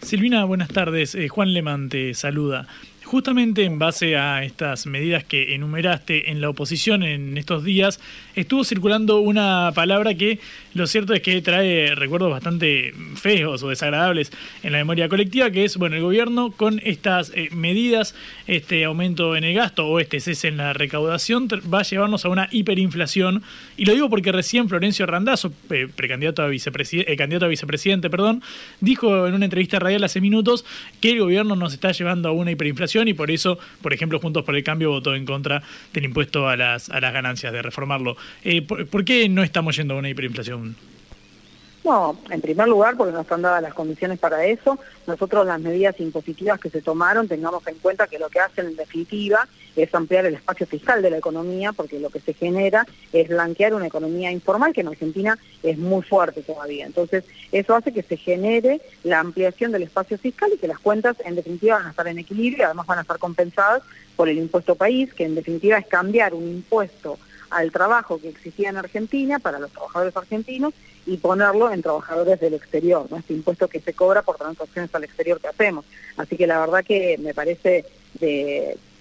Silvina, 0.05 0.45
buenas 0.45 0.67
tardes. 0.69 1.15
Eh, 1.15 1.29
Juan 1.29 1.51
Lemán 1.51 1.89
te 1.89 2.13
saluda. 2.13 2.67
Justamente 3.15 3.63
en 3.63 3.79
base 3.79 4.17
a 4.17 4.43
estas 4.43 4.87
medidas 4.87 5.23
que 5.23 5.55
enumeraste 5.55 6.31
en 6.31 6.41
la 6.41 6.49
oposición 6.49 7.01
en 7.01 7.37
estos 7.37 7.63
días, 7.63 8.01
estuvo 8.35 8.65
circulando 8.65 9.21
una 9.21 9.71
palabra 9.73 10.15
que 10.15 10.39
lo 10.73 10.85
cierto 10.85 11.13
es 11.13 11.21
que 11.21 11.41
trae 11.41 11.95
recuerdos 11.95 12.29
bastante 12.29 12.93
feos 13.15 13.63
o 13.63 13.69
desagradables 13.69 14.33
en 14.63 14.73
la 14.73 14.79
memoria 14.79 15.07
colectiva, 15.07 15.49
que 15.49 15.63
es, 15.63 15.77
bueno, 15.77 15.95
el 15.95 16.01
gobierno 16.01 16.51
con 16.51 16.81
estas 16.83 17.31
eh, 17.33 17.47
medidas, 17.53 18.15
este 18.47 18.83
aumento 18.83 19.37
en 19.37 19.45
el 19.45 19.55
gasto 19.55 19.87
o 19.87 20.01
este 20.01 20.19
cese 20.19 20.49
en 20.49 20.57
la 20.57 20.73
recaudación, 20.73 21.47
va 21.73 21.79
a 21.79 21.83
llevarnos 21.83 22.25
a 22.25 22.27
una 22.27 22.49
hiperinflación. 22.51 23.43
Y 23.77 23.85
lo 23.85 23.93
digo 23.93 24.09
porque 24.09 24.33
recién 24.33 24.67
Florencio 24.67 25.05
Randazzo, 25.05 25.53
eh, 25.69 25.87
precandidato 25.95 26.43
a 26.43 26.47
vicepresidente, 26.47 27.15
candidato 27.15 27.45
a 27.45 27.47
vicepresidente, 27.47 28.09
perdón, 28.09 28.43
dijo 28.81 29.25
en 29.25 29.35
una 29.35 29.45
entrevista 29.45 29.79
radial 29.79 30.03
hace 30.03 30.19
minutos 30.19 30.65
que 30.99 31.11
el 31.11 31.19
gobierno 31.19 31.55
nos 31.55 31.71
está 31.71 31.93
llevando 31.93 32.27
a 32.27 32.33
una 32.33 32.51
hiperinflación 32.51 33.04
y 33.07 33.13
por 33.13 33.31
eso, 33.31 33.57
por 33.81 33.93
ejemplo, 33.93 34.19
Juntos 34.19 34.43
por 34.43 34.55
el 34.55 34.63
Cambio 34.63 34.89
votó 34.89 35.15
en 35.15 35.25
contra 35.25 35.63
del 35.93 36.05
impuesto 36.05 36.47
a 36.47 36.55
las, 36.55 36.89
a 36.89 36.99
las 36.99 37.13
ganancias, 37.13 37.53
de 37.53 37.61
reformarlo. 37.61 38.17
Eh, 38.43 38.61
¿por, 38.61 39.05
qué 39.05 39.29
no 39.29 39.43
estamos 39.43 39.75
yendo 39.75 39.95
a 39.95 39.97
una 39.97 40.09
hiperinflación? 40.09 40.75
No, 41.85 42.17
en 42.31 42.41
primer 42.41 42.67
lugar 42.67 42.97
porque 42.97 43.13
no 43.13 43.21
están 43.21 43.43
dadas 43.43 43.61
las 43.61 43.75
condiciones 43.75 44.17
para 44.17 44.43
eso. 44.43 44.79
Nosotros 45.05 45.45
las 45.45 45.61
medidas 45.61 45.99
impositivas 45.99 46.59
que 46.59 46.71
se 46.71 46.81
tomaron 46.81 47.27
tengamos 47.27 47.65
en 47.67 47.75
cuenta 47.75 48.07
que 48.07 48.17
lo 48.17 48.27
que 48.27 48.39
hacen 48.39 48.65
en 48.65 48.75
definitiva 48.75 49.47
es 49.75 49.93
ampliar 49.93 50.25
el 50.25 50.33
espacio 50.33 50.65
fiscal 50.65 51.03
de 51.03 51.11
la 51.11 51.19
economía 51.19 51.73
porque 51.73 51.99
lo 51.99 52.09
que 52.09 52.21
se 52.21 52.33
genera 52.33 52.87
es 53.13 53.27
blanquear 53.27 53.75
una 53.75 53.85
economía 53.85 54.31
informal 54.31 54.73
que 54.73 54.81
en 54.81 54.87
Argentina 54.87 55.37
es 55.61 55.77
muy 55.77 56.01
fuerte 56.01 56.41
todavía. 56.41 56.87
Entonces 56.87 57.23
eso 57.51 57.75
hace 57.75 57.93
que 57.93 58.01
se 58.01 58.17
genere 58.17 58.81
la 59.03 59.19
ampliación 59.19 59.71
del 59.71 59.83
espacio 59.83 60.17
fiscal 60.17 60.49
y 60.55 60.57
que 60.57 60.67
las 60.67 60.79
cuentas 60.79 61.17
en 61.23 61.35
definitiva 61.35 61.75
van 61.75 61.85
a 61.85 61.91
estar 61.91 62.07
en 62.07 62.17
equilibrio 62.17 62.63
y 62.63 62.65
además 62.65 62.87
van 62.87 62.97
a 62.97 63.01
estar 63.01 63.19
compensadas 63.19 63.83
por 64.15 64.27
el 64.27 64.39
impuesto 64.39 64.73
país, 64.73 65.13
que 65.13 65.25
en 65.25 65.35
definitiva 65.35 65.77
es 65.77 65.85
cambiar 65.85 66.33
un 66.33 66.47
impuesto 66.47 67.19
al 67.49 67.71
trabajo 67.71 68.19
que 68.19 68.29
existía 68.29 68.69
en 68.69 68.77
Argentina 68.77 69.39
para 69.39 69.59
los 69.59 69.71
trabajadores 69.71 70.15
argentinos 70.15 70.73
y 71.05 71.17
ponerlo 71.17 71.71
en 71.71 71.81
trabajadores 71.81 72.39
del 72.39 72.55
exterior, 72.55 73.07
¿no? 73.09 73.17
este 73.17 73.33
impuesto 73.33 73.67
que 73.67 73.79
se 73.79 73.93
cobra 73.93 74.21
por 74.21 74.37
transacciones 74.37 74.93
al 74.93 75.03
exterior 75.03 75.39
que 75.39 75.47
hacemos. 75.47 75.85
Así 76.17 76.35
que 76.35 76.47
la 76.47 76.59
verdad 76.59 76.83
que 76.83 77.17
me 77.19 77.33
parece 77.33 77.85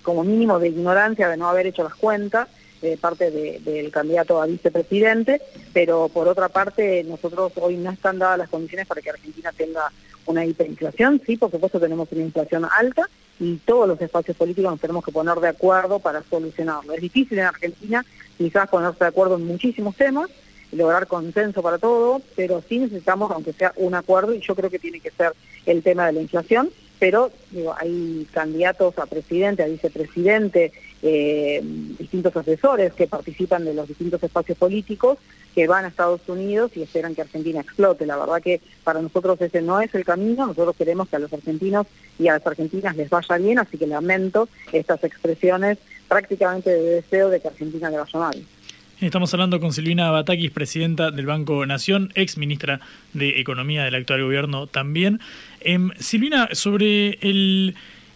como 0.02 0.24
mínimo 0.24 0.58
de 0.58 0.68
ignorancia 0.68 1.28
de 1.28 1.36
no 1.36 1.48
haber 1.48 1.66
hecho 1.66 1.82
las 1.82 1.94
cuentas 1.94 2.48
de 2.82 2.98
parte 2.98 3.30
del 3.30 3.90
candidato 3.90 4.42
a 4.42 4.46
vicepresidente, 4.46 5.40
pero 5.72 6.10
por 6.10 6.28
otra 6.28 6.50
parte 6.50 7.02
nosotros 7.04 7.52
hoy 7.56 7.76
no 7.76 7.90
están 7.90 8.18
dadas 8.18 8.38
las 8.38 8.50
condiciones 8.50 8.86
para 8.86 9.00
que 9.00 9.10
Argentina 9.10 9.50
tenga 9.56 9.90
una 10.26 10.44
hiperinflación, 10.44 11.22
sí, 11.24 11.36
por 11.36 11.50
supuesto 11.50 11.80
tenemos 11.80 12.08
una 12.12 12.22
inflación 12.22 12.66
alta 12.70 13.08
y 13.40 13.56
todos 13.56 13.88
los 13.88 14.00
espacios 14.00 14.36
políticos 14.36 14.70
nos 14.70 14.80
tenemos 14.80 15.04
que 15.04 15.12
poner 15.12 15.36
de 15.36 15.48
acuerdo 15.48 15.98
para 15.98 16.22
solucionarlo. 16.22 16.92
Es 16.92 17.00
difícil 17.00 17.38
en 17.38 17.46
Argentina 17.46 18.04
quizás 18.38 18.68
ponerse 18.68 18.98
de 19.00 19.08
acuerdo 19.08 19.36
en 19.36 19.46
muchísimos 19.46 19.96
temas, 19.96 20.28
lograr 20.72 21.06
consenso 21.06 21.62
para 21.62 21.78
todo, 21.78 22.20
pero 22.36 22.62
sí 22.68 22.78
necesitamos, 22.78 23.30
aunque 23.30 23.52
sea 23.52 23.72
un 23.76 23.94
acuerdo, 23.94 24.34
y 24.34 24.40
yo 24.40 24.54
creo 24.54 24.70
que 24.70 24.78
tiene 24.78 25.00
que 25.00 25.10
ser 25.10 25.32
el 25.66 25.82
tema 25.82 26.06
de 26.06 26.12
la 26.14 26.20
inflación, 26.22 26.70
pero 26.98 27.30
hay 27.78 28.26
candidatos 28.32 28.98
a 28.98 29.06
presidente, 29.06 29.62
a 29.62 29.66
vicepresidente, 29.66 30.72
eh, 31.06 31.60
distintos 31.98 32.34
asesores 32.34 32.94
que 32.94 33.06
participan 33.06 33.62
de 33.66 33.74
los 33.74 33.86
distintos 33.86 34.22
espacios 34.22 34.56
políticos 34.56 35.18
que 35.54 35.66
van 35.66 35.84
a 35.84 35.88
Estados 35.88 36.22
Unidos 36.28 36.70
y 36.74 36.82
esperan 36.82 37.14
que 37.14 37.20
Argentina 37.20 37.60
explote. 37.60 38.06
La 38.06 38.16
verdad 38.16 38.42
que 38.42 38.62
para 38.82 39.02
nosotros 39.02 39.38
ese 39.42 39.60
no 39.60 39.82
es 39.82 39.94
el 39.94 40.02
camino, 40.02 40.46
nosotros 40.46 40.74
queremos 40.76 41.06
que 41.10 41.16
a 41.16 41.18
los 41.18 41.30
argentinos 41.30 41.86
y 42.18 42.28
a 42.28 42.32
las 42.32 42.46
argentinas 42.46 42.96
les 42.96 43.10
vaya 43.10 43.36
bien, 43.36 43.58
así 43.58 43.76
que 43.76 43.86
lamento 43.86 44.48
estas 44.72 45.04
expresiones 45.04 45.76
prácticamente 46.08 46.70
de 46.70 46.82
deseo 46.82 47.28
de 47.28 47.38
que 47.38 47.48
Argentina 47.48 47.90
le 47.90 47.98
vaya 47.98 48.18
mal. 48.18 48.42
Estamos 49.00 49.34
hablando 49.34 49.60
con 49.60 49.74
Silvina 49.74 50.10
Batakis, 50.10 50.52
presidenta 50.52 51.10
del 51.10 51.26
Banco 51.26 51.66
Nación, 51.66 52.10
ex 52.14 52.38
ministra 52.38 52.80
de 53.12 53.40
Economía 53.40 53.84
del 53.84 53.96
actual 53.96 54.22
gobierno 54.22 54.68
también. 54.68 55.20
Em, 55.60 55.90
Silvina, 55.98 56.48
sobre 56.52 57.18
el, 57.20 57.74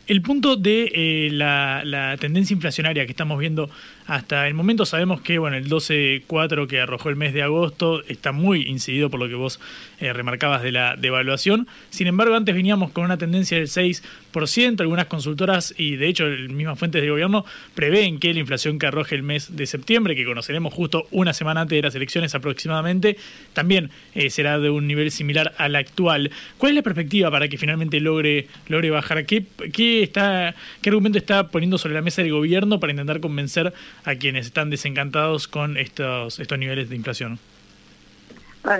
el 0.08 0.22
punto 0.22 0.56
de 0.56 0.90
eh, 0.94 1.28
la, 1.30 1.82
la, 1.84 2.16
tendencia 2.16 2.54
inflacionaria 2.54 3.04
que 3.04 3.12
estamos 3.12 3.38
viendo 3.38 3.70
hasta 4.08 4.48
el 4.48 4.54
momento 4.54 4.86
sabemos 4.86 5.20
que 5.20 5.38
bueno, 5.38 5.58
el 5.58 5.68
12.4 5.68 6.66
que 6.66 6.80
arrojó 6.80 7.10
el 7.10 7.16
mes 7.16 7.34
de 7.34 7.42
agosto 7.42 8.02
está 8.04 8.32
muy 8.32 8.62
incidido 8.62 9.10
por 9.10 9.20
lo 9.20 9.28
que 9.28 9.34
vos 9.34 9.60
eh, 10.00 10.14
remarcabas 10.14 10.62
de 10.62 10.72
la 10.72 10.96
devaluación. 10.96 11.68
Sin 11.90 12.06
embargo, 12.06 12.34
antes 12.34 12.54
veníamos 12.54 12.90
con 12.90 13.04
una 13.04 13.18
tendencia 13.18 13.58
del 13.58 13.66
6%. 13.66 14.80
Algunas 14.80 15.06
consultoras 15.06 15.74
y 15.76 15.96
de 15.96 16.08
hecho 16.08 16.24
mismas 16.24 16.78
fuentes 16.78 17.02
de 17.02 17.10
gobierno 17.10 17.44
prevén 17.74 18.18
que 18.18 18.32
la 18.32 18.40
inflación 18.40 18.78
que 18.78 18.86
arroje 18.86 19.14
el 19.14 19.22
mes 19.22 19.56
de 19.56 19.66
septiembre, 19.66 20.16
que 20.16 20.24
conoceremos 20.24 20.72
justo 20.72 21.06
una 21.10 21.34
semana 21.34 21.60
antes 21.60 21.76
de 21.76 21.82
las 21.82 21.94
elecciones 21.94 22.34
aproximadamente, 22.34 23.18
también 23.52 23.90
eh, 24.14 24.30
será 24.30 24.58
de 24.58 24.70
un 24.70 24.86
nivel 24.86 25.10
similar 25.10 25.54
al 25.58 25.76
actual. 25.76 26.30
¿Cuál 26.56 26.70
es 26.70 26.76
la 26.76 26.82
perspectiva 26.82 27.30
para 27.30 27.48
que 27.48 27.58
finalmente 27.58 28.00
logre, 28.00 28.46
logre 28.68 28.88
bajar? 28.88 29.26
¿Qué, 29.26 29.44
qué, 29.70 30.02
está, 30.02 30.54
¿Qué 30.80 30.88
argumento 30.88 31.18
está 31.18 31.48
poniendo 31.48 31.76
sobre 31.76 31.94
la 31.94 32.00
mesa 32.00 32.22
el 32.22 32.30
gobierno 32.30 32.80
para 32.80 32.92
intentar 32.92 33.20
convencer 33.20 33.74
a 34.08 34.16
quienes 34.16 34.46
están 34.46 34.70
desencantados 34.70 35.48
con 35.48 35.76
estos, 35.76 36.40
estos 36.40 36.58
niveles 36.58 36.88
de 36.88 36.96
inflación? 36.96 37.38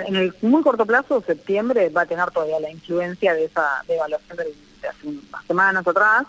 En 0.07 0.17
el 0.17 0.35
muy 0.41 0.63
corto 0.63 0.87
plazo, 0.87 1.23
septiembre 1.27 1.91
va 1.91 2.03
a 2.03 2.07
tener 2.07 2.31
todavía 2.31 2.59
la 2.59 2.71
influencia 2.71 3.35
de 3.35 3.45
esa 3.45 3.85
devaluación 3.87 4.39
de, 4.39 4.89
hace 4.89 5.07
unas 5.07 5.45
semanas 5.47 5.87
atrás, 5.87 6.25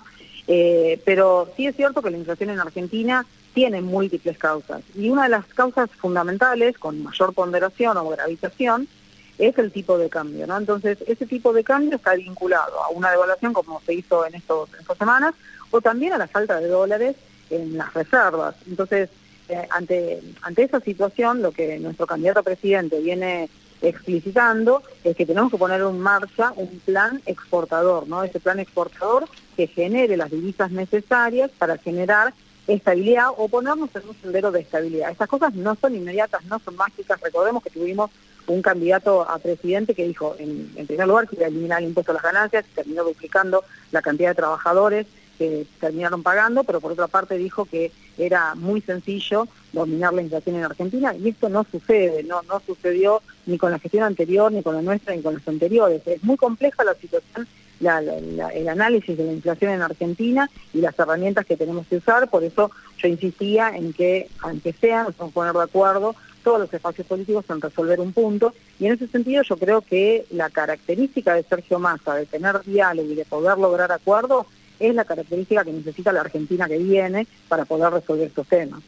eh, 0.47 1.01
pero 1.05 1.49
sí 1.55 1.65
es 1.65 1.77
cierto 1.77 2.01
que 2.01 2.11
la 2.11 2.17
inflación 2.17 2.49
en 2.49 2.59
Argentina 2.59 3.25
tiene 3.53 3.81
múltiples 3.81 4.37
causas 4.37 4.81
y 4.93 5.09
una 5.09 5.23
de 5.23 5.29
las 5.29 5.45
causas 5.45 5.89
fundamentales, 5.91 6.77
con 6.77 7.01
mayor 7.01 7.33
ponderación 7.33 7.95
o 7.95 8.09
gravitación, 8.09 8.89
es 9.37 9.57
el 9.57 9.71
tipo 9.71 9.97
de 9.97 10.09
cambio, 10.09 10.45
¿no? 10.45 10.57
Entonces, 10.57 10.97
ese 11.07 11.25
tipo 11.25 11.53
de 11.53 11.63
cambio 11.63 11.95
está 11.95 12.15
vinculado 12.15 12.83
a 12.83 12.89
una 12.89 13.11
devaluación 13.11 13.53
como 13.53 13.79
se 13.85 13.93
hizo 13.93 14.25
en, 14.25 14.35
estos, 14.35 14.67
en 14.73 14.81
estas 14.81 14.97
semanas 14.97 15.35
o 15.71 15.79
también 15.79 16.11
a 16.11 16.17
la 16.17 16.27
falta 16.27 16.59
de 16.59 16.67
dólares 16.67 17.15
en 17.49 17.77
las 17.77 17.93
reservas. 17.93 18.55
Entonces, 18.67 19.09
eh, 19.49 19.67
ante, 19.71 20.21
ante 20.41 20.63
esa 20.63 20.79
situación, 20.79 21.41
lo 21.41 21.51
que 21.51 21.79
nuestro 21.79 22.05
candidato 22.05 22.41
a 22.41 22.43
presidente 22.43 22.99
viene 22.99 23.49
explicitando 23.81 24.83
es 25.03 25.15
que 25.15 25.25
tenemos 25.25 25.51
que 25.51 25.57
poner 25.57 25.81
en 25.81 25.99
marcha 25.99 26.53
un 26.55 26.79
plan 26.79 27.21
exportador, 27.25 28.07
¿no? 28.07 28.23
Ese 28.23 28.39
plan 28.39 28.59
exportador 28.59 29.27
que 29.55 29.67
genere 29.67 30.17
las 30.17 30.31
divisas 30.31 30.71
necesarias 30.71 31.49
para 31.57 31.77
generar 31.77 32.33
estabilidad 32.67 33.29
o 33.37 33.47
ponernos 33.47 33.89
en 33.95 34.09
un 34.09 34.15
sendero 34.21 34.51
de 34.51 34.61
estabilidad. 34.61 35.11
Estas 35.11 35.29
cosas 35.29 35.53
no 35.55 35.75
son 35.75 35.95
inmediatas, 35.95 36.43
no 36.45 36.59
son 36.59 36.75
mágicas. 36.75 37.19
Recordemos 37.21 37.63
que 37.63 37.69
tuvimos 37.69 38.11
un 38.47 38.61
candidato 38.61 39.27
a 39.27 39.39
presidente 39.39 39.95
que 39.95 40.07
dijo, 40.07 40.35
en, 40.37 40.71
en 40.75 40.87
primer 40.87 41.07
lugar, 41.07 41.27
que 41.27 41.35
iba 41.35 41.45
a 41.45 41.49
eliminar 41.49 41.81
el 41.81 41.89
impuesto 41.89 42.11
a 42.11 42.15
las 42.15 42.23
ganancias, 42.23 42.65
terminó 42.75 43.03
duplicando 43.03 43.63
la 43.91 44.01
cantidad 44.01 44.29
de 44.29 44.35
trabajadores 44.35 45.07
que 45.39 45.65
terminaron 45.79 46.21
pagando, 46.21 46.63
pero 46.63 46.81
por 46.81 46.91
otra 46.91 47.07
parte 47.07 47.37
dijo 47.37 47.65
que 47.65 47.91
era 48.17 48.53
muy 48.53 48.81
sencillo 48.81 49.47
dominar 49.71 50.13
la 50.13 50.21
inflación 50.21 50.57
en 50.57 50.65
Argentina 50.65 51.15
y 51.15 51.29
esto 51.29 51.47
no 51.47 51.65
sucede, 51.71 52.23
no, 52.23 52.41
no 52.43 52.59
sucedió 52.59 53.21
ni 53.45 53.57
con 53.57 53.71
la 53.71 53.79
gestión 53.79 54.03
anterior, 54.03 54.51
ni 54.51 54.61
con 54.61 54.75
la 54.75 54.81
nuestra, 54.81 55.15
ni 55.15 55.21
con 55.21 55.35
las 55.35 55.47
anteriores. 55.47 56.05
Es 56.05 56.23
muy 56.23 56.35
compleja 56.35 56.83
la 56.83 56.93
situación, 56.93 57.47
el 57.79 58.67
análisis 58.67 59.17
de 59.17 59.23
la 59.23 59.31
inflación 59.31 59.71
en 59.71 59.81
Argentina 59.81 60.49
y 60.73 60.81
las 60.81 60.99
herramientas 60.99 61.45
que 61.45 61.55
tenemos 61.55 61.87
que 61.87 61.95
usar, 61.95 62.29
por 62.29 62.43
eso 62.43 62.69
yo 62.97 63.07
insistía 63.07 63.69
en 63.75 63.93
que, 63.93 64.27
aunque 64.41 64.73
sea, 64.73 65.03
nos 65.03 65.17
vamos 65.17 65.31
a 65.31 65.33
poner 65.33 65.53
de 65.53 65.63
acuerdo 65.63 66.15
todos 66.43 66.59
los 66.59 66.73
espacios 66.73 67.07
políticos 67.07 67.45
en 67.49 67.61
resolver 67.61 67.99
un 67.99 68.11
punto. 68.11 68.53
Y 68.79 68.85
en 68.85 68.93
ese 68.93 69.07
sentido 69.07 69.43
yo 69.43 69.57
creo 69.57 69.81
que 69.81 70.25
la 70.31 70.49
característica 70.49 71.33
de 71.33 71.43
Sergio 71.43 71.79
Massa, 71.79 72.15
de 72.15 72.25
tener 72.25 72.61
diálogo 72.63 73.09
y 73.09 73.15
de 73.15 73.25
poder 73.25 73.57
lograr 73.57 73.91
acuerdos, 73.91 74.45
es 74.79 74.95
la 74.95 75.05
característica 75.05 75.63
que 75.63 75.73
necesita 75.73 76.11
la 76.11 76.21
Argentina 76.21 76.67
que 76.67 76.77
viene 76.77 77.27
para 77.47 77.65
poder 77.65 77.91
resolver 77.91 78.27
estos 78.27 78.47
temas. 78.47 78.81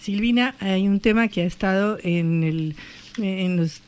Silvina, 0.00 0.56
hay 0.58 0.88
un 0.88 0.98
tema 1.00 1.28
que 1.28 1.42
ha 1.42 1.46
estado 1.46 1.98
en 2.02 2.42
el 2.42 2.76
en 3.18 3.56
los 3.56 3.82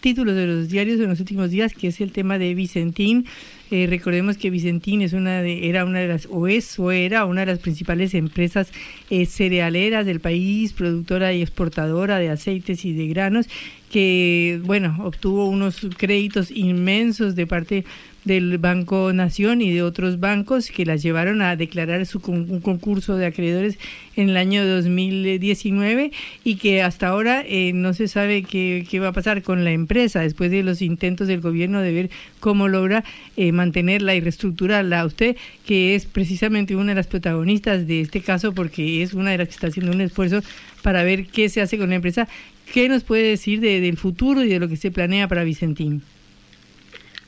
títulos 0.00 0.34
de 0.34 0.46
los 0.46 0.68
diarios 0.68 0.98
de 0.98 1.06
los 1.06 1.20
últimos 1.20 1.50
días, 1.50 1.72
que 1.72 1.88
es 1.88 2.00
el 2.00 2.12
tema 2.12 2.38
de 2.38 2.54
Vicentín. 2.54 3.26
Eh, 3.70 3.86
recordemos 3.88 4.36
que 4.36 4.50
Vicentín 4.50 5.00
es 5.00 5.14
una 5.14 5.40
de, 5.40 5.68
era 5.68 5.84
una 5.84 6.00
de 6.00 6.08
las, 6.08 6.28
o 6.30 6.46
es 6.46 6.78
o 6.78 6.90
era 6.90 7.24
una 7.24 7.40
de 7.40 7.46
las 7.46 7.58
principales 7.58 8.12
empresas 8.14 8.70
eh, 9.08 9.24
cerealeras 9.24 10.04
del 10.04 10.20
país, 10.20 10.72
productora 10.74 11.32
y 11.32 11.40
exportadora 11.40 12.18
de 12.18 12.28
aceites 12.28 12.84
y 12.84 12.92
de 12.92 13.08
granos, 13.08 13.46
que, 13.90 14.60
bueno, 14.64 14.96
obtuvo 15.04 15.46
unos 15.46 15.86
créditos 15.96 16.50
inmensos 16.50 17.34
de 17.34 17.46
parte 17.46 17.84
del 18.24 18.58
Banco 18.58 19.12
Nación 19.12 19.62
y 19.62 19.72
de 19.72 19.82
otros 19.82 20.20
bancos 20.20 20.70
que 20.70 20.86
las 20.86 21.02
llevaron 21.02 21.42
a 21.42 21.56
declarar 21.56 22.06
su 22.06 22.22
un 22.26 22.60
concurso 22.60 23.16
de 23.16 23.26
acreedores 23.26 23.78
en 24.16 24.28
el 24.28 24.36
año 24.36 24.64
2019 24.66 26.12
y 26.44 26.56
que 26.56 26.82
hasta 26.82 27.08
ahora 27.08 27.44
eh, 27.46 27.72
no 27.74 27.94
se 27.94 28.06
sabe 28.08 28.44
qué, 28.44 28.86
qué, 28.88 29.00
va 29.00 29.08
a 29.08 29.12
pasar 29.12 29.42
con 29.42 29.64
la 29.64 29.72
empresa 29.72 30.20
después 30.20 30.50
de 30.50 30.62
los 30.62 30.82
intentos 30.82 31.26
del 31.26 31.40
gobierno 31.40 31.80
de 31.80 31.92
ver 31.92 32.10
cómo 32.38 32.68
logra 32.68 33.04
eh, 33.36 33.50
mantenerla 33.50 34.14
y 34.14 34.20
reestructurarla. 34.20 35.04
Usted, 35.04 35.36
que 35.66 35.94
es 35.94 36.06
precisamente 36.06 36.76
una 36.76 36.92
de 36.92 36.96
las 36.96 37.08
protagonistas 37.08 37.86
de 37.86 38.00
este 38.00 38.20
caso 38.20 38.52
porque 38.52 39.02
es 39.02 39.14
una 39.14 39.30
de 39.30 39.38
las 39.38 39.48
que 39.48 39.54
está 39.54 39.66
haciendo 39.66 39.92
un 39.92 40.00
esfuerzo 40.00 40.42
para 40.82 41.02
ver 41.02 41.26
qué 41.26 41.48
se 41.48 41.60
hace 41.60 41.78
con 41.78 41.90
la 41.90 41.96
empresa, 41.96 42.28
¿qué 42.72 42.88
nos 42.88 43.04
puede 43.04 43.22
decir 43.22 43.60
de, 43.60 43.80
del 43.80 43.96
futuro 43.96 44.44
y 44.44 44.48
de 44.48 44.60
lo 44.60 44.68
que 44.68 44.76
se 44.76 44.90
planea 44.90 45.28
para 45.28 45.44
Vicentín? 45.44 46.02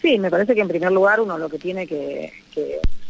Sí, 0.04 0.18
me 0.18 0.30
parece 0.30 0.54
que 0.54 0.60
en 0.60 0.68
primer 0.68 0.92
lugar 0.92 1.18
uno 1.18 1.38
lo 1.38 1.48
que 1.48 1.58
tiene 1.58 1.86
que, 1.86 2.30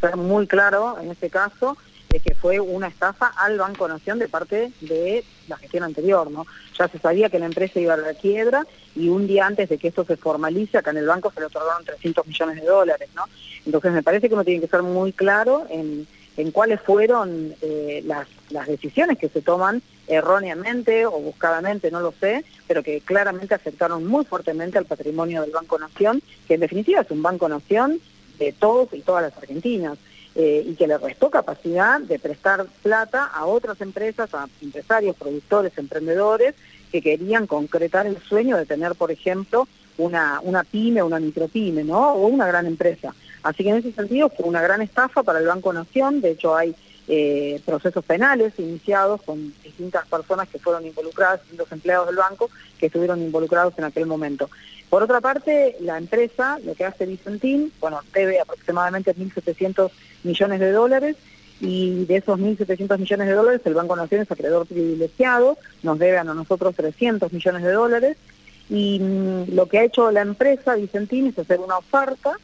ser 0.01 0.17
muy 0.17 0.47
claro 0.47 0.97
en 1.01 1.11
este 1.11 1.29
caso 1.29 1.77
es 2.09 2.23
que 2.23 2.37
fue 2.37 2.61
una 2.61 2.87
estafa 2.87 3.33
al 3.37 3.59
Banco 3.59 3.89
Nación 3.89 4.21
de 4.21 4.29
parte 4.29 4.71
de 4.81 5.25
la 5.49 5.57
gestión 5.57 5.83
anterior, 5.83 6.31
¿no? 6.31 6.47
Ya 6.79 6.87
se 6.87 7.01
sabía 7.01 7.31
que 7.31 7.41
la 7.41 7.47
empresa 7.47 7.81
iba 7.81 7.95
a 7.95 7.97
la 7.97 8.15
quiebra 8.15 8.65
y 8.95 9.09
un 9.09 9.27
día 9.27 9.45
antes 9.45 9.69
de 9.71 9.77
que 9.77 9.89
esto 9.89 10.05
se 10.05 10.17
formalice, 10.17 10.79
acá 10.79 10.93
en 10.93 10.99
el 10.99 11.07
banco 11.07 11.33
se 11.33 11.41
le 11.41 11.47
otorgaron 11.47 11.85
300 11.85 12.29
millones 12.29 12.61
de 12.61 12.67
dólares, 12.69 13.09
¿no? 13.17 13.25
Entonces 13.67 13.91
me 13.91 14.05
parece 14.05 14.29
que 14.29 14.35
uno 14.35 14.45
tiene 14.45 14.61
que 14.61 14.69
ser 14.69 14.85
muy 14.85 15.13
claro 15.13 15.67
en, 15.71 16.07
en 16.37 16.51
cuáles 16.53 16.81
fueron 16.81 17.57
eh, 17.61 18.05
las 18.05 18.69
decisiones 18.69 19.19
que 19.19 19.31
se 19.31 19.43
toman 19.43 19.83
erróneamente 20.07 21.07
o 21.07 21.13
buscadamente, 21.13 21.91
no 21.91 22.01
lo 22.01 22.13
sé, 22.13 22.45
pero 22.67 22.83
que 22.83 23.01
claramente 23.01 23.55
afectaron 23.55 24.05
muy 24.05 24.25
fuertemente 24.25 24.79
al 24.79 24.85
patrimonio 24.85 25.43
del 25.43 25.51
Banco 25.51 25.79
Nación, 25.79 26.23
que 26.47 26.55
en 26.55 26.61
definitiva 26.61 27.01
es 27.01 27.11
un 27.11 27.23
Banco 27.23 27.49
Nación 27.49 28.01
de 28.39 28.53
todos 28.53 28.93
y 28.93 29.01
todas 29.01 29.23
las 29.23 29.37
argentinas. 29.37 29.99
Eh, 30.37 30.65
y 30.67 30.75
que 30.75 30.89
le 30.89 30.99
restó 30.99 31.31
capacidad 31.31 32.01
de 32.01 32.19
prestar 32.19 32.67
plata 32.83 33.25
a 33.25 33.47
otras 33.47 33.81
empresas, 33.81 34.35
a 34.35 34.49
empresarios, 34.61 35.15
productores, 35.15 35.79
emprendedores 35.79 36.57
que 36.91 37.01
querían 37.01 37.47
concretar 37.47 38.09
el 38.09 38.21
sueño 38.21 38.57
de 38.57 38.67
tener, 38.67 38.97
por 38.97 39.13
ejemplo, 39.13 39.69
una, 39.97 40.41
una 40.43 40.65
pyme, 40.65 41.05
una 41.05 41.21
micropyme, 41.21 41.85
¿no? 41.85 42.15
O 42.15 42.27
una 42.27 42.49
gran 42.49 42.67
empresa. 42.67 43.15
Así 43.45 43.63
que 43.63 43.71
en 43.71 43.77
ese 43.77 43.93
sentido 43.93 44.29
fue 44.29 44.47
una 44.47 44.61
gran 44.61 44.83
estafa 44.83 45.23
para 45.23 45.39
el 45.39 45.47
Banco 45.47 45.73
Nación, 45.73 46.21
de 46.21 46.33
hecho 46.33 46.57
hay 46.57 46.75
eh, 47.09 47.61
procesos 47.65 48.05
penales 48.05 48.55
iniciados 48.59 49.21
con 49.23 49.53
distintas 49.63 50.07
personas 50.07 50.49
que 50.49 50.59
fueron 50.59 50.87
involucradas, 50.87 51.41
distintos 51.43 51.71
empleados 51.73 52.07
del 52.07 52.17
banco 52.17 52.51
que 52.79 52.87
estuvieron 52.87 53.21
involucrados 53.21 53.75
en 53.77 53.85
aquel 53.85 54.07
momento. 54.07 54.49
Por 54.89 55.03
otra 55.03 55.21
parte, 55.21 55.77
la 55.81 55.99
empresa, 55.99 56.59
lo 56.65 56.75
que 56.75 56.85
hace 56.85 57.07
Vicentín, 57.07 57.73
bueno, 57.81 58.01
debe 58.13 58.41
aproximadamente 58.41 59.15
1.700 59.15 59.91
millones 60.23 60.61
de 60.61 60.71
dólares 60.73 61.17
y 61.61 62.05
de 62.05 62.17
esos 62.17 62.39
1.700 62.39 62.99
millones 62.99 63.29
de 63.29 63.35
dólares 63.35 63.61
el 63.65 63.75
Banco 63.75 63.97
Nación 63.97 64.23
es 64.23 64.31
acreedor 64.31 64.67
privilegiado, 64.67 65.59
nos 65.83 65.99
deben 65.99 66.29
a 66.29 66.35
nosotros 66.35 66.75
300 66.75 67.33
millones 67.33 67.63
de 67.63 67.73
dólares 67.73 68.17
y 68.71 68.99
mm, 69.01 69.55
lo 69.55 69.67
que 69.67 69.79
ha 69.79 69.85
hecho 69.85 70.11
la 70.11 70.23
empresa 70.23 70.75
Vicentín 70.75 71.27
es 71.27 71.39
hacer 71.39 71.61
una 71.61 71.79
oferta 71.79 72.39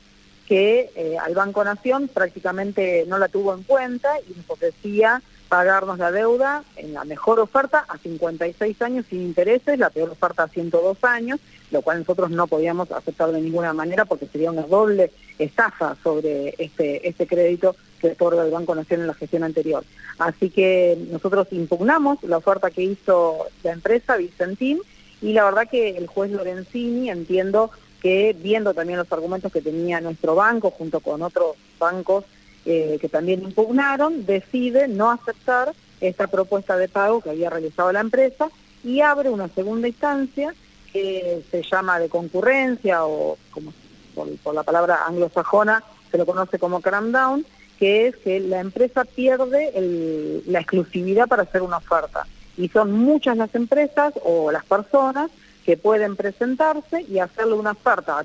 que 0.50 0.90
eh, 0.96 1.16
al 1.16 1.32
Banco 1.36 1.62
Nación 1.62 2.08
prácticamente 2.12 3.04
no 3.06 3.18
la 3.18 3.28
tuvo 3.28 3.54
en 3.54 3.62
cuenta 3.62 4.18
y 4.28 4.36
nos 4.36 4.50
ofrecía 4.50 5.22
pagarnos 5.48 5.96
la 6.00 6.10
deuda 6.10 6.64
en 6.74 6.92
la 6.92 7.04
mejor 7.04 7.38
oferta 7.38 7.84
a 7.88 7.98
56 7.98 8.82
años 8.82 9.06
sin 9.08 9.20
intereses, 9.20 9.78
la 9.78 9.90
peor 9.90 10.10
oferta 10.10 10.42
a 10.42 10.48
102 10.48 11.04
años, 11.04 11.38
lo 11.70 11.82
cual 11.82 12.00
nosotros 12.00 12.32
no 12.32 12.48
podíamos 12.48 12.90
aceptar 12.90 13.30
de 13.30 13.40
ninguna 13.40 13.72
manera 13.72 14.06
porque 14.06 14.26
sería 14.26 14.50
una 14.50 14.62
doble 14.62 15.12
estafa 15.38 15.96
sobre 16.02 16.56
este, 16.58 17.08
este 17.08 17.28
crédito 17.28 17.76
que 18.00 18.08
otorga 18.08 18.44
el 18.44 18.50
Banco 18.50 18.74
Nación 18.74 19.02
en 19.02 19.06
la 19.06 19.14
gestión 19.14 19.44
anterior. 19.44 19.84
Así 20.18 20.50
que 20.50 20.98
nosotros 21.12 21.46
impugnamos 21.52 22.20
la 22.24 22.38
oferta 22.38 22.72
que 22.72 22.82
hizo 22.82 23.46
la 23.62 23.70
empresa 23.70 24.16
Vicentín 24.16 24.80
y 25.22 25.32
la 25.32 25.44
verdad 25.44 25.68
que 25.70 25.96
el 25.96 26.08
juez 26.08 26.32
Lorenzini, 26.32 27.08
entiendo, 27.08 27.70
que 28.00 28.34
viendo 28.38 28.74
también 28.74 28.98
los 28.98 29.12
argumentos 29.12 29.52
que 29.52 29.60
tenía 29.60 30.00
nuestro 30.00 30.34
banco 30.34 30.70
junto 30.70 31.00
con 31.00 31.22
otros 31.22 31.56
bancos 31.78 32.24
eh, 32.64 32.98
que 33.00 33.08
también 33.08 33.42
impugnaron, 33.42 34.26
decide 34.26 34.88
no 34.88 35.10
aceptar 35.10 35.72
esta 36.00 36.26
propuesta 36.26 36.76
de 36.76 36.88
pago 36.88 37.20
que 37.20 37.30
había 37.30 37.50
realizado 37.50 37.92
la 37.92 38.00
empresa 38.00 38.50
y 38.82 39.00
abre 39.00 39.30
una 39.30 39.48
segunda 39.48 39.88
instancia 39.88 40.54
que 40.92 41.42
se 41.50 41.62
llama 41.62 41.98
de 41.98 42.08
concurrencia 42.08 43.04
o 43.04 43.38
como 43.50 43.72
por, 44.14 44.54
la 44.54 44.62
palabra 44.62 45.06
anglosajona 45.06 45.82
se 46.10 46.18
lo 46.18 46.26
conoce 46.26 46.58
como 46.58 46.80
cram 46.80 47.12
down, 47.12 47.46
que 47.78 48.08
es 48.08 48.16
que 48.16 48.40
la 48.40 48.60
empresa 48.60 49.04
pierde 49.04 50.42
la 50.46 50.60
exclusividad 50.60 51.28
para 51.28 51.44
hacer 51.44 51.62
una 51.62 51.78
oferta. 51.78 52.26
Y 52.56 52.68
son 52.68 52.92
muchas 52.92 53.36
las 53.36 53.54
empresas 53.54 54.12
o 54.24 54.50
las 54.50 54.64
personas 54.64 55.30
que 55.70 55.76
pueden 55.76 56.16
presentarse 56.16 57.02
y 57.02 57.20
hacerle 57.20 57.52
una 57.52 57.70
oferta 57.70 58.18
a, 58.18 58.22
a, 58.22 58.24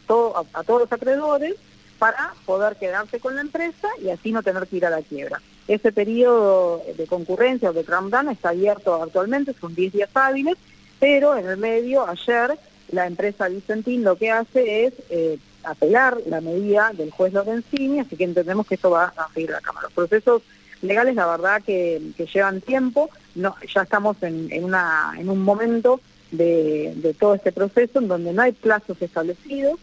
todos 0.64 0.82
los 0.82 0.92
acreedores 0.92 1.54
para 2.00 2.34
poder 2.44 2.76
quedarse 2.76 3.20
con 3.20 3.36
la 3.36 3.42
empresa 3.42 3.88
y 4.02 4.10
así 4.10 4.32
no 4.32 4.42
tener 4.42 4.66
que 4.66 4.78
ir 4.78 4.86
a 4.88 4.90
la 4.90 5.04
quiebra. 5.04 5.40
Ese 5.68 5.92
periodo 5.92 6.82
de 6.98 7.06
concurrencia 7.06 7.70
o 7.70 7.74
de 7.74 7.84
down 7.84 8.30
está 8.30 8.50
abierto 8.50 8.96
actualmente, 8.96 9.54
son 9.62 9.76
10 9.76 9.94
días 9.94 10.10
hábiles, 10.16 10.56
pero 11.00 11.38
en 11.38 11.48
el 11.48 11.58
medio, 11.58 12.10
ayer, 12.10 12.58
la 12.90 13.06
empresa 13.06 13.48
Vicentín 13.48 14.04
lo 14.04 14.16
que 14.16 14.32
hace 14.32 14.86
es 14.86 14.94
eh, 15.12 15.38
apelar 15.66 16.18
la 16.26 16.42
medida 16.42 16.94
del 16.98 17.12
juez 17.12 17.32
Lorenzini, 17.32 18.00
así 18.00 18.16
que 18.16 18.24
entendemos 18.24 18.66
que 18.66 18.74
esto 18.74 18.90
va 18.90 19.14
a 19.16 19.32
seguir 19.36 19.52
la 19.52 19.62
Cámara. 19.62 19.84
Los 19.86 19.94
procesos 19.94 20.42
legales, 20.82 21.14
la 21.14 21.28
verdad, 21.28 21.62
que, 21.62 22.02
llevan 22.34 22.62
tiempo, 22.62 23.12
no, 23.36 23.56
ya 23.72 23.84
estamos 23.84 24.18
en, 24.24 24.64
una, 24.64 25.14
en 25.16 25.30
un 25.30 25.44
momento 25.44 26.02
de, 26.32 27.16
todo 27.20 27.36
este 27.36 27.52
proceso 27.52 28.00
en 28.00 28.08
donde 28.08 28.34
no 28.34 28.42
hay 28.42 28.52
plazos 28.52 29.02
establecidos, 29.02 29.80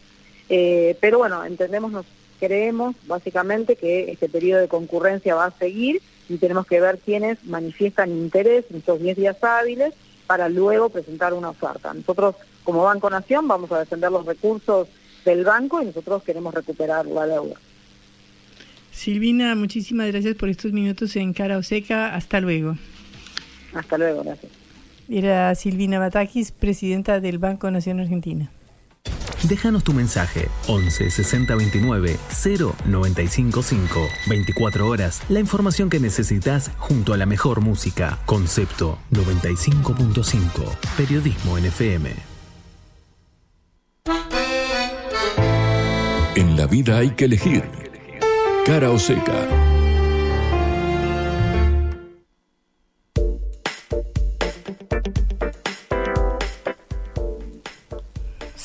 eh, 0.49 0.97
pero 1.01 1.19
bueno, 1.19 1.45
entendemos, 1.45 1.93
nos 1.93 2.07
creemos 2.39 2.97
básicamente 3.07 3.77
que 3.77 4.11
este 4.11 4.29
periodo 4.29 4.61
de 4.61 4.69
concurrencia 4.69 5.35
va 5.35 5.47
a 5.47 5.59
seguir 5.59 6.03
y 6.29 6.39
tenemos 6.39 6.67
que 6.67 6.81
ver 6.81 6.99
quiénes 6.99 7.45
manifiestan 7.45 8.11
interés 8.11 8.65
en 8.71 8.79
estos 8.79 9.01
10 9.01 9.17
días 9.17 9.37
hábiles 9.43 9.95
para 10.27 10.49
luego 10.49 10.89
presentar 10.89 11.35
una 11.35 11.51
oferta. 11.51 11.93
Nosotros 11.95 12.35
como 12.65 12.85
Banco 12.85 13.11
Nación 13.11 13.47
vamos 13.47 13.71
a 13.73 13.81
defender 13.81 14.11
los 14.11 14.27
recursos 14.27 14.89
del 15.25 15.45
banco 15.45 15.83
y 15.83 15.87
nosotros 15.87 16.23
queremos 16.23 16.55
recuperar 16.55 17.07
la 17.07 17.27
deuda. 17.27 17.57
Silvina, 18.91 19.55
muchísimas 19.55 20.09
gracias 20.09 20.35
por 20.37 20.49
estos 20.49 20.73
minutos 20.73 21.17
en 21.17 21.33
Cara 21.33 21.59
o 21.59 21.63
Seca. 21.63 22.15
Hasta 22.15 22.41
luego. 22.41 22.77
Hasta 23.75 23.99
luego, 23.99 24.23
gracias. 24.23 24.62
Era 25.13 25.55
Silvina 25.55 25.99
Batakis, 25.99 26.53
presidenta 26.53 27.21
del 27.21 27.37
Banco 27.37 27.71
Nación 27.71 28.01
Argentina. 28.01 28.51
Déjanos 29.47 29.85
tu 29.85 29.93
mensaje 29.93 30.49
11 30.69 31.11
60 31.11 31.55
29 31.55 32.17
0 32.31 32.75
955. 32.87 34.09
24 34.27 34.89
horas, 34.89 35.23
la 35.29 35.41
información 35.41 35.91
que 35.91 36.01
necesitas 36.01 36.71
junto 36.79 37.13
a 37.13 37.19
la 37.19 37.27
mejor 37.27 37.61
música. 37.61 38.21
Concepto 38.25 38.99
95.5. 39.11 40.79
Periodismo 40.97 41.59
NFM. 41.59 42.11
En 46.37 46.57
la 46.57 46.67
vida 46.67 46.97
hay 46.97 47.11
que 47.11 47.27
elegir. 47.27 47.65
Cara 48.65 48.91
o 48.91 48.99
seca. 48.99 49.72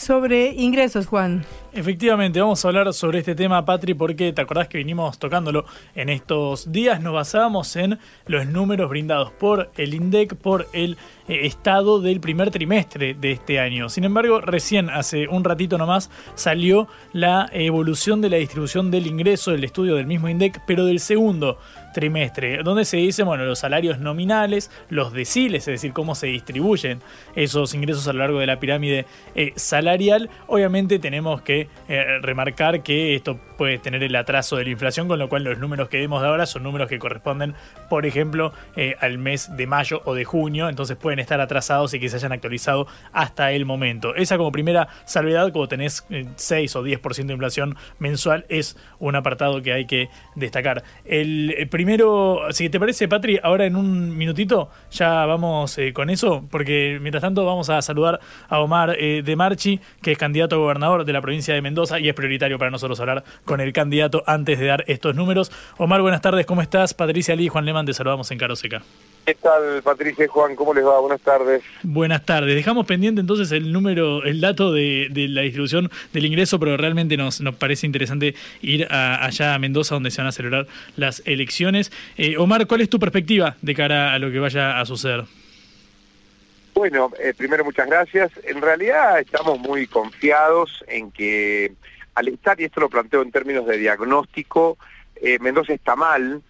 Sobre 0.07 0.53
ingresos, 0.53 1.05
Juan. 1.05 1.43
Efectivamente, 1.73 2.39
vamos 2.39 2.63
a 2.63 2.69
hablar 2.69 2.93
sobre 2.93 3.19
este 3.19 3.35
tema, 3.35 3.65
Patri, 3.65 3.93
porque 3.93 4.31
te 4.31 4.41
acordás 4.41 4.69
que 4.69 4.77
vinimos 4.77 5.19
tocándolo 5.19 5.65
en 5.95 6.07
estos 6.07 6.71
días. 6.71 7.01
Nos 7.01 7.13
basábamos 7.13 7.75
en 7.75 7.99
los 8.25 8.47
números 8.47 8.89
brindados 8.89 9.33
por 9.33 9.69
el 9.75 9.93
INDEC, 9.93 10.35
por 10.35 10.69
el 10.71 10.95
eh, 11.27 11.41
estado 11.45 11.99
del 11.99 12.21
primer 12.21 12.51
trimestre 12.51 13.15
de 13.15 13.33
este 13.33 13.59
año. 13.59 13.89
Sin 13.89 14.05
embargo, 14.05 14.39
recién 14.39 14.89
hace 14.89 15.27
un 15.27 15.43
ratito 15.43 15.77
nomás 15.77 16.09
salió 16.35 16.87
la 17.11 17.49
evolución 17.51 18.21
de 18.21 18.29
la 18.29 18.37
distribución 18.37 18.89
del 18.89 19.07
ingreso 19.07 19.51
del 19.51 19.65
estudio 19.65 19.95
del 19.95 20.07
mismo 20.07 20.29
INDEC, 20.29 20.61
pero 20.65 20.85
del 20.85 21.01
segundo 21.01 21.59
trimestre, 21.97 22.61
donde 22.61 22.85
se 22.85 22.97
dice, 22.97 23.23
bueno, 23.23 23.43
los 23.43 23.57
salarios 23.57 23.97
nominales, 23.97 24.69
los 24.87 25.13
deciles, 25.13 25.67
es 25.67 25.81
decir, 25.81 25.93
cómo 25.93 26.13
se 26.13 26.27
distribuyen 26.27 27.01
esos 27.35 27.73
ingresos 27.73 28.07
a 28.07 28.13
lo 28.13 28.19
largo 28.19 28.37
de 28.39 28.45
la 28.45 28.59
pirámide 28.59 29.07
eh, 29.33 29.51
salarial. 29.55 30.29
Obviamente 30.45 30.99
tenemos 30.99 31.41
que 31.41 31.69
eh, 31.87 32.19
remarcar 32.21 32.83
que 32.83 33.15
esto 33.15 33.39
puede 33.57 33.79
tener 33.79 34.03
el 34.03 34.15
atraso 34.15 34.57
de 34.57 34.65
la 34.65 34.69
inflación, 34.69 35.07
con 35.07 35.17
lo 35.17 35.27
cual 35.27 35.43
los 35.43 35.57
números 35.57 35.89
que 35.89 35.97
vemos 35.97 36.21
de 36.21 36.27
ahora 36.27 36.45
son 36.45 36.61
números 36.61 36.87
que 36.87 36.99
corresponden, 36.99 37.55
por 37.89 38.05
ejemplo, 38.05 38.53
eh, 38.75 38.95
al 38.99 39.17
mes 39.17 39.57
de 39.57 39.65
mayo 39.65 40.03
o 40.05 40.13
de 40.13 40.23
junio, 40.23 40.69
entonces 40.69 40.97
pueden 40.97 41.17
estar 41.17 41.41
atrasados 41.41 41.95
y 41.95 41.99
que 41.99 42.09
se 42.09 42.17
hayan 42.17 42.31
actualizado 42.31 42.85
hasta 43.11 43.53
el 43.53 43.65
momento. 43.65 44.13
Esa 44.13 44.37
como 44.37 44.51
primera 44.51 44.87
salvedad, 45.05 45.51
como 45.51 45.67
tenés 45.67 46.05
6 46.35 46.75
o 46.75 46.83
10% 46.83 47.25
de 47.25 47.33
inflación 47.33 47.75
mensual, 47.97 48.45
es 48.49 48.77
un 48.99 49.15
apartado 49.15 49.63
que 49.63 49.73
hay 49.73 49.87
que 49.87 50.09
destacar. 50.35 50.83
El, 51.05 51.67
primero, 51.87 52.41
si 52.49 52.69
te 52.69 52.81
parece, 52.81 53.07
Patri, 53.07 53.39
ahora 53.41 53.65
en 53.65 53.77
un 53.77 54.17
minutito 54.17 54.67
ya 54.91 55.25
vamos 55.25 55.77
con 55.93 56.09
eso, 56.09 56.43
porque 56.51 56.99
mientras 57.01 57.21
tanto 57.21 57.45
vamos 57.45 57.69
a 57.69 57.81
saludar 57.81 58.19
a 58.49 58.59
Omar 58.59 58.97
de 58.97 59.35
Marchi, 59.37 59.79
que 60.01 60.11
es 60.11 60.17
candidato 60.17 60.57
a 60.57 60.59
gobernador 60.59 61.05
de 61.05 61.13
la 61.13 61.21
provincia 61.21 61.53
de 61.53 61.61
Mendoza 61.61 61.97
y 61.97 62.09
es 62.09 62.13
prioritario 62.13 62.59
para 62.59 62.71
nosotros 62.71 62.99
hablar 62.99 63.23
con 63.45 63.61
el 63.61 63.71
candidato 63.71 64.21
antes 64.27 64.59
de 64.59 64.65
dar 64.65 64.83
estos 64.87 65.15
números. 65.15 65.49
Omar, 65.77 66.01
buenas 66.01 66.19
tardes, 66.19 66.45
¿cómo 66.45 66.61
estás? 66.61 66.93
Patricia 66.93 67.37
Lee 67.37 67.45
y 67.45 67.47
Juan 67.47 67.63
Leman, 67.63 67.85
te 67.85 67.93
saludamos 67.93 68.29
en 68.31 68.37
Caroseca. 68.37 68.81
¿Qué 69.27 69.35
tal, 69.35 69.83
Patricia 69.83 70.23
y 70.23 70.27
Juan? 70.29 70.55
¿Cómo 70.55 70.73
les 70.73 70.85
va? 70.85 71.01
Buenas 71.01 71.19
tardes. 71.19 71.61
Buenas 71.83 72.25
tardes. 72.25 72.55
Dejamos 72.55 72.85
pendiente 72.85 73.19
entonces 73.19 73.51
el 73.51 73.73
número, 73.73 74.23
el 74.23 74.39
dato 74.39 74.71
de, 74.71 75.09
la 75.13 75.41
distribución 75.41 75.91
del 76.13 76.25
ingreso, 76.25 76.57
pero 76.61 76.77
realmente 76.77 77.17
nos, 77.17 77.41
nos 77.41 77.55
parece 77.55 77.85
interesante 77.85 78.35
ir 78.61 78.87
allá 78.89 79.53
a 79.53 79.59
Mendoza, 79.59 79.95
donde 79.95 80.11
se 80.11 80.21
van 80.21 80.29
a 80.29 80.31
celebrar 80.31 80.67
las 80.95 81.21
elecciones. 81.25 81.76
Eh, 82.17 82.37
Omar, 82.37 82.67
¿cuál 82.67 82.81
es 82.81 82.89
tu 82.89 82.99
perspectiva 82.99 83.55
de 83.61 83.75
cara 83.75 84.13
a 84.13 84.19
lo 84.19 84.31
que 84.31 84.39
vaya 84.39 84.79
a 84.79 84.85
suceder? 84.85 85.25
Bueno, 86.73 87.11
eh, 87.19 87.33
primero 87.35 87.63
muchas 87.63 87.87
gracias. 87.87 88.31
En 88.43 88.61
realidad 88.61 89.19
estamos 89.19 89.59
muy 89.59 89.87
confiados 89.87 90.83
en 90.87 91.11
que 91.11 91.71
al 92.15 92.27
estar, 92.27 92.59
y 92.59 92.65
esto 92.65 92.81
lo 92.81 92.89
planteo 92.89 93.21
en 93.21 93.31
términos 93.31 93.65
de 93.65 93.77
diagnóstico, 93.77 94.77
eh, 95.15 95.39
Mendoza 95.39 95.73
está 95.73 95.95
mal, 95.95 96.41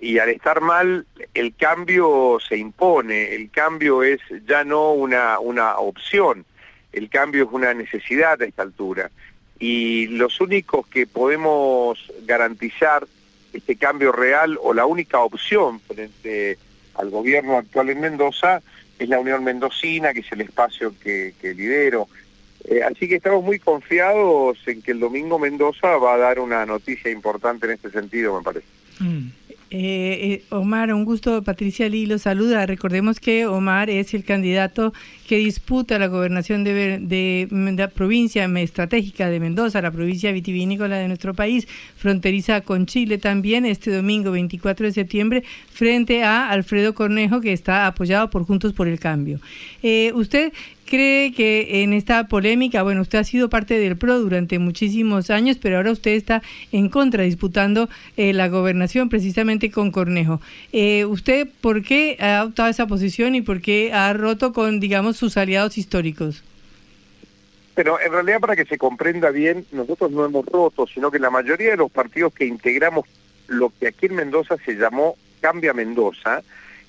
y 0.00 0.18
al 0.18 0.28
estar 0.30 0.60
mal, 0.60 1.06
el 1.34 1.54
cambio 1.54 2.38
se 2.48 2.56
impone, 2.56 3.36
el 3.36 3.48
cambio 3.48 4.02
es 4.02 4.20
ya 4.44 4.64
no 4.64 4.90
una, 4.90 5.38
una 5.38 5.78
opción, 5.78 6.44
el 6.92 7.08
cambio 7.08 7.44
es 7.44 7.50
una 7.52 7.72
necesidad 7.74 8.42
a 8.42 8.44
esta 8.44 8.62
altura. 8.62 9.12
Y 9.60 10.08
los 10.08 10.40
únicos 10.40 10.86
que 10.88 11.06
podemos 11.06 12.12
garantizar 12.26 13.06
este 13.54 13.76
cambio 13.76 14.12
real 14.12 14.58
o 14.62 14.74
la 14.74 14.86
única 14.86 15.20
opción 15.20 15.80
frente 15.80 16.58
al 16.94 17.10
gobierno 17.10 17.56
actual 17.56 17.90
en 17.90 18.00
Mendoza 18.00 18.62
es 18.98 19.08
la 19.08 19.18
Unión 19.18 19.42
Mendocina, 19.44 20.12
que 20.12 20.20
es 20.20 20.32
el 20.32 20.42
espacio 20.42 20.94
que, 21.02 21.34
lidero. 21.42 22.08
Eh, 22.64 22.82
así 22.82 23.08
que 23.08 23.16
estamos 23.16 23.44
muy 23.44 23.58
confiados 23.58 24.58
en 24.66 24.82
que 24.82 24.92
el 24.92 25.00
domingo 25.00 25.38
Mendoza 25.38 25.96
va 25.96 26.14
a 26.14 26.18
dar 26.18 26.38
una 26.38 26.64
noticia 26.64 27.10
importante 27.10 27.66
en 27.66 27.72
este 27.72 27.90
sentido, 27.90 28.36
me 28.36 28.42
parece. 28.42 28.66
Mm. 29.00 29.28
Eh, 29.70 30.18
eh, 30.22 30.44
Omar, 30.50 30.94
un 30.94 31.04
gusto. 31.04 31.42
Patricia 31.42 31.88
Lee 31.88 32.06
lo 32.06 32.18
saluda. 32.18 32.64
Recordemos 32.64 33.18
que 33.18 33.46
Omar 33.46 33.90
es 33.90 34.14
el 34.14 34.24
candidato 34.24 34.92
que 35.26 35.38
disputa 35.38 35.98
la 35.98 36.08
gobernación 36.08 36.64
de, 36.64 36.98
de, 36.98 37.48
la 37.76 37.88
provincia 37.88 38.44
estratégica 38.44 39.28
de 39.28 39.40
Mendoza, 39.40 39.80
la 39.80 39.90
provincia 39.90 40.32
vitivinícola 40.32 40.96
de 40.96 41.08
nuestro 41.08 41.34
país, 41.34 41.66
fronteriza 41.96 42.60
con 42.60 42.86
Chile 42.86 43.18
también, 43.18 43.66
este 43.66 43.90
domingo 43.90 44.30
24 44.30 44.86
de 44.86 44.92
septiembre, 44.92 45.44
frente 45.72 46.22
a 46.22 46.50
Alfredo 46.50 46.94
Cornejo, 46.94 47.40
que 47.40 47.52
está 47.52 47.86
apoyado 47.86 48.30
por 48.30 48.44
Juntos 48.44 48.72
por 48.72 48.88
el 48.88 48.98
Cambio. 48.98 49.40
Eh, 49.82 50.12
usted 50.14 50.52
cree 50.84 51.32
que 51.32 51.82
en 51.82 51.92
esta 51.92 52.28
polémica, 52.28 52.82
bueno, 52.82 53.02
usted 53.02 53.18
ha 53.18 53.24
sido 53.24 53.48
parte 53.48 53.78
del 53.78 53.96
PRO 53.96 54.20
durante 54.20 54.58
muchísimos 54.58 55.30
años, 55.30 55.58
pero 55.60 55.76
ahora 55.76 55.92
usted 55.92 56.12
está 56.12 56.42
en 56.72 56.88
contra, 56.88 57.24
disputando 57.24 57.88
eh, 58.16 58.32
la 58.32 58.48
gobernación 58.48 59.08
precisamente 59.08 59.70
con 59.70 59.90
Cornejo. 59.90 60.40
Eh, 60.72 61.04
¿Usted 61.04 61.48
por 61.60 61.82
qué 61.82 62.16
ha 62.20 62.40
adoptado 62.40 62.68
esa 62.68 62.86
posición 62.86 63.34
y 63.34 63.40
por 63.40 63.60
qué 63.60 63.92
ha 63.92 64.12
roto 64.12 64.52
con, 64.52 64.80
digamos, 64.80 65.13
sus 65.14 65.36
aliados 65.36 65.78
históricos? 65.78 66.42
Pero 67.74 68.00
en 68.00 68.12
realidad 68.12 68.40
para 68.40 68.56
que 68.56 68.64
se 68.64 68.78
comprenda 68.78 69.30
bien, 69.30 69.66
nosotros 69.72 70.10
no 70.10 70.24
hemos 70.24 70.46
roto, 70.46 70.86
sino 70.86 71.10
que 71.10 71.18
la 71.18 71.30
mayoría 71.30 71.70
de 71.70 71.76
los 71.76 71.90
partidos 71.90 72.32
que 72.32 72.44
integramos 72.44 73.06
lo 73.48 73.72
que 73.78 73.88
aquí 73.88 74.06
en 74.06 74.14
Mendoza 74.14 74.56
se 74.64 74.74
llamó 74.74 75.16
Cambia 75.40 75.72
Mendoza, 75.72 76.42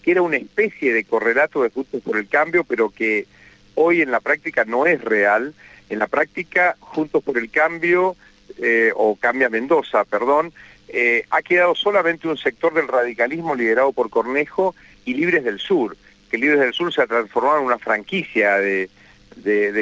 que 0.03 0.11
era 0.11 0.21
una 0.21 0.38
especie 0.38 0.93
de 0.93 1.03
correlato 1.03 1.63
de 1.63 1.69
Juntos 1.69 2.01
por 2.03 2.17
el 2.17 2.27
Cambio, 2.27 2.63
pero 2.63 2.89
que 2.89 3.25
hoy 3.73 4.01
en 4.01 4.11
la 4.11 4.19
práctica 4.19 4.63
no 4.63 4.85
es 4.85 5.01
real. 5.03 5.53
En 5.89 5.99
la 5.99 6.07
práctica, 6.07 6.77
Juntos 6.79 7.23
por 7.23 7.38
el 7.38 7.49
Cambio, 7.49 8.15
eh, 8.59 8.91
o 8.95 9.15
Cambia 9.15 9.49
Mendoza, 9.49 10.03
perdón, 10.05 10.53
eh, 10.88 11.25
ha 11.29 11.41
quedado 11.41 11.75
solamente 11.75 12.27
un 12.27 12.38
sector 12.38 12.73
del 12.73 12.88
radicalismo 12.88 13.55
liderado 13.55 13.91
por 13.91 14.09
Cornejo 14.09 14.75
y 15.03 15.15
Libres 15.15 15.43
del 15.43 15.59
Sur, 15.59 15.97
que 16.39 16.59
del 16.59 16.73
Sur 16.73 16.93
se 16.93 17.01
ha 17.01 17.07
transformado 17.07 17.59
en 17.59 17.65
una 17.65 17.77
franquicia 17.77 18.57
de, 18.57 18.89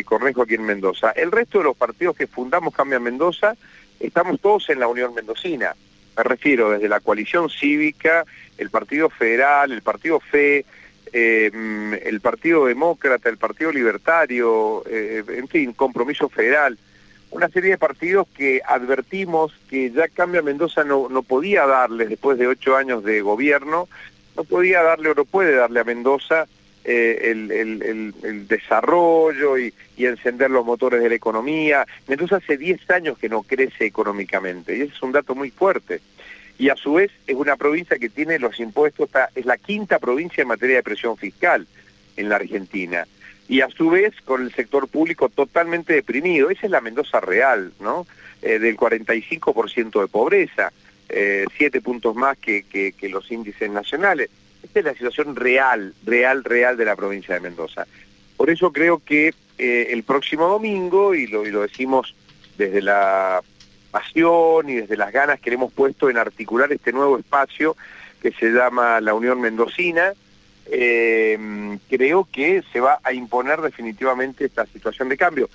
Cornejo 0.06 0.42
aquí 0.44 0.56
en 0.56 0.66
Mendoza. 0.66 1.12
El 1.12 1.32
resto 1.32 1.60
de 1.60 1.66
los 1.66 1.78
partidos 1.78 2.16
que 2.16 2.28
fundamos 2.28 2.74
Cambia 2.74 3.00
Mendoza, 3.00 3.56
estamos 4.00 4.40
todos 4.40 4.70
en 4.70 4.80
la 4.80 4.88
Unión 4.88 5.14
Mendocina. 5.14 5.76
Me 6.18 6.24
refiero 6.24 6.72
desde 6.72 6.90
la 6.90 7.00
coalición 7.00 7.50
cívica, 7.50 8.26
el 8.58 8.70
Partido 8.70 9.10
Federal, 9.10 9.72
el 9.72 9.82
Partido 9.82 10.20
FE, 10.20 10.66
Em, 11.16 11.94
el 11.94 12.22
Partido 12.22 12.66
Demócrata, 12.66 13.30
el 13.30 13.38
Partido 13.38 13.72
Libertario, 13.72 14.84
eh, 14.90 15.24
en 15.28 15.48
fin, 15.48 15.72
Compromiso 15.74 16.28
Federal, 16.28 16.76
una 17.30 17.50
serie 17.50 17.70
de 17.70 17.78
partidos 17.78 18.28
que 18.36 18.62
advertimos 18.66 19.54
que 19.70 19.92
ya 19.92 20.08
Cambia 20.08 20.42
Mendoza 20.42 20.84
no, 20.84 21.08
podía 21.22 21.68
darle, 21.68 22.08
después 22.08 22.40
de 22.40 22.48
ocho 22.48 22.76
años 22.76 23.04
de 23.04 23.22
gobierno, 23.22 23.88
no 24.36 24.44
podía 24.44 24.82
darle 24.82 25.10
o 25.10 25.16
no 25.16 25.26
puede 25.26 25.56
darle 25.56 25.80
a 25.80 25.84
Mendoza 25.84 26.48
eh, 26.84 27.32
el, 27.32 28.48
desarrollo 28.48 29.58
y, 29.58 29.74
y, 29.96 30.06
encender 30.06 30.52
los 30.52 30.66
motores 30.66 31.02
de 31.02 31.10
la 31.10 31.16
economía. 31.16 31.86
Mendoza 32.08 32.38
hace 32.38 32.58
diez 32.58 32.90
años 32.90 33.18
que 33.18 33.30
no 33.30 33.44
crece 33.44 33.86
económicamente 33.86 34.78
y 34.78 34.82
ese 34.82 34.94
es 34.94 35.02
un 35.02 35.12
dato 35.12 35.34
muy 35.34 35.50
fuerte 35.50 36.02
y 36.58 36.70
a 36.70 36.76
su 36.76 36.94
vez 36.94 37.12
es 37.28 37.36
una 37.36 37.56
provincia 37.56 37.98
que 37.98 38.10
tiene 38.10 38.40
los 38.40 38.60
impuestos, 38.60 39.10
es 39.36 39.46
la 39.46 39.58
quinta 39.58 40.00
provincia 40.00 40.42
en 40.42 40.48
materia 40.48 40.78
de 40.78 40.84
presión 40.84 41.18
fiscal 41.18 41.68
en 42.16 42.30
la 42.30 42.36
Argentina. 42.36 43.08
Y 43.48 43.62
a 43.62 43.70
su 43.70 43.90
vez 43.90 44.14
con 44.24 44.44
el 44.44 44.54
sector 44.54 44.88
público 44.88 45.30
totalmente 45.30 45.94
deprimido. 45.94 46.50
Esa 46.50 46.68
es 46.68 46.72
la 46.72 46.82
Mendoza 46.82 47.20
real, 47.20 47.74
¿no? 47.80 48.08
Eh, 48.42 48.60
del 48.60 48.78
45% 48.78 50.02
de 50.02 50.08
pobreza, 50.08 50.72
eh, 51.16 51.46
siete 51.56 51.80
puntos 51.80 52.16
más 52.16 52.38
que, 52.40 52.96
los 53.04 53.32
índices 53.32 53.70
nacionales. 53.70 54.32
Esta 54.64 54.80
es 54.80 54.86
la 54.86 54.94
situación 54.94 55.36
real, 55.36 55.94
real, 56.04 56.44
real 56.44 56.76
de 56.76 56.86
la 56.86 56.96
provincia 56.96 57.36
de 57.36 57.42
Mendoza. 57.42 57.86
Por 58.36 58.50
eso 58.50 58.72
creo 58.72 59.00
que 59.06 59.32
eh, 59.60 59.88
el 59.92 60.02
próximo 60.02 60.48
domingo, 60.48 61.14
y 61.14 61.28
lo, 61.28 61.46
y 61.46 61.52
lo 61.52 61.62
decimos 61.62 62.16
desde 62.58 62.82
la 62.82 63.42
pasión 63.92 64.68
y 64.70 64.76
desde 64.76 64.98
las 64.98 65.12
ganas 65.12 65.40
que 65.40 65.52
le 65.52 65.58
hemos 65.58 65.72
puesto 65.72 66.10
en 66.10 66.18
articular 66.18 66.72
este 66.74 66.92
nuevo 66.92 67.20
espacio 67.20 67.78
que 68.20 68.32
se 68.32 68.50
llama 68.50 69.00
la 69.00 69.14
Unión 69.14 69.40
Mendocina, 69.40 70.14
eh, 70.66 71.78
creo 71.90 72.28
que 72.32 72.64
se 72.74 72.80
va 72.80 73.00
a 73.04 73.14
imponer 73.14 73.62
definitivamente 73.62 74.46
esta 74.46 74.66
situación 74.66 75.10
de 75.10 75.18
cambio. 75.18 75.48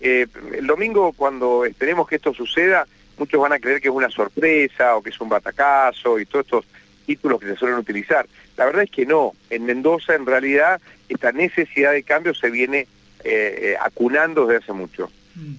El 0.00 0.66
domingo, 0.66 1.12
cuando 1.12 1.66
esperemos 1.66 2.08
que 2.08 2.16
esto 2.16 2.32
suceda, 2.32 2.86
muchos 3.18 3.40
van 3.40 3.52
a 3.52 3.58
creer 3.58 3.80
que 3.80 3.88
es 3.88 3.94
una 3.94 4.10
sorpresa 4.10 4.96
o 4.96 5.02
que 5.02 5.10
es 5.10 5.20
un 5.20 5.28
batacazo 5.28 6.18
y 6.18 6.26
todos 6.26 6.46
estos 6.46 6.64
títulos 7.06 7.40
que 7.40 7.46
se 7.46 7.56
suelen 7.56 7.78
utilizar. 7.78 8.26
La 8.56 8.64
verdad 8.64 8.82
es 8.82 8.90
que 8.90 9.06
no. 9.06 9.32
En 9.50 9.64
Mendoza, 9.64 10.14
en 10.14 10.26
realidad, 10.26 10.80
esta 11.08 11.32
necesidad 11.32 11.92
de 11.92 12.02
cambio 12.02 12.34
se 12.34 12.50
viene 12.50 12.86
eh, 13.24 13.76
acunando 13.80 14.46
desde 14.46 14.64
hace 14.64 14.72
mucho. 14.72 15.10
Mm. 15.34 15.54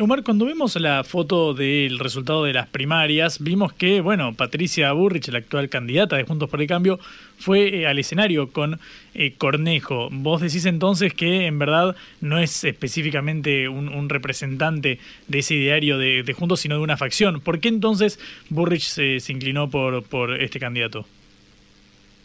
Omar, 0.00 0.22
cuando 0.22 0.46
vemos 0.46 0.76
la 0.76 1.02
foto 1.02 1.54
del 1.54 1.98
resultado 1.98 2.44
de 2.44 2.52
las 2.52 2.68
primarias, 2.68 3.42
vimos 3.42 3.72
que, 3.72 4.00
bueno, 4.00 4.32
Patricia 4.34 4.92
Burrich, 4.92 5.28
la 5.28 5.38
actual 5.38 5.68
candidata 5.68 6.16
de 6.16 6.22
Juntos 6.22 6.48
por 6.48 6.60
el 6.60 6.68
Cambio, 6.68 7.00
fue 7.38 7.80
eh, 7.80 7.86
al 7.86 7.98
escenario 7.98 8.50
con 8.52 8.78
eh, 9.14 9.34
Cornejo. 9.36 10.08
Vos 10.12 10.40
decís 10.40 10.66
entonces 10.66 11.14
que 11.14 11.46
en 11.46 11.58
verdad 11.58 11.96
no 12.20 12.38
es 12.38 12.62
específicamente 12.62 13.68
un, 13.68 14.08
representante 14.08 15.00
de 15.26 15.38
ese 15.38 15.54
ideario 15.54 15.98
de, 15.98 16.34
Juntos, 16.38 16.60
sino 16.60 16.76
de 16.76 16.82
una 16.82 16.96
facción. 16.96 17.40
¿Por 17.40 17.58
qué 17.58 17.68
entonces 17.68 18.20
Burrich 18.50 18.84
se, 18.88 19.32
inclinó 19.32 19.68
por, 19.68 20.40
este 20.40 20.60
candidato? 20.60 21.06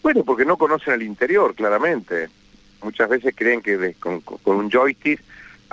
Bueno, 0.03 0.23
porque 0.23 0.45
no 0.45 0.57
conocen 0.57 0.93
el 0.93 1.03
interior, 1.03 1.55
claramente. 1.55 2.29
Muchas 2.83 3.09
veces 3.09 3.33
creen 3.35 3.61
que 3.61 3.95
con 3.99 4.21
un 4.45 4.69
joystick 4.69 5.21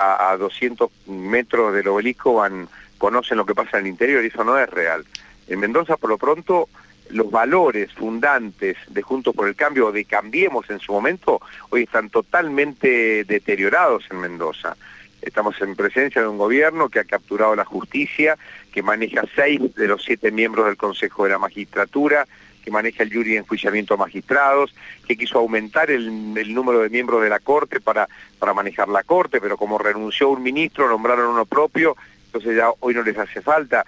a, 0.00 0.36
200 0.36 0.90
metros 1.06 1.74
del 1.74 1.88
obelisco 1.88 2.34
van 2.34 2.68
conocen 2.98 3.38
lo 3.38 3.46
que 3.46 3.54
pasa 3.54 3.78
en 3.78 3.86
el 3.86 3.90
interior 3.90 4.22
y 4.24 4.28
eso 4.28 4.44
no 4.44 4.58
es 4.58 4.68
real. 4.68 5.04
En 5.48 5.58
Mendoza, 5.58 5.96
por 5.96 6.10
lo 6.10 6.18
pronto, 6.18 6.68
los 7.10 7.30
valores 7.30 7.92
fundantes 7.92 8.76
de 8.88 9.02
Juntos 9.02 9.34
por 9.34 9.48
el 9.48 9.56
Cambio 9.56 9.86
o 9.86 9.92
de 9.92 10.04
Cambiemos 10.04 10.68
en 10.70 10.80
su 10.80 10.92
momento 10.92 11.40
hoy 11.70 11.84
están 11.84 12.10
totalmente 12.10 13.24
deteriorados 13.24 14.04
en 14.10 14.20
Mendoza. 14.20 14.76
Estamos 15.22 15.60
en 15.60 15.76
presencia 15.76 16.22
de 16.22 16.28
un 16.28 16.38
gobierno 16.38 16.88
que 16.88 17.00
ha 17.00 17.04
capturado 17.04 17.54
la 17.54 17.64
justicia, 17.64 18.38
que 18.72 18.82
maneja 18.82 19.22
seis 19.34 19.74
de 19.74 19.88
los 19.88 20.02
siete 20.02 20.30
miembros 20.30 20.66
del 20.66 20.76
Consejo 20.76 21.24
de 21.24 21.30
la 21.30 21.38
Magistratura, 21.38 22.26
que 22.64 22.70
maneja 22.70 23.02
el 23.02 23.12
jury 23.12 23.32
de 23.32 23.38
enjuiciamiento 23.38 23.94
a 23.94 23.96
magistrados, 23.96 24.74
que 25.06 25.16
quiso 25.16 25.38
aumentar 25.38 25.90
el, 25.90 26.54
número 26.54 26.80
de 26.80 26.90
miembros 26.90 27.22
de 27.22 27.28
la 27.28 27.40
Corte 27.40 27.80
para, 27.80 28.08
para 28.38 28.54
manejar 28.54 28.88
la 28.88 29.02
Corte, 29.02 29.40
pero 29.40 29.56
como 29.56 29.78
renunció 29.78 30.30
un 30.30 30.42
ministro, 30.42 30.88
nombraron 30.88 31.28
uno 31.28 31.46
propio, 31.46 31.96
entonces 32.26 32.56
ya 32.56 32.70
hoy 32.80 32.94
no 32.94 33.02
les 33.02 33.18
hace 33.18 33.40
falta. 33.40 33.84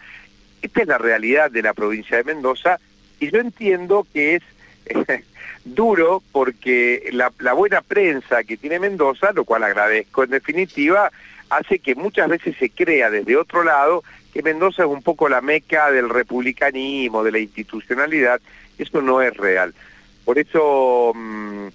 Esta 0.61 0.83
es 0.83 0.89
la 0.89 0.99
realidad 0.99 1.51
de 1.51 1.63
la 1.63 1.75
provincia 1.75 2.17
de 2.17 2.25
Mendoza 2.25 2.79
y 3.21 3.31
yo 3.31 3.39
entiendo 3.39 4.07
que 4.13 4.37
es 4.37 4.43
duro 5.65 6.23
porque 6.33 7.09
la, 7.13 7.33
la 7.39 7.53
buena 7.53 7.83
prensa 7.83 8.43
que 8.45 8.57
tiene 8.57 8.79
Mendoza, 8.79 9.33
lo 9.33 9.45
cual 9.45 9.65
agradezco 9.65 10.25
en 10.25 10.31
definitiva, 10.31 11.11
hace 11.51 11.79
que 11.79 11.95
muchas 11.95 12.29
veces 12.29 12.57
se 12.59 12.71
crea 12.71 13.11
desde 13.11 13.37
otro 13.37 13.63
lado 13.63 14.03
que 14.33 14.43
Mendoza 14.43 14.85
es 14.85 14.89
un 14.89 15.03
poco 15.03 15.29
la 15.29 15.41
meca 15.41 15.91
del 15.91 16.09
republicanismo, 16.09 17.23
de 17.23 17.33
la 17.33 17.39
institucionalidad, 17.39 18.41
eso 18.83 19.01
no 19.01 19.23
es 19.23 19.37
real. 19.37 19.75
Por 20.25 20.39
eso, 20.39 21.13
mm, 21.15 21.67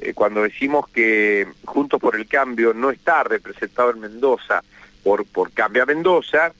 eh, 0.00 0.14
cuando 0.14 0.42
decimos 0.42 0.88
que 0.88 1.46
Juntos 1.64 2.00
por 2.00 2.16
el 2.16 2.26
Cambio 2.26 2.74
no 2.74 2.90
está 2.90 3.22
representado 3.24 3.90
en 3.90 4.00
Mendoza 4.00 4.62
por, 5.02 5.24
por 5.26 5.52
Cambia 5.52 5.86
Mendoza, 5.86 6.52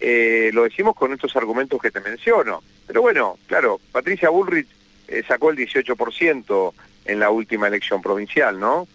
eh, 0.00 0.50
lo 0.52 0.64
decimos 0.64 0.94
con 0.94 1.12
estos 1.12 1.34
argumentos 1.36 1.80
que 1.80 1.90
te 1.90 2.00
menciono. 2.00 2.62
Pero 2.86 3.02
bueno, 3.02 3.38
claro, 3.46 3.80
Patricia 3.92 4.28
Bullrich 4.28 4.68
eh, 5.08 5.22
sacó 5.26 5.50
el 5.50 5.56
18% 5.56 6.72
en 7.06 7.20
la 7.20 7.30
última 7.30 7.68
elección 7.68 8.02
provincial, 8.02 8.58
¿no? 8.58 8.86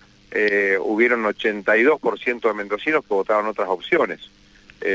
hubieron 0.82 1.24
82% 1.24 2.42
de 2.42 2.54
mendocinos 2.54 3.04
que 3.04 3.16
votaron 3.16 3.48
otras 3.48 3.68
opciones, 3.68 4.30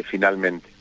finalmente. 0.04 0.73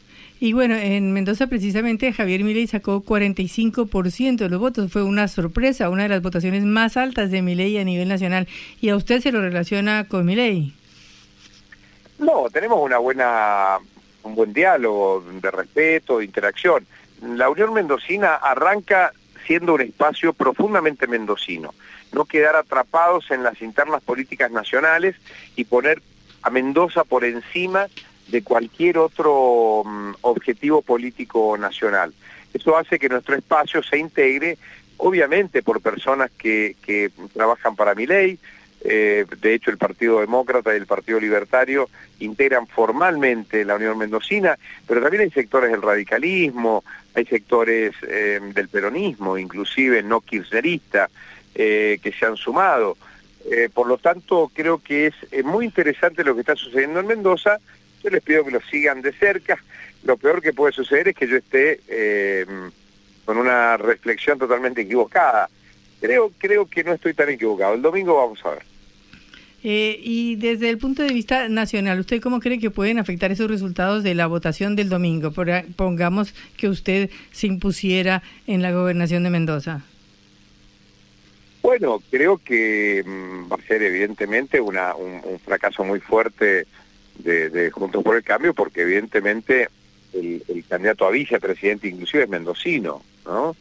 Y 0.43 0.51
bueno, 0.51 0.75
en 0.75 1.13
Mendoza 1.13 1.47
precisamente 1.47 2.11
Javier 2.11 2.43
Milei 2.43 2.67
sacó 2.67 3.01
45% 3.01 4.35
de 4.35 4.49
los 4.49 4.59
votos. 4.59 4.91
Fue 4.91 5.01
una 5.01 5.29
sorpresa, 5.29 5.89
una 5.89 6.03
de 6.03 6.09
las 6.09 6.21
votaciones 6.21 6.65
más 6.65 6.97
altas 6.97 7.31
de 7.31 7.41
Milei 7.41 7.77
a 7.77 7.85
nivel 7.85 8.09
nacional. 8.09 8.49
¿Y 8.81 8.89
a 8.89 8.97
usted 8.97 9.21
se 9.21 9.31
lo 9.31 9.39
relaciona 9.39 10.05
con 10.09 10.25
Milei? 10.25 10.73
No, 12.19 12.49
tenemos 12.51 12.77
una 12.81 12.97
buena, 12.97 13.77
un 14.23 14.35
buen 14.35 14.51
diálogo 14.51 15.23
de 15.41 15.49
respeto, 15.49 16.17
de 16.17 16.25
interacción. 16.25 16.85
La 17.21 17.49
Unión 17.49 17.73
Mendocina 17.73 18.35
arranca 18.35 19.13
siendo 19.47 19.75
un 19.75 19.79
espacio 19.79 20.33
profundamente 20.33 21.07
mendocino. 21.07 21.73
No 22.11 22.25
quedar 22.25 22.57
atrapados 22.57 23.31
en 23.31 23.43
las 23.43 23.61
internas 23.61 24.03
políticas 24.03 24.51
nacionales 24.51 25.15
y 25.55 25.63
poner 25.63 26.01
a 26.41 26.49
Mendoza 26.49 27.05
por 27.05 27.23
encima 27.23 27.87
de 28.27 28.43
cualquier 28.43 28.97
otro 28.97 29.83
mm, 29.85 30.11
objetivo 30.21 30.81
político 30.81 31.57
nacional. 31.57 32.13
Eso 32.53 32.77
hace 32.77 32.99
que 32.99 33.09
nuestro 33.09 33.35
espacio 33.35 33.81
se 33.81 33.97
integre, 33.97 34.57
obviamente, 34.97 35.63
por 35.63 35.81
personas 35.81 36.31
que, 36.31 36.75
que 36.85 37.11
trabajan 37.33 37.75
para 37.75 37.95
mi 37.95 38.05
ley, 38.05 38.39
eh, 38.85 39.25
de 39.39 39.53
hecho 39.53 39.71
el 39.71 39.77
Partido 39.77 40.19
Demócrata 40.19 40.73
y 40.73 40.77
el 40.77 40.85
Partido 40.85 41.17
Libertario 41.17 41.89
integran 42.19 42.67
formalmente 42.67 43.63
la 43.63 43.75
Unión 43.75 43.97
Mendocina, 43.97 44.57
pero 44.85 45.01
también 45.01 45.23
hay 45.23 45.31
sectores 45.31 45.71
del 45.71 45.81
radicalismo, 45.81 46.83
hay 47.15 47.25
sectores 47.25 47.93
eh, 48.05 48.41
del 48.53 48.67
peronismo, 48.67 49.37
inclusive 49.37 50.03
no 50.03 50.19
kirchnerista, 50.19 51.09
eh, 51.55 51.99
que 52.03 52.11
se 52.11 52.25
han 52.25 52.35
sumado. 52.35 52.97
por 53.73 53.87
lo 53.87 53.97
tanto, 53.97 54.49
creo 54.53 54.79
que 54.79 55.07
es 55.07 55.45
muy 55.45 55.65
interesante 55.65 56.23
lo 56.23 56.33
que 56.33 56.41
está 56.41 56.55
sucediendo 56.55 56.99
en 56.99 57.07
Mendoza 57.07 57.59
yo 58.03 58.09
les 58.09 58.21
pido 58.21 58.43
que 58.43 58.51
lo 58.51 58.61
sigan 58.61 59.01
de 59.01 59.13
cerca. 59.13 59.57
Lo 60.03 60.17
peor 60.17 60.41
que 60.41 60.53
puede 60.53 60.73
suceder 60.73 61.07
es 61.07 61.15
que 61.15 61.27
yo 61.27 61.37
esté 61.37 61.79
eh, 61.87 62.45
con 63.25 63.37
una 63.37 63.77
reflexión 63.77 64.37
totalmente 64.37 64.81
equivocada. 64.81 65.49
Creo, 66.01 66.31
creo 66.37 66.65
que 66.67 66.83
no 66.83 66.93
estoy 66.93 67.13
tan 67.13 67.29
equivocado. 67.29 67.73
El 67.73 67.81
domingo 67.81 68.17
vamos 68.17 68.45
a 68.45 68.51
ver. 68.51 68.63
Eh, 69.65 69.97
y 70.03 70.35
desde 70.35 70.69
el 70.69 70.77
punto 70.77 71.03
de 71.03 71.13
vista 71.13 71.47
nacional, 71.47 71.97
¿usted 72.01 72.21
cómo 72.21 72.41
cree 72.41 72.59
que 72.59 72.69
pueden 72.69 72.99
afectar 72.99 73.31
esos 73.31 73.49
resultados 73.49 74.03
de 74.03 74.13
la 74.13 74.27
votación 74.27 74.75
del 74.75 74.89
domingo? 74.89 75.31
pongamos 75.77 76.35
que 76.57 76.67
usted 76.67 77.09
se 77.31 77.47
impusiera 77.47 78.21
en 78.45 78.61
la 78.61 78.73
gobernación 78.73 79.23
de 79.23 79.29
Mendoza. 79.29 79.85
Bueno, 81.61 82.03
creo 82.11 82.39
que 82.39 83.01
mm, 83.05 83.49
va 83.49 83.55
a 83.55 83.65
ser 83.65 83.81
evidentemente 83.83 84.59
una, 84.59 84.93
un 84.95 85.39
fracaso 85.39 85.85
muy 85.85 86.01
fuerte 86.01 86.67
de, 87.19 87.71
Juntos 87.71 88.03
por 88.03 88.15
el 88.15 88.23
Cambio, 88.23 88.53
porque 88.53 88.81
evidentemente 88.81 89.69
el, 90.13 90.63
candidato 90.67 91.05
a 91.05 91.11
vicepresidente 91.11 91.87
inclusive 91.87 92.23
es 92.23 92.29
mendocino, 92.29 93.03
¿no? 93.25 93.55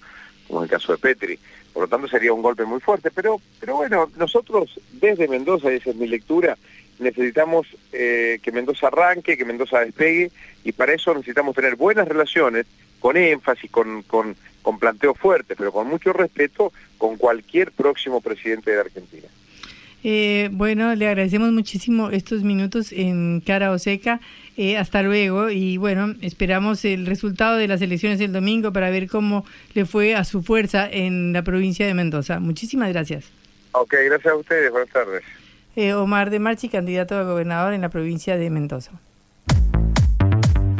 Como 0.46 0.60
en 0.60 0.64
el 0.64 0.70
caso 0.70 0.92
de 0.92 0.98
Petri. 0.98 1.38
Por 1.72 1.84
lo 1.84 1.88
tanto 1.88 2.08
sería 2.08 2.32
un 2.32 2.42
golpe 2.42 2.64
muy 2.64 2.80
fuerte. 2.80 3.10
Pero, 3.10 3.40
pero 3.58 3.76
bueno, 3.76 4.10
nosotros 4.16 4.78
desde 4.92 5.28
Mendoza, 5.28 5.72
y 5.72 5.76
esa 5.76 5.90
es 5.90 5.96
mi 5.96 6.06
lectura, 6.06 6.56
necesitamos 6.98 7.66
eh, 7.92 8.38
que 8.42 8.52
Mendoza 8.52 8.88
arranque, 8.88 9.36
que 9.36 9.44
Mendoza 9.44 9.80
despegue, 9.80 10.30
y 10.64 10.72
para 10.72 10.92
eso 10.92 11.14
necesitamos 11.14 11.54
tener 11.54 11.76
buenas 11.76 12.06
relaciones, 12.06 12.66
con 13.00 13.16
énfasis, 13.16 13.70
con, 13.70 14.02
con, 14.02 14.36
con 14.62 14.78
planteo 14.78 15.14
fuerte, 15.14 15.56
pero 15.56 15.72
con 15.72 15.88
mucho 15.88 16.12
respeto, 16.12 16.72
con 16.98 17.16
cualquier 17.16 17.72
próximo 17.72 18.20
presidente 18.20 18.70
de 18.70 18.80
Argentina. 18.80 19.28
Eh, 20.04 20.48
bueno, 20.52 20.94
le 20.94 21.06
agradecemos 21.06 21.52
muchísimo 21.52 22.10
estos 22.10 22.42
minutos 22.42 22.92
en 22.92 23.40
Cara 23.40 23.70
o 23.70 23.78
Seca. 23.78 24.20
Eh, 24.56 24.76
hasta 24.76 25.02
luego 25.02 25.48
y 25.48 25.78
bueno, 25.78 26.14
esperamos 26.20 26.84
el 26.84 27.06
resultado 27.06 27.56
de 27.56 27.68
las 27.68 27.80
elecciones 27.80 28.18
del 28.18 28.32
domingo 28.32 28.72
para 28.72 28.90
ver 28.90 29.08
cómo 29.08 29.46
le 29.74 29.86
fue 29.86 30.14
a 30.14 30.24
su 30.24 30.42
fuerza 30.42 30.88
en 30.90 31.32
la 31.32 31.42
provincia 31.42 31.86
de 31.86 31.94
Mendoza. 31.94 32.38
Muchísimas 32.38 32.90
gracias. 32.92 33.30
Ok, 33.72 33.94
gracias 34.04 34.32
a 34.32 34.36
ustedes. 34.36 34.70
Buenas 34.70 34.90
tardes. 34.90 35.22
Eh, 35.74 35.94
Omar 35.94 36.28
de 36.28 36.38
Marchi, 36.38 36.68
candidato 36.68 37.16
a 37.16 37.22
gobernador 37.22 37.72
en 37.72 37.80
la 37.80 37.88
provincia 37.88 38.36
de 38.36 38.50
Mendoza. 38.50 38.92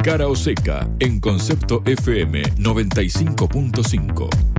Cara 0.03 0.27
o 0.27 0.35
Seca 0.35 0.87
en 0.99 1.19
Concepto 1.19 1.81
FM 1.85 2.43
95.5. 2.57 4.52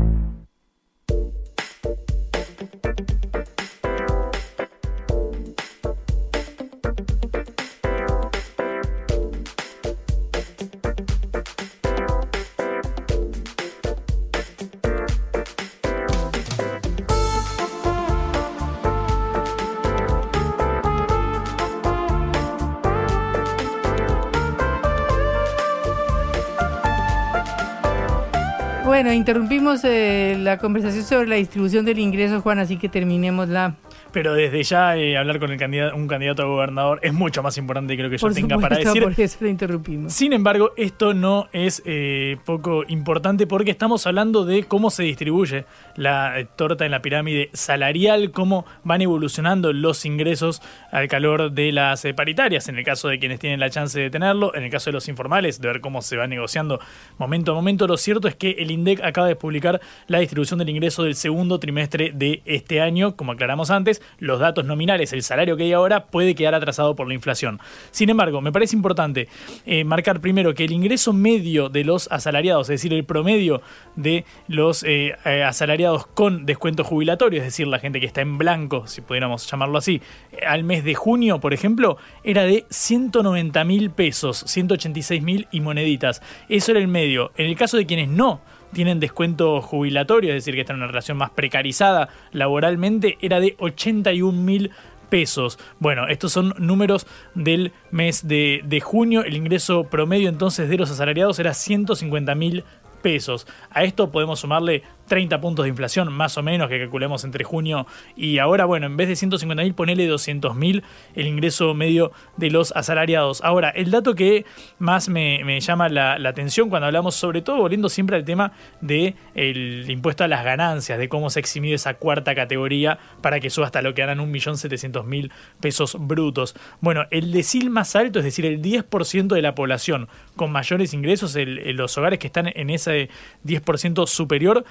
interrumpimos 29.25 29.81
eh, 29.85 30.37
la 30.39 30.59
conversación 30.59 31.03
sobre 31.03 31.29
la 31.29 31.37
distribución 31.37 31.87
del 31.87 31.99
ingreso, 31.99 32.43
Juan, 32.43 32.59
así 32.59 32.77
que 32.77 32.91
terminemos 32.91 33.49
la 33.49 33.75
pero 34.13 34.35
desde 34.35 34.63
ya 34.63 34.97
eh, 34.97 35.17
hablar 35.17 35.39
con 35.39 35.51
el 35.51 35.59
candidato, 35.59 35.97
un 35.97 36.09
candidato 36.09 36.43
a 36.43 36.47
gobernador 36.47 37.01
es 37.03 37.13
mucho 37.13 37.43
más 37.43 37.57
importante 37.59 37.97
creo 37.97 38.11
que 38.11 38.19
yo 38.19 38.27
Por 38.27 38.35
tenga 38.35 38.59
para 38.59 38.77
decir. 38.77 39.03
por 39.03 39.19
eso 39.19 39.39
lo 39.41 39.49
interrumpimos. 39.49 40.13
Sin 40.13 40.33
embargo, 40.33 40.73
esto 40.77 41.15
no 41.15 41.49
es 41.53 41.83
eh, 41.85 42.37
poco 42.45 42.85
importante 42.89 43.47
porque 43.47 43.71
estamos 43.71 44.07
hablando 44.07 44.45
de 44.45 44.65
cómo 44.65 44.91
se 44.91 45.03
distribuye 45.03 45.65
la 45.97 46.39
eh, 46.39 46.47
torta 46.57 46.85
en 46.85 46.91
la 46.91 47.03
pirámide 47.03 47.51
salarial, 47.53 48.31
cómo 48.31 48.65
van 48.83 49.03
evolucionando 49.03 49.73
los 49.73 50.05
ingresos 50.05 50.63
al 50.91 51.09
calor 51.09 51.53
de 51.53 51.73
las 51.73 52.07
paritarias, 52.17 52.69
en 52.69 52.79
el 52.79 52.85
caso 52.85 53.09
de 53.09 53.19
quienes 53.19 53.41
tienen 53.41 53.61
la 53.61 53.71
chance 53.71 53.99
de 53.99 54.11
tenerlo, 54.11 54.55
en 54.55 54.65
el 54.65 54.71
caso 54.71 54.91
de 54.91 54.95
los 54.95 55.09
informales, 55.09 55.61
de 55.61 55.69
ver 55.69 55.81
cómo 55.81 56.03
se 56.03 56.17
va 56.17 56.27
negociando 56.27 56.81
momento 57.19 57.53
a 57.53 57.55
momento. 57.55 57.87
Lo 57.87 57.97
cierto 57.97 58.29
es 58.29 58.35
que 58.35 58.51
el 58.59 58.71
INDEC 58.71 59.03
acaba 59.03 59.27
de 59.27 59.37
publicar 59.37 59.81
la 60.07 60.19
distribución 60.19 60.59
del 60.59 60.69
ingreso 60.69 61.03
del 61.03 61.15
segundo 61.15 61.59
trimestre 61.59 62.13
de 62.15 62.43
este 62.45 62.81
año, 62.81 63.17
como 63.17 63.33
aclaramos 63.33 63.71
antes, 63.71 63.84
los 64.19 64.41
datos 64.41 64.65
nominales, 64.65 65.13
el 65.13 65.23
salario 65.23 65.57
que 65.57 65.65
hay 65.65 65.73
ahora 65.73 66.07
puede 66.07 66.35
quedar 66.35 66.55
atrasado 66.55 66.95
por 66.95 67.09
la 67.09 67.15
inflación. 67.15 67.61
Sin 67.91 68.11
embargo, 68.11 68.41
me 68.41 68.53
parece 68.53 68.77
importante 68.77 69.29
eh, 69.67 69.85
marcar 69.85 70.21
primero 70.21 70.55
que 70.55 70.65
el 70.65 70.73
ingreso 70.73 71.13
medio 71.13 71.69
de 71.69 71.85
los 71.85 72.09
asalariados, 72.11 72.69
es 72.69 72.81
decir, 72.81 72.93
el 72.93 73.05
promedio 73.05 73.63
de 73.97 74.25
los 74.49 74.83
eh, 74.83 75.15
eh, 75.25 75.43
asalariados 75.43 76.07
con 76.07 76.47
descuento 76.47 76.85
jubilatorio, 76.85 77.41
es 77.41 77.47
decir, 77.47 77.67
la 77.67 77.79
gente 77.79 78.01
que 78.01 78.07
está 78.07 78.21
en 78.21 78.39
blanco, 78.39 78.87
si 78.87 79.01
pudiéramos 79.01 79.51
llamarlo 79.51 79.79
así, 79.79 80.01
al 80.47 80.65
mes 80.65 80.85
de 80.85 80.95
junio, 80.95 81.41
por 81.41 81.55
ejemplo, 81.55 81.97
era 82.23 82.43
de 82.45 82.67
190 82.71 83.65
mil 83.65 83.91
pesos, 83.91 84.45
186 84.47 85.23
mil 85.23 85.49
y 85.51 85.61
moneditas. 85.61 86.23
Eso 86.49 86.73
era 86.73 86.81
el 86.81 86.89
medio. 86.89 87.33
En 87.37 87.47
el 87.47 87.57
caso 87.57 87.77
de 87.77 87.87
quienes 87.87 88.09
no 88.09 88.41
tienen 88.75 89.01
descuento 89.01 89.63
jubilatorio, 89.63 90.31
es 90.31 90.45
decir, 90.45 90.55
que 90.55 90.61
están 90.61 90.77
en 90.77 90.83
una 90.83 90.89
relación 90.89 91.17
más 91.17 91.31
precarizada 91.31 92.11
laboralmente, 92.33 93.17
era 93.23 93.41
de 93.41 93.57
81 93.59 94.39
mil 94.39 94.71
pesos. 95.09 95.59
Bueno, 95.79 96.09
estos 96.09 96.33
son 96.33 96.55
números 96.59 97.07
del 97.35 97.73
mes 97.91 98.27
de, 98.27 98.61
de 98.65 98.81
junio. 98.81 99.25
El 99.25 99.37
ingreso 99.37 99.85
promedio 99.85 100.29
entonces 100.29 100.69
de 100.69 100.77
los 100.77 100.91
asalariados 100.91 101.39
era 101.39 101.55
150 101.55 102.35
mil 102.35 102.65
pesos. 103.01 103.47
A 103.71 103.85
esto 103.85 104.11
podemos 104.11 104.41
sumarle 104.41 104.83
30 105.07 105.41
puntos 105.41 105.65
de 105.65 105.69
inflación, 105.71 106.13
más 106.13 106.37
o 106.39 106.43
menos, 106.43 106.69
que 106.69 106.79
calculemos 106.79 107.25
entre 107.25 107.45
junio 107.45 107.87
y 108.17 108.39
ahora. 108.39 108.65
Bueno, 108.65 108.87
en 108.87 108.97
vez 108.97 109.09
de 109.09 109.17
150 109.17 109.63
mil, 109.63 109.75
ponele 109.75 110.07
200 110.07 110.55
mil 110.55 110.83
el 111.15 111.27
ingreso 111.27 111.75
medio 111.75 112.13
de 112.37 112.51
los 112.51 112.73
asalariados. 112.73 113.43
Ahora, 113.43 113.71
el 113.71 113.91
dato 113.91 114.15
que 114.15 114.45
más 114.79 115.09
me, 115.09 115.61
llama 115.61 115.89
la, 115.89 116.15
atención 116.29 116.69
cuando 116.71 116.87
hablamos, 116.87 117.15
sobre 117.15 117.43
todo 117.43 117.59
volviendo 117.59 117.89
siempre 117.89 118.17
al 118.17 118.25
tema 118.25 118.53
del 118.81 119.15
el 119.35 119.91
impuesto 119.91 120.25
a 120.25 120.29
las 120.29 120.45
ganancias, 120.45 120.99
de 120.99 121.09
cómo 121.09 121.31
se 121.31 121.39
ha 121.39 121.41
eximido 121.41 121.75
esa 121.75 121.95
cuarta 121.95 122.35
categoría 122.35 122.99
para 123.21 123.41
que 123.41 123.51
suba 123.51 123.67
hasta 123.67 123.83
lo 123.83 123.95
que 123.95 124.03
ganan 124.03 124.19
1.700.000 124.33 125.31
pesos 125.61 125.97
brutos. 125.99 126.55
Bueno, 126.81 127.07
el 127.11 127.33
decil 127.33 127.71
más 127.71 127.95
alto, 127.97 128.19
es 128.19 128.25
decir, 128.25 128.47
el 128.47 128.63
10% 128.63 129.29
de 129.29 129.43
la 129.43 129.55
población 129.55 130.09
con 130.37 130.51
mayores 130.51 130.95
ingresos, 130.95 131.37
los 131.37 131.97
hogares 131.99 132.19
que 132.19 132.27
están 132.27 132.51
en 132.55 132.71
ese 132.71 133.09
10% 133.45 134.07
superior, 134.07 134.65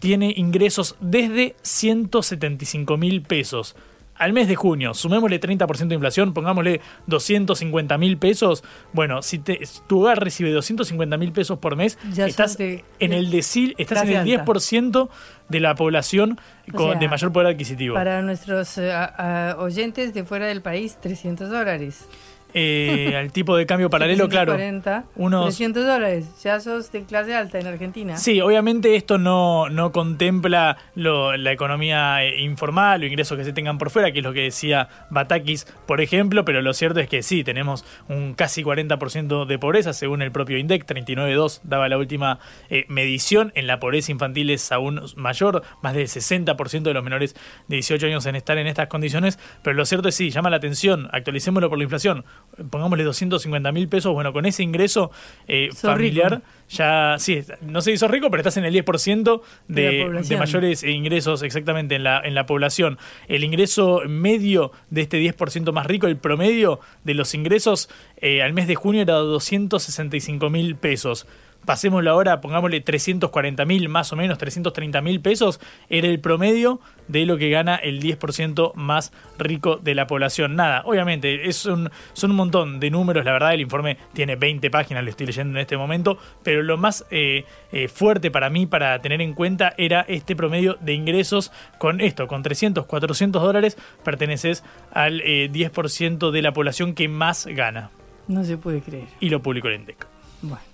tiene 0.00 0.32
ingresos 0.36 0.96
desde 1.00 1.54
175 1.62 2.96
mil 2.96 3.22
pesos. 3.22 3.76
Al 4.16 4.34
mes 4.34 4.48
de 4.48 4.54
junio, 4.54 4.92
sumémosle 4.92 5.40
30% 5.40 5.88
de 5.88 5.94
inflación, 5.94 6.34
pongámosle 6.34 6.82
250 7.06 7.96
mil 7.96 8.18
pesos. 8.18 8.62
Bueno, 8.92 9.22
si 9.22 9.38
te, 9.38 9.60
tu 9.86 10.00
hogar 10.02 10.22
recibe 10.22 10.50
250 10.50 11.16
mil 11.16 11.32
pesos 11.32 11.58
por 11.58 11.74
mes, 11.74 11.96
Ya 12.12 12.26
estás 12.26 12.58
en 12.60 12.82
el 13.14 13.30
decil, 13.30 13.74
estás 13.78 14.02
en 14.02 14.10
el 14.10 14.16
alta. 14.40 14.44
10% 14.44 15.08
de 15.48 15.60
la 15.60 15.74
población 15.74 16.38
O 16.70 16.76
con, 16.76 16.90
sea, 16.90 16.98
de 17.00 17.08
mayor 17.08 17.32
poder 17.32 17.48
adquisitivo. 17.54 17.94
Para 17.94 18.20
nuestros 18.20 18.76
a- 18.76 19.56
oyentes 19.58 20.12
de 20.12 20.22
fuera 20.24 20.46
del 20.46 20.60
país, 20.60 20.98
300 21.00 21.48
dólares. 21.48 22.06
Eh, 22.54 23.14
al 23.16 23.32
tipo 23.32 23.56
de 23.56 23.66
cambio 23.66 23.90
paralelo, 23.90 24.28
claro. 24.28 24.52
740, 24.52 25.04
Unos 25.16 25.44
300 25.46 25.84
dólares. 25.86 26.26
Ya 26.42 26.60
sos 26.60 26.90
de 26.92 27.04
clase 27.04 27.34
alta 27.34 27.58
en 27.58 27.66
Argentina. 27.66 28.16
Sí, 28.16 28.40
obviamente 28.40 28.96
esto 28.96 29.18
no, 29.18 29.68
no 29.68 29.92
contempla 29.92 30.76
lo- 30.94 31.36
la 31.36 31.52
economía 31.52 32.24
eh, 32.24 32.40
informal 32.40 33.02
o 33.02 33.06
ingresos 33.06 33.36
que 33.38 33.44
se 33.44 33.52
tengan 33.52 33.78
por 33.78 33.90
fuera, 33.90 34.12
que 34.12 34.18
es 34.18 34.24
lo 34.24 34.32
que 34.32 34.42
decía 34.42 34.88
Batakis, 35.10 35.66
por 35.86 36.00
ejemplo, 36.00 36.44
pero 36.44 36.62
lo 36.62 36.72
cierto 36.74 37.00
es 37.00 37.08
que 37.08 37.22
sí, 37.22 37.44
tenemos 37.44 37.84
un 38.08 38.34
casi 38.34 38.62
40% 38.62 39.44
de 39.46 39.58
pobreza, 39.58 39.92
según 39.92 40.22
el 40.22 40.32
propio 40.32 40.58
INDEC, 40.58 40.86
39.2 40.86 41.60
daba 41.64 41.88
la 41.88 41.98
última 41.98 42.38
eh, 42.68 42.84
medición, 42.88 43.52
en 43.54 43.66
la 43.66 43.80
pobreza 43.80 44.12
infantil 44.12 44.50
es 44.50 44.70
aún 44.72 45.00
mayor, 45.16 45.62
más 45.82 45.94
del 45.94 46.06
60% 46.06 46.82
de 46.82 46.94
los 46.94 47.04
menores 47.04 47.34
de 47.68 47.76
18 47.76 48.06
años 48.06 48.26
en 48.26 48.36
estar 48.36 48.58
en 48.58 48.66
estas 48.66 48.88
condiciones, 48.88 49.38
pero 49.62 49.74
lo 49.74 49.84
cierto 49.84 50.08
es 50.08 50.14
sí, 50.14 50.30
llama 50.30 50.50
la 50.50 50.56
atención, 50.56 51.08
actualicémoslo 51.12 51.68
por 51.68 51.78
la 51.78 51.84
inflación, 51.84 52.24
pongámosle 52.68 53.04
250 53.04 53.72
mil 53.72 53.88
pesos, 53.88 54.12
bueno, 54.12 54.32
con 54.32 54.46
ese 54.46 54.62
ingreso 54.62 55.10
eh, 55.48 55.70
familiar 55.74 56.32
rico. 56.32 56.44
ya, 56.68 57.16
sí, 57.18 57.42
no 57.62 57.80
sé 57.80 57.92
si 57.92 57.98
sos 57.98 58.10
rico, 58.10 58.30
pero 58.30 58.40
estás 58.40 58.56
en 58.56 58.64
el 58.64 58.74
10% 58.74 59.40
De 59.68 60.22
de 60.22 60.36
mayores 60.36 60.82
ingresos 60.82 61.42
exactamente 61.42 61.94
en 61.94 62.04
la, 62.04 62.20
en 62.20 62.34
la 62.34 62.46
población. 62.46 62.98
El 63.28 63.44
ingreso 63.44 64.02
medio 64.06 64.72
de 64.90 65.02
este 65.02 65.20
10% 65.20 65.72
más 65.72 65.86
rico, 65.86 66.06
el 66.06 66.16
promedio 66.16 66.80
de 67.04 67.14
los 67.14 67.34
ingresos 67.34 67.88
eh, 68.18 68.42
al 68.42 68.52
mes 68.52 68.66
de 68.66 68.74
junio 68.74 69.02
era 69.02 69.14
265 69.14 70.50
mil 70.50 70.76
pesos. 70.76 71.26
Pasémoslo 71.64 72.10
ahora, 72.10 72.40
pongámosle 72.40 72.80
340 72.80 73.64
mil, 73.64 73.88
más 73.88 74.12
o 74.12 74.16
menos 74.16 74.38
330 74.38 75.00
mil 75.02 75.20
pesos, 75.20 75.60
era 75.88 76.08
el 76.08 76.18
promedio 76.18 76.80
de 77.06 77.26
lo 77.26 77.36
que 77.36 77.50
gana 77.50 77.76
el 77.76 78.00
10% 78.00 78.74
más 78.74 79.12
rico 79.38 79.76
de 79.76 79.94
la 79.94 80.06
población. 80.06 80.56
Nada, 80.56 80.82
obviamente, 80.86 81.48
es 81.48 81.66
un, 81.66 81.90
son 82.12 82.30
un 82.30 82.36
montón 82.36 82.80
de 82.80 82.90
números, 82.90 83.24
la 83.24 83.32
verdad, 83.32 83.54
el 83.54 83.60
informe 83.60 83.98
tiene 84.12 84.36
20 84.36 84.70
páginas, 84.70 85.04
lo 85.04 85.10
estoy 85.10 85.26
leyendo 85.26 85.58
en 85.58 85.62
este 85.62 85.76
momento, 85.76 86.18
pero 86.42 86.62
lo 86.62 86.76
más 86.78 87.04
eh, 87.10 87.44
eh, 87.72 87.88
fuerte 87.88 88.30
para 88.30 88.48
mí, 88.48 88.66
para 88.66 89.00
tener 89.02 89.20
en 89.20 89.34
cuenta, 89.34 89.74
era 89.76 90.04
este 90.08 90.34
promedio 90.34 90.78
de 90.80 90.94
ingresos 90.94 91.52
con 91.78 92.00
esto, 92.00 92.26
con 92.26 92.42
300, 92.42 92.86
400 92.86 93.42
dólares, 93.42 93.76
perteneces 94.02 94.64
al 94.92 95.20
eh, 95.20 95.50
10% 95.52 96.30
de 96.30 96.42
la 96.42 96.52
población 96.52 96.94
que 96.94 97.08
más 97.08 97.46
gana. 97.46 97.90
No 98.28 98.44
se 98.44 98.56
puede 98.56 98.80
creer. 98.80 99.08
Y 99.18 99.28
lo 99.28 99.42
publicó 99.42 99.68
el 99.68 99.74
INDEC. 99.74 100.06
Bueno. 100.42 100.69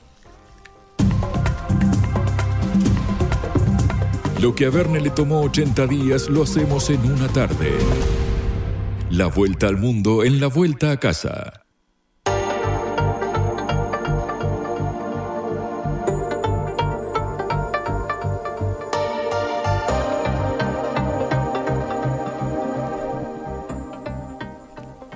Lo 4.41 4.55
que 4.55 4.67
a 4.67 4.71
Verne 4.71 5.01
le 5.01 5.09
tomó 5.09 5.41
80 5.41 5.87
días 5.87 6.29
lo 6.29 6.43
hacemos 6.43 6.91
en 6.91 7.01
una 7.11 7.27
tarde. 7.29 7.73
La 9.09 9.29
vuelta 9.29 9.67
al 9.67 9.79
mundo 9.79 10.25
en 10.25 10.41
la 10.41 10.49
vuelta 10.49 10.91
a 10.91 10.99
casa. 10.99 11.63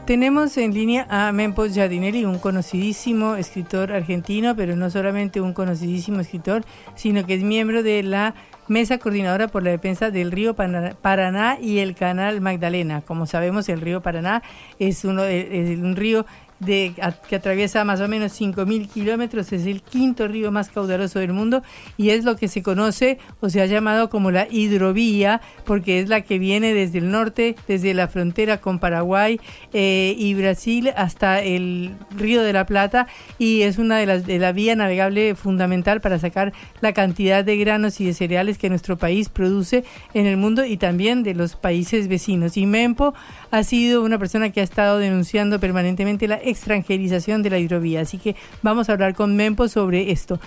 Tenemos 0.06 0.56
en 0.56 0.74
línea 0.74 1.06
a 1.08 1.30
Mempo 1.30 1.66
Giardinelli, 1.66 2.24
un 2.24 2.38
conocidísimo 2.38 3.36
escritor 3.36 3.92
argentino, 3.92 4.56
pero 4.56 4.74
no 4.74 4.90
solamente 4.90 5.40
un 5.40 5.52
conocidísimo 5.52 6.18
escritor, 6.18 6.64
sino 6.96 7.24
que 7.26 7.34
es 7.34 7.44
miembro 7.44 7.84
de 7.84 8.02
la 8.02 8.34
Mesa 8.70 8.98
Coordinadora 8.98 9.48
por 9.48 9.64
la 9.64 9.72
Defensa 9.72 10.12
del 10.12 10.30
Río 10.30 10.54
Paraná 10.54 11.58
y 11.60 11.78
el 11.80 11.96
Canal 11.96 12.40
Magdalena. 12.40 13.00
Como 13.00 13.26
sabemos, 13.26 13.68
el 13.68 13.80
río 13.80 14.00
Paraná 14.00 14.44
es, 14.78 15.04
uno, 15.04 15.24
es 15.24 15.76
un 15.76 15.96
río 15.96 16.24
que 16.64 17.36
atraviesa 17.36 17.84
más 17.84 18.00
o 18.00 18.08
menos 18.08 18.38
5.000 18.40 18.88
kilómetros, 18.88 19.52
es 19.52 19.66
el 19.66 19.82
quinto 19.82 20.28
río 20.28 20.52
más 20.52 20.70
caudaloso 20.70 21.18
del 21.18 21.32
mundo 21.32 21.62
y 21.96 22.10
es 22.10 22.24
lo 22.24 22.36
que 22.36 22.48
se 22.48 22.62
conoce 22.62 23.18
o 23.40 23.48
se 23.48 23.62
ha 23.62 23.66
llamado 23.66 24.10
como 24.10 24.30
la 24.30 24.46
hidrovía, 24.50 25.40
porque 25.64 26.00
es 26.00 26.08
la 26.08 26.20
que 26.22 26.38
viene 26.38 26.74
desde 26.74 26.98
el 26.98 27.10
norte, 27.10 27.56
desde 27.66 27.94
la 27.94 28.08
frontera 28.08 28.60
con 28.60 28.78
Paraguay 28.78 29.40
eh, 29.72 30.14
y 30.18 30.34
Brasil 30.34 30.92
hasta 30.96 31.42
el 31.42 31.94
río 32.16 32.42
de 32.42 32.52
la 32.52 32.66
Plata 32.66 33.06
y 33.38 33.62
es 33.62 33.78
una 33.78 33.98
de 33.98 34.06
las 34.06 34.26
de 34.26 34.38
la 34.38 34.52
vía 34.52 34.76
navegable 34.76 35.34
fundamental 35.34 36.00
para 36.00 36.18
sacar 36.18 36.52
la 36.80 36.92
cantidad 36.92 37.44
de 37.44 37.56
granos 37.56 38.00
y 38.00 38.06
de 38.06 38.14
cereales 38.14 38.58
que 38.58 38.68
nuestro 38.68 38.96
país 38.98 39.28
produce 39.28 39.84
en 40.14 40.26
el 40.26 40.36
mundo 40.36 40.64
y 40.64 40.76
también 40.76 41.22
de 41.22 41.34
los 41.34 41.56
países 41.56 42.08
vecinos. 42.08 42.56
Y 42.56 42.66
Mempo 42.66 43.14
ha 43.50 43.62
sido 43.62 44.02
una 44.02 44.18
persona 44.18 44.50
que 44.50 44.60
ha 44.60 44.64
estado 44.64 44.98
denunciando 44.98 45.58
permanentemente 45.60 46.28
la 46.28 46.40
extranjerización 46.50 47.42
de 47.42 47.50
la 47.50 47.58
hidrovía. 47.58 48.02
Así 48.02 48.18
que 48.18 48.36
vamos 48.62 48.88
a 48.88 48.92
hablar 48.92 49.14
con 49.14 49.36
Mempo 49.36 49.68
sobre 49.68 50.10
esto. 50.10 50.38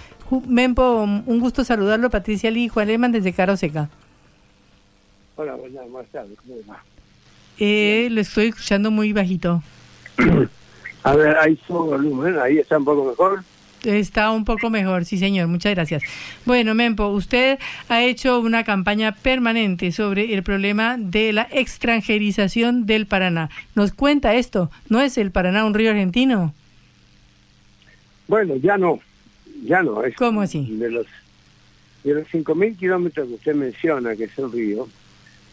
Mempo, 0.47 1.01
un 1.03 1.39
gusto 1.39 1.63
saludarlo. 1.63 2.09
Patricia 2.09 2.51
Lee 2.51 2.65
y 2.65 2.69
Juan 2.69 2.87
Lehmann 2.87 3.11
desde 3.11 3.33
Caro 3.33 3.57
Seca. 3.57 3.89
Hola, 5.35 5.55
buenas, 5.55 5.89
buenas 5.89 6.11
tardes. 6.11 6.37
¿Cómo 6.39 6.55
va? 6.69 6.83
Eh, 7.59 8.07
lo 8.11 8.21
estoy 8.21 8.47
escuchando 8.47 8.91
muy 8.91 9.13
bajito. 9.13 9.63
A 11.03 11.15
ver, 11.15 11.35
ahí 11.37 11.59
subo 11.67 11.85
volumen, 11.85 12.37
ahí 12.39 12.59
está 12.59 12.77
un 12.77 12.85
poco 12.85 13.03
mejor. 13.03 13.43
Está 13.83 14.31
un 14.31 14.45
poco 14.45 14.69
mejor, 14.69 15.03
sí 15.03 15.17
señor, 15.17 15.47
muchas 15.47 15.73
gracias. 15.73 16.03
Bueno, 16.45 16.73
Mempo, 16.73 17.07
usted 17.07 17.59
ha 17.89 18.03
hecho 18.03 18.39
una 18.39 18.63
campaña 18.63 19.13
permanente 19.13 19.91
sobre 19.91 20.33
el 20.33 20.43
problema 20.43 20.95
de 20.97 21.33
la 21.33 21.47
extranjerización 21.51 22.85
del 22.85 23.07
Paraná. 23.07 23.49
¿Nos 23.75 23.91
cuenta 23.91 24.35
esto? 24.35 24.71
¿No 24.87 25.01
es 25.01 25.17
el 25.17 25.31
Paraná 25.31 25.65
un 25.65 25.73
río 25.73 25.91
argentino? 25.91 26.53
Bueno, 28.27 28.55
ya 28.55 28.77
no, 28.77 28.99
ya 29.65 29.83
no. 29.83 30.03
Es 30.03 30.15
¿Cómo 30.15 30.41
así? 30.41 30.65
De 30.77 30.89
los, 30.89 31.07
de 32.05 32.13
los 32.13 32.27
5.000 32.29 32.77
kilómetros 32.77 33.27
que 33.27 33.33
usted 33.33 33.55
menciona, 33.55 34.15
que 34.15 34.25
es 34.25 34.37
el 34.39 34.49
río, 34.49 34.87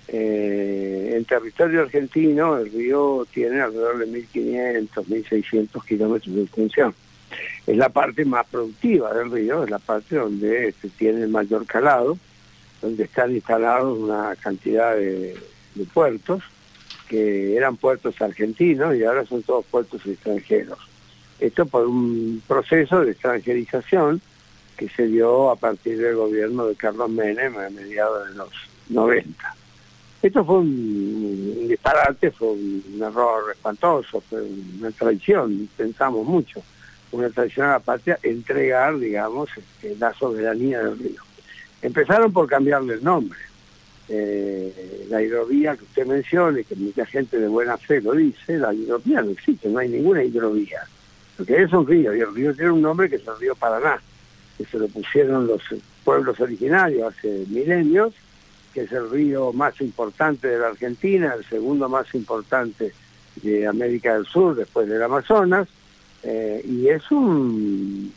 eh, 0.07 1.15
en 1.17 1.25
territorio 1.25 1.83
argentino 1.83 2.59
el 2.59 2.71
río 2.71 3.27
tiene 3.33 3.61
alrededor 3.61 3.99
de 3.99 4.07
1.500, 4.07 4.89
1.600 4.89 5.85
kilómetros 5.85 6.35
de 6.35 6.43
extensión 6.43 6.95
es 7.67 7.77
la 7.77 7.89
parte 7.89 8.25
más 8.25 8.47
productiva 8.47 9.13
del 9.15 9.31
río, 9.31 9.65
es 9.65 9.71
la 9.71 9.79
parte 9.79 10.17
donde 10.17 10.75
se 10.81 10.89
tiene 10.89 11.23
el 11.23 11.29
mayor 11.29 11.67
calado, 11.67 12.19
donde 12.81 13.05
están 13.05 13.33
instalados 13.35 13.99
una 13.99 14.35
cantidad 14.37 14.95
de, 14.97 15.39
puertos 15.95 16.43
que 17.09 17.57
eran 17.57 17.77
puertos 17.77 18.21
argentinos 18.21 18.95
y 18.95 19.05
ahora 19.05 19.25
son 19.25 19.43
todos 19.43 19.65
puertos 19.67 20.05
extranjeros. 20.07 20.79
Esto 21.39 21.65
por 21.65 21.87
un 21.87 22.43
proceso 22.47 23.01
de 23.01 23.13
extranjerización 23.13 24.21
que 24.77 24.89
se 24.89 25.07
dio 25.07 25.51
a 25.51 25.57
partir 25.57 25.99
del 25.99 26.17
gobierno 26.17 26.67
de 26.67 26.77
Carlos 26.77 27.09
Menem 27.11 27.57
a 27.57 27.71
mediados 27.71 28.29
de 28.29 28.35
los 28.35 28.51
90. 28.89 29.55
Esto 30.23 30.45
fue 30.45 30.59
un, 30.59 31.67
disparate, 31.67 32.31
fue 32.31 32.49
un 32.49 33.01
error 33.01 33.53
espantoso, 33.53 34.21
fue 34.21 34.43
una 34.43 34.91
traición, 34.91 35.69
pensamos 35.77 36.27
mucho 36.27 36.63
una 37.13 37.31
la 37.57 37.79
patria, 37.81 38.19
entregar, 38.23 38.99
digamos, 38.99 39.51
este, 39.57 39.97
la 39.97 40.13
soberanía 40.15 40.83
del 40.83 40.99
río. 40.99 41.23
Empezaron 41.83 42.33
por 42.33 42.47
cambiarle 42.47 42.95
el 42.95 43.05
nombre. 43.05 43.39
Eh, 44.09 45.07
la 45.09 45.23
hidrovía 45.23 45.77
que 45.77 45.85
usted 45.85 46.07
menciona 46.07 46.61
y 46.61 46.65
que 46.65 46.75
mucha 46.75 47.07
gente 47.07 47.39
de 47.39 47.49
buena 47.49 47.77
fe 47.77 48.01
lo 48.01 48.13
dice, 48.13 48.59
la 48.59 48.75
hidrovía 48.75 49.23
no 49.23 49.31
existe, 49.31 49.69
no 49.69 49.79
hay 49.79 49.89
ninguna 49.89 50.23
hidrovía. 50.23 50.81
Porque 51.37 51.63
es 51.63 51.73
un 51.73 51.87
río 51.87 52.15
y 52.15 52.21
el 52.21 52.35
río 52.35 52.55
tiene 52.55 52.73
un 52.73 52.83
nombre 52.83 53.09
que 53.09 53.17
es 53.17 53.27
el 53.27 53.39
río 53.39 53.55
Paraná, 53.55 54.01
que 54.59 54.65
se 54.65 54.79
lo 54.79 54.89
pusieron 54.89 55.47
los 55.47 55.63
pueblos 56.05 56.41
originarios 56.41 57.15
hace 57.15 57.45
milenios, 57.49 58.13
que 58.75 58.83
es 58.83 58.93
el 58.93 59.11
río 59.11 59.53
más 59.53 59.81
importante 59.81 60.49
de 60.49 60.59
la 60.59 60.69
Argentina, 60.69 61.35
el 61.37 61.45
segundo 61.45 61.89
más 61.89 62.13
importante 62.15 62.93
de 63.43 63.67
América 63.67 64.15
del 64.15 64.27
Sur 64.27 64.55
después 64.55 64.89
del 64.89 65.03
Amazonas, 65.03 65.69
eh, 66.23 66.63
y 66.65 66.89
es 66.89 67.11
un 67.11 68.13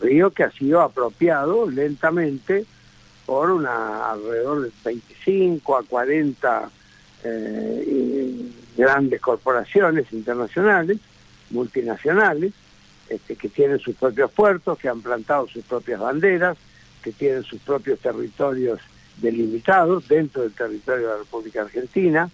río 0.00 0.30
que 0.30 0.44
ha 0.44 0.50
sido 0.52 0.80
apropiado 0.80 1.68
lentamente 1.68 2.64
por 3.26 3.50
una 3.50 4.10
alrededor 4.10 4.62
de 4.62 4.70
25 4.84 5.76
a 5.76 5.82
40 5.82 6.70
eh, 7.24 8.50
grandes 8.76 9.20
corporaciones 9.20 10.12
internacionales, 10.12 10.98
multinacionales, 11.50 12.52
este, 13.08 13.36
que 13.36 13.48
tienen 13.48 13.80
sus 13.80 13.96
propios 13.96 14.30
puertos, 14.30 14.78
que 14.78 14.88
han 14.88 15.02
plantado 15.02 15.48
sus 15.48 15.64
propias 15.64 16.00
banderas, 16.00 16.56
que 17.02 17.12
tienen 17.12 17.42
sus 17.42 17.60
propios 17.60 17.98
territorios 17.98 18.80
delimitados 19.16 20.06
dentro 20.08 20.42
del 20.42 20.52
territorio 20.52 21.06
de 21.06 21.12
la 21.12 21.18
República 21.18 21.62
Argentina, 21.62 22.30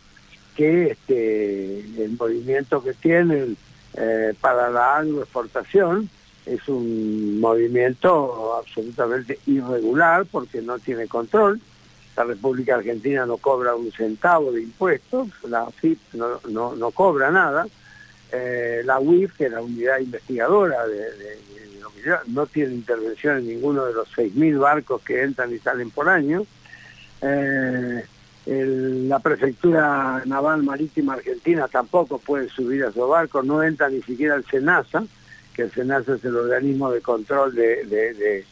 que 0.54 0.92
este, 0.92 1.80
el 2.04 2.16
movimiento 2.18 2.82
que 2.82 2.92
tienen 2.92 3.56
eh, 3.96 4.34
para 4.40 4.70
la 4.70 4.96
agroexportación 4.96 6.08
es 6.46 6.68
un 6.68 7.40
movimiento 7.40 8.56
absolutamente 8.56 9.38
irregular 9.46 10.26
porque 10.30 10.60
no 10.60 10.78
tiene 10.78 11.06
control. 11.06 11.60
La 12.16 12.24
República 12.24 12.76
Argentina 12.76 13.26
no 13.26 13.38
cobra 13.38 13.74
un 13.74 13.90
centavo 13.90 14.52
de 14.52 14.62
impuestos, 14.62 15.28
la 15.48 15.66
FIP 15.66 15.98
no, 16.14 16.74
no, 16.76 16.90
cobra 16.90 17.30
nada. 17.30 17.66
Eh, 18.30 18.82
la 18.84 19.00
UIF, 19.00 19.36
que 19.36 19.46
es 19.46 19.52
la 19.52 19.62
unidad 19.62 19.98
investigadora 19.98 20.86
de, 20.86 21.38
no 22.26 22.46
tiene 22.46 22.74
intervención 22.74 23.38
en 23.38 23.46
ninguno 23.46 23.86
de 23.86 23.94
los 23.94 24.08
6.000 24.16 24.58
barcos 24.58 25.02
que 25.02 25.22
entran 25.22 25.52
y 25.52 25.58
salen 25.58 25.90
por 25.90 26.08
año. 26.08 26.44
Eh, 27.22 28.04
la 28.46 29.18
prefectura 29.20 30.22
naval 30.26 30.62
marítima 30.62 31.14
argentina 31.14 31.66
tampoco 31.68 32.18
puede 32.18 32.48
subir 32.48 32.84
a 32.84 32.92
su 32.92 33.06
barco, 33.06 33.42
no 33.42 33.62
entra 33.62 33.88
ni 33.88 34.02
siquiera 34.02 34.34
el 34.34 34.44
SENASA, 34.44 35.04
que 35.54 35.62
el 35.62 35.72
SENASA 35.72 36.16
es 36.16 36.24
el 36.24 36.36
organismo 36.36 36.90
de 36.90 37.00
control 37.00 37.54
de, 37.54 38.44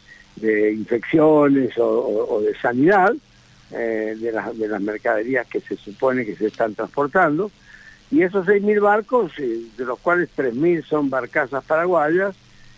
infecciones 0.73 1.75
o, 1.79 2.41
de 2.41 2.55
sanidad 2.59 3.15
eh, 3.71 4.17
de, 4.19 4.33
de, 4.33 4.69
las 4.69 4.81
mercaderías 4.81 5.47
que 5.47 5.61
se 5.61 5.77
supone 5.77 6.25
que 6.25 6.37
se 6.37 6.47
están 6.47 6.75
transportando. 6.75 7.51
Y 8.11 8.23
esos 8.23 8.47
6.000 8.47 8.81
barcos, 8.81 9.33
eh, 9.39 9.63
de 9.77 9.85
los 9.85 9.99
cuales 9.99 10.29
3.000 10.37 10.85
son 10.85 11.09
barcazas 11.09 11.65
paraguayas, 11.65 12.35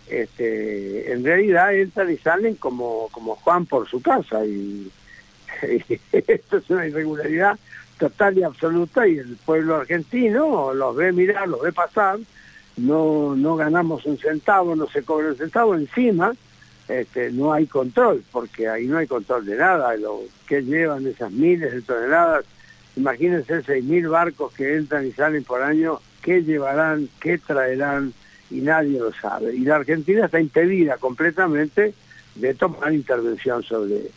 este, 0.07 1.11
en 1.11 1.23
realidad 1.23 1.75
entran 1.75 2.11
y 2.11 2.17
salen 2.17 2.55
como, 2.55 3.09
como 3.11 3.35
Juan 3.35 3.65
por 3.65 3.89
su 3.89 4.01
casa 4.01 4.45
y 4.45 4.91
esto 6.11 6.57
es 6.57 6.69
una 6.69 6.87
irregularidad 6.87 7.57
total 7.97 8.37
y 8.37 8.43
absoluta 8.43 9.07
y 9.07 9.17
el 9.17 9.37
pueblo 9.45 9.75
argentino 9.77 10.73
los 10.73 10.95
ve 10.95 11.11
mirar, 11.11 11.47
los 11.47 11.61
ve 11.61 11.71
pasar, 11.71 12.19
no, 12.77 13.35
no 13.35 13.55
ganamos 13.55 14.05
un 14.05 14.17
centavo, 14.17 14.75
no 14.75 14.87
se 14.87 15.03
cobra 15.03 15.29
un 15.29 15.37
centavo, 15.37 15.75
encima 15.75 16.33
este, 16.87 17.31
no 17.31 17.53
hay 17.53 17.65
control, 17.65 18.23
porque 18.31 18.67
ahí 18.67 18.85
no 18.85 18.97
hay 18.97 19.07
control 19.07 19.45
de 19.45 19.55
nada, 19.55 19.95
lo 19.97 20.21
que 20.47 20.61
llevan 20.61 21.07
esas 21.07 21.31
miles 21.31 21.73
de 21.73 21.81
toneladas, 21.81 22.45
imagínense 22.95 23.63
6.000 23.63 24.09
barcos 24.09 24.53
que 24.53 24.75
entran 24.75 25.07
y 25.07 25.11
salen 25.11 25.43
por 25.43 25.63
año, 25.63 25.99
qué 26.21 26.43
llevarán, 26.43 27.09
qué 27.19 27.37
traerán, 27.37 28.13
y 28.51 28.61
nadie 28.61 28.99
lo 28.99 29.11
sabe. 29.13 29.55
Y 29.55 29.61
la 29.61 29.77
Argentina 29.77 30.25
está 30.25 30.39
impedida 30.39 30.97
completamente 30.97 31.93
de 32.35 32.53
tomar 32.53 32.93
intervención 32.93 33.63
sobre 33.63 34.11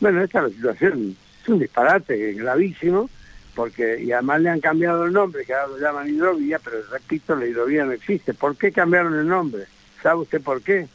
bueno, 0.00 0.22
esta 0.22 0.38
es 0.38 0.44
la 0.44 0.50
situación, 0.50 1.16
es 1.42 1.48
un 1.48 1.58
disparate 1.58 2.32
gravísimo, 2.34 3.08
porque 3.54 4.02
y 4.02 4.12
además 4.12 4.42
le 4.42 4.50
han 4.50 4.60
cambiado 4.60 5.04
el 5.04 5.12
nombre, 5.12 5.44
que 5.44 5.54
ahora 5.54 5.68
lo 5.68 5.78
llaman 5.78 6.08
hidrovía, 6.08 6.58
pero 6.58 6.76
repito, 6.90 7.34
la 7.34 7.46
hidrovía 7.46 7.84
no 7.84 7.92
existe. 7.92 8.34
¿Por 8.34 8.56
qué 8.56 8.70
cambiaron 8.70 9.14
el 9.14 9.26
nombre? 9.26 9.64
¿Sabe 10.02 10.20
usted 10.20 10.42
por 10.42 10.60
qué? 10.62 10.86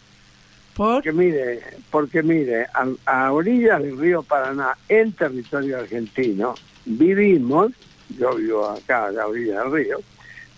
Porque 0.76 1.12
mire, 1.12 1.62
porque 1.90 2.24
mire, 2.24 2.68
a, 3.06 3.32
orillas 3.32 3.82
del 3.82 3.98
río 3.98 4.24
Paraná, 4.24 4.78
en 4.88 5.12
territorio 5.14 5.80
argentino, 5.80 6.56
vivimos, 6.86 7.72
yo 8.18 8.36
vivo 8.36 8.70
acá 8.70 9.06
a 9.06 9.12
la 9.12 9.28
orilla 9.28 9.64
del 9.64 9.72
río, 9.72 10.00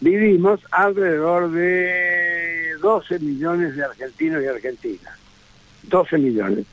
vivimos 0.02 0.60
alrededor 0.72 1.52
de 1.52 2.76
12 2.82 3.20
millones 3.20 3.76
de 3.76 3.84
argentinos 3.84 4.44
y 4.44 4.48
argentinas. 4.48 5.18
12 5.84 6.18
millones. 6.18 6.66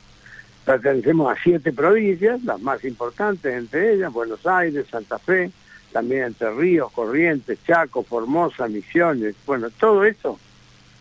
Pertenecemos 0.71 1.29
a 1.29 1.43
siete 1.43 1.73
provincias, 1.73 2.41
las 2.45 2.61
más 2.61 2.81
importantes 2.85 3.53
entre 3.53 3.93
ellas, 3.93 4.13
Buenos 4.13 4.47
Aires, 4.47 4.85
Santa 4.89 5.19
Fe, 5.19 5.51
también 5.91 6.23
Entre 6.23 6.49
Ríos, 6.49 6.89
Corrientes, 6.93 7.59
Chaco, 7.67 8.03
Formosa, 8.03 8.69
Misiones, 8.69 9.35
bueno, 9.45 9.69
todo 9.69 10.05
eso 10.05 10.39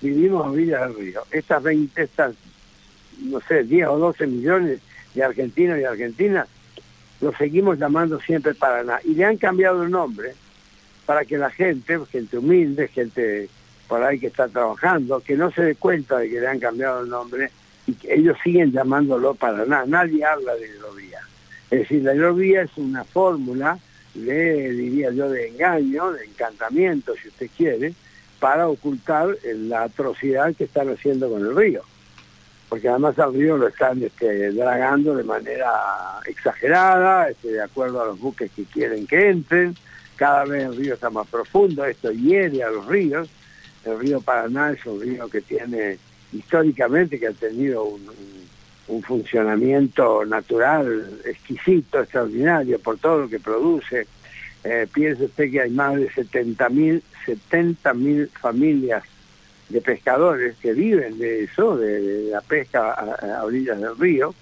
vivimos 0.01 0.45
a 0.45 0.51
Villa 0.51 0.85
del 0.85 0.97
Río. 0.97 1.23
Estas 1.31 1.63
20, 1.63 2.03
estas, 2.03 2.35
no 3.21 3.41
sé, 3.43 3.63
10 3.63 3.87
o 3.87 3.99
12 3.99 4.27
millones 4.27 4.81
de 5.15 5.23
argentinos 5.23 5.79
y 5.79 5.85
argentinas, 5.85 6.49
los 7.21 7.37
seguimos 7.37 7.79
llamando 7.79 8.21
siempre 8.21 8.55
Paraná. 8.55 8.99
Y 9.05 9.15
le 9.15 9.25
han 9.25 9.37
cambiado 9.37 9.85
el 9.85 9.91
nombre 9.93 10.35
para 11.07 11.25
que 11.25 11.39
la 11.39 11.51
gente, 11.51 11.97
gente 12.11 12.39
humilde, 12.39 12.89
gente 12.89 13.49
por 13.87 14.03
ahí 14.03 14.19
que 14.19 14.27
está 14.27 14.49
trabajando, 14.49 15.21
que 15.21 15.37
no 15.37 15.53
se 15.53 15.63
dé 15.63 15.75
cuenta 15.77 16.19
de 16.19 16.29
que 16.29 16.41
le 16.41 16.49
han 16.49 16.59
cambiado 16.59 17.05
el 17.05 17.09
nombre, 17.09 17.53
ellos 18.05 18.37
siguen 18.43 18.73
llamándolo 18.73 19.35
Paraná, 19.35 19.85
nadie 19.87 20.25
habla 20.25 20.55
de 20.55 20.69
hidrovía. 20.69 21.21
Es 21.71 21.81
decir, 21.81 22.03
la 22.03 22.15
hidrovía 22.15 22.63
es 22.63 22.77
una 22.77 23.05
fórmula 23.05 23.79
de, 24.15 24.71
diría 24.71 25.11
yo, 25.13 25.29
de 25.29 25.49
engaño, 25.49 26.13
de 26.13 26.25
encantamiento, 26.25 27.15
si 27.21 27.29
usted 27.29 27.49
quiere, 27.57 27.95
para 28.39 28.69
ocultar 28.69 29.37
la 29.45 29.85
atrocidad 29.85 30.55
que 30.55 30.65
están 30.65 30.89
haciendo 30.89 31.31
con 31.31 31.43
el 31.43 31.55
río. 31.55 31.83
Porque 32.69 32.89
además 32.89 33.19
al 33.19 33.35
río 33.35 33.57
lo 33.57 33.69
están 33.69 34.03
este, 34.03 34.53
dragando 34.53 35.15
de 35.15 35.25
manera 35.25 35.71
exagerada, 36.27 37.29
este, 37.29 37.53
de 37.53 37.63
acuerdo 37.63 38.01
a 38.01 38.07
los 38.07 38.19
buques 38.19 38.51
que 38.53 38.65
quieren 38.65 39.07
que 39.07 39.31
entren. 39.31 39.77
Cada 40.17 40.45
vez 40.45 40.65
el 40.65 40.77
río 40.77 40.95
está 40.95 41.11
más 41.11 41.27
profundo, 41.27 41.85
esto 41.85 42.11
hiere 42.13 42.63
a 42.63 42.71
los 42.71 42.87
ríos. 42.87 43.29
El 43.85 43.99
río 43.99 44.21
Paraná 44.21 44.73
es 44.73 44.85
un 44.87 45.01
río 45.01 45.29
que 45.29 45.41
tiene 45.41 45.99
históricamente 46.33 47.19
que 47.19 47.29
ha 47.29 47.33
tenido 47.33 47.85
un, 47.85 48.01
funcionamiento 49.05 50.25
natural 50.25 51.21
exquisito, 51.25 52.01
extraordinario 52.01 52.77
por 52.81 52.99
todo 52.99 53.21
lo 53.21 53.29
que 53.29 53.39
produce. 53.39 54.09
Eh, 54.65 54.89
piense 54.93 55.27
usted 55.27 55.49
que 55.49 55.61
hay 55.61 55.71
más 55.71 55.95
de 55.95 56.11
70.000 56.11 57.01
70 57.25 57.95
familias 58.41 59.05
de 59.69 59.81
pescadores 59.81 60.57
que 60.57 60.73
viven 60.73 61.19
de 61.19 61.45
eso, 61.45 61.77
de, 61.77 62.31
la 62.31 62.41
pesca 62.41 62.93
a, 62.93 63.39
a, 63.39 63.45
orillas 63.45 63.81
del 63.81 63.97
río, 63.97 64.35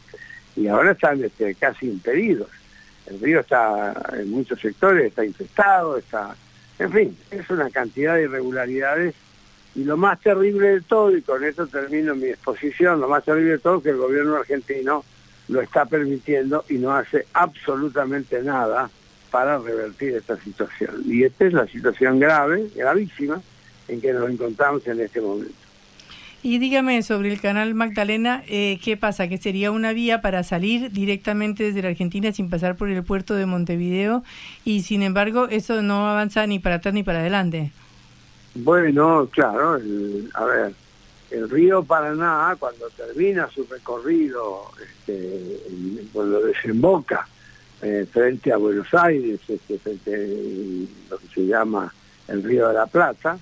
y 0.56 0.66
ahora 0.68 0.92
están 0.92 1.22
este, 1.22 1.54
casi 1.54 1.86
impedidos. 1.86 2.48
El 3.06 3.20
río 3.20 3.40
está, 3.40 3.94
en 4.14 4.30
muchos 4.30 4.60
sectores, 4.60 5.06
está 5.06 5.24
infestado, 5.24 5.98
está... 5.98 6.34
En 6.78 6.92
fin, 6.92 7.16
es 7.30 7.48
una 7.50 7.70
cantidad 7.70 8.14
de 8.14 8.22
irregularidades 8.22 9.14
y 9.78 9.84
lo 9.84 9.96
más 9.96 10.18
terrible 10.18 10.70
de 10.70 10.80
todo, 10.80 11.16
y 11.16 11.22
con 11.22 11.44
esto 11.44 11.64
termino 11.68 12.12
mi 12.16 12.26
exposición, 12.26 13.00
lo 13.00 13.06
más 13.06 13.24
terrible 13.24 13.52
de 13.52 13.58
todo 13.58 13.76
es 13.76 13.84
que 13.84 13.90
el 13.90 13.96
gobierno 13.96 14.34
argentino 14.34 15.04
lo 15.46 15.60
está 15.60 15.86
permitiendo 15.86 16.64
y 16.68 16.78
no 16.78 16.92
hace 16.92 17.26
absolutamente 17.32 18.42
nada 18.42 18.90
para 19.30 19.56
revertir 19.58 20.16
esta 20.16 20.36
situación. 20.36 21.02
Y 21.04 21.22
esta 21.22 21.44
es 21.44 21.52
la 21.52 21.64
situación 21.68 22.18
grave, 22.18 22.66
gravísima, 22.74 23.40
en 23.86 24.00
que 24.00 24.12
nos 24.12 24.28
encontramos 24.28 24.84
en 24.88 24.98
este 24.98 25.20
momento. 25.20 25.54
Y 26.42 26.58
dígame 26.58 27.00
sobre 27.04 27.32
el 27.32 27.40
canal 27.40 27.72
Magdalena, 27.74 28.42
eh, 28.48 28.80
¿qué 28.82 28.96
pasa? 28.96 29.28
¿Que 29.28 29.38
sería 29.38 29.70
una 29.70 29.92
vía 29.92 30.20
para 30.20 30.42
salir 30.42 30.90
directamente 30.90 31.62
desde 31.62 31.82
la 31.82 31.90
Argentina 31.90 32.32
sin 32.32 32.50
pasar 32.50 32.74
por 32.74 32.88
el 32.88 33.04
puerto 33.04 33.34
de 33.34 33.46
Montevideo? 33.46 34.24
Y 34.64 34.82
sin 34.82 35.02
embargo, 35.04 35.46
eso 35.48 35.82
no 35.82 36.08
avanza 36.08 36.48
ni 36.48 36.58
para 36.58 36.76
atrás 36.76 36.94
ni 36.94 37.04
para 37.04 37.20
adelante. 37.20 37.70
Bueno, 38.60 39.28
claro, 39.30 39.76
el, 39.76 40.28
a 40.34 40.44
ver, 40.44 40.74
el 41.30 41.48
río 41.48 41.84
Paraná, 41.84 42.56
cuando 42.58 42.88
termina 42.90 43.48
su 43.50 43.64
recorrido, 43.66 44.72
este, 44.82 45.62
cuando 46.12 46.40
desemboca 46.40 47.28
eh, 47.80 48.04
frente 48.10 48.52
a 48.52 48.56
Buenos 48.56 48.92
Aires, 48.94 49.38
este, 49.46 49.78
frente 49.78 50.12
a 50.12 51.10
lo 51.12 51.18
que 51.18 51.26
se 51.32 51.46
llama 51.46 51.94
el 52.26 52.42
río 52.42 52.66
de 52.66 52.74
la 52.74 52.86
Plata, 52.86 53.38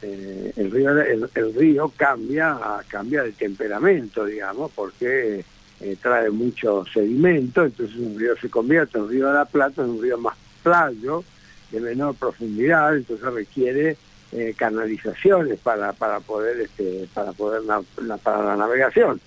eh, 0.00 0.52
el, 0.54 0.70
río, 0.70 0.90
el, 1.00 1.28
el, 1.34 1.54
río 1.54 1.92
cambia, 1.96 2.56
cambia 2.86 3.24
de 3.24 3.32
temperamento, 3.32 4.24
digamos, 4.24 4.70
porque 4.76 5.44
eh, 5.80 5.96
trae 6.00 6.30
mucho 6.30 6.84
sedimento, 6.92 7.64
entonces 7.64 7.96
un 7.96 8.16
río 8.16 8.36
se 8.36 8.48
convierte 8.48 8.96
en 8.96 9.08
río 9.08 9.26
de 9.26 9.34
la 9.34 9.44
Plata, 9.44 9.82
en 9.82 9.90
un 9.90 10.02
río 10.02 10.18
más 10.18 10.36
playo, 10.62 11.24
de 11.72 11.80
menor 11.80 12.14
profundidad, 12.14 12.94
entonces 12.94 13.26
requiere 13.32 13.96
eh, 14.32 14.54
canalizaciones 14.56 15.58
para, 15.60 15.92
para 15.92 16.20
poder 16.20 16.60
este, 16.60 17.06
para 17.12 17.32
poder 17.32 17.62
la, 17.62 17.82
para 18.18 18.42
la 18.42 18.56
navegación. 18.56 19.20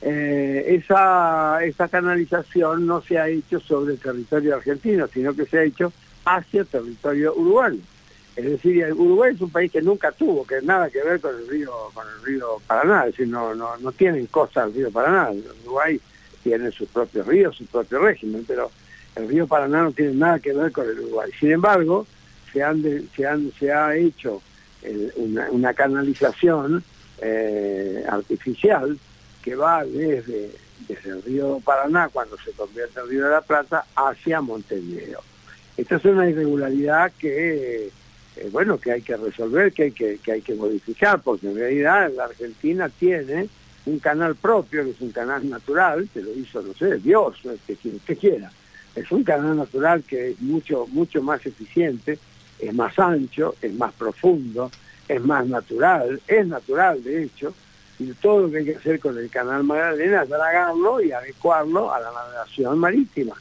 Eh, 0.00 0.76
esa, 0.80 1.58
esa 1.64 1.88
canalización 1.88 2.86
no 2.86 3.02
se 3.02 3.18
ha 3.18 3.28
hecho 3.28 3.58
sobre 3.58 3.94
el 3.94 3.98
territorio 3.98 4.54
argentino, 4.54 5.08
sino 5.08 5.34
que 5.34 5.44
se 5.44 5.58
ha 5.58 5.64
hecho 5.64 5.92
hacia 6.24 6.60
el 6.60 6.66
territorio 6.68 7.34
uruguayo. 7.34 7.80
Es 8.36 8.44
decir, 8.44 8.86
Uruguay 8.92 9.34
es 9.34 9.40
un 9.40 9.50
país 9.50 9.72
que 9.72 9.82
nunca 9.82 10.12
tuvo 10.12 10.46
que 10.46 10.62
nada 10.62 10.88
que 10.88 11.02
ver 11.02 11.20
con 11.20 11.34
el 11.34 11.48
río 11.48 11.72
con 11.92 12.06
el 12.06 12.24
río 12.24 12.62
Paraná, 12.68 13.06
es 13.06 13.12
decir, 13.16 13.26
no, 13.26 13.52
no, 13.52 13.76
no 13.78 13.90
tienen 13.90 14.26
costa 14.26 14.62
el 14.62 14.74
río 14.74 14.92
Paraná. 14.92 15.32
Uruguay 15.64 16.00
tiene 16.44 16.70
sus 16.70 16.88
propios 16.88 17.26
ríos, 17.26 17.56
su 17.56 17.66
propio 17.66 17.98
régimen, 17.98 18.44
pero 18.46 18.70
el 19.16 19.28
río 19.28 19.48
Paraná 19.48 19.82
no 19.82 19.90
tiene 19.90 20.12
nada 20.12 20.38
que 20.38 20.52
ver 20.52 20.70
con 20.70 20.88
el 20.88 21.00
Uruguay. 21.00 21.32
Sin 21.40 21.50
embargo, 21.50 22.06
se, 22.58 22.64
han 22.64 22.82
de, 22.82 23.04
se, 23.14 23.58
se 23.58 23.72
ha 23.72 23.94
hecho 23.94 24.42
una, 25.16 25.74
canalización 25.74 26.82
eh, 27.20 28.04
artificial 28.08 28.98
que 29.42 29.54
va 29.54 29.84
desde, 29.84 30.50
desde 30.88 31.10
el 31.10 31.22
río 31.22 31.60
Paraná, 31.64 32.08
cuando 32.08 32.36
se 32.38 32.50
convierte 32.52 32.98
en 32.98 33.04
el 33.04 33.10
río 33.10 33.24
de 33.26 33.30
la 33.30 33.40
Plata, 33.42 33.84
hacia 33.94 34.40
Montevideo. 34.40 35.20
Esta 35.76 35.96
es 35.96 36.04
una 36.04 36.28
irregularidad 36.28 37.12
que 37.16 37.92
eh, 38.36 38.48
bueno, 38.50 38.78
que 38.78 38.92
hay 38.92 39.02
que 39.02 39.16
resolver, 39.16 39.72
que 39.72 39.84
hay 39.84 39.92
que, 39.92 40.18
que 40.18 40.32
hay 40.32 40.42
que 40.42 40.54
modificar, 40.54 41.20
porque 41.22 41.48
en 41.48 41.56
realidad 41.56 42.10
la 42.16 42.24
Argentina 42.24 42.88
tiene 42.88 43.48
un 43.86 44.00
canal 44.00 44.34
propio, 44.34 44.84
que 44.84 44.90
es 44.90 45.00
un 45.00 45.12
canal 45.12 45.48
natural, 45.48 46.08
que 46.12 46.22
lo 46.22 46.32
hizo, 46.32 46.60
no 46.62 46.74
sé, 46.74 46.98
Dios, 46.98 47.36
que 48.06 48.16
quiera. 48.16 48.50
Es 48.96 49.10
un 49.12 49.22
canal 49.22 49.56
natural 49.56 50.02
que 50.02 50.30
es 50.30 50.40
mucho, 50.40 50.86
mucho 50.88 51.22
más 51.22 51.44
eficiente, 51.46 52.18
es 52.58 52.74
más 52.74 52.98
ancho, 52.98 53.54
es 53.60 53.72
más 53.74 53.92
profundo, 53.92 54.70
es 55.06 55.22
más 55.22 55.46
natural, 55.46 56.20
es 56.26 56.46
natural 56.46 57.02
de 57.02 57.24
hecho, 57.24 57.54
y 57.98 58.12
todo 58.12 58.42
lo 58.42 58.50
que 58.50 58.58
hay 58.58 58.64
que 58.64 58.76
hacer 58.76 59.00
con 59.00 59.18
el 59.18 59.28
canal 59.28 59.64
Magdalena 59.64 60.22
es 60.22 60.28
dragarlo 60.28 61.00
y 61.00 61.12
adecuarlo 61.12 61.92
a 61.92 62.00
la 62.00 62.12
navegación 62.12 62.78
marítima. 62.78 63.34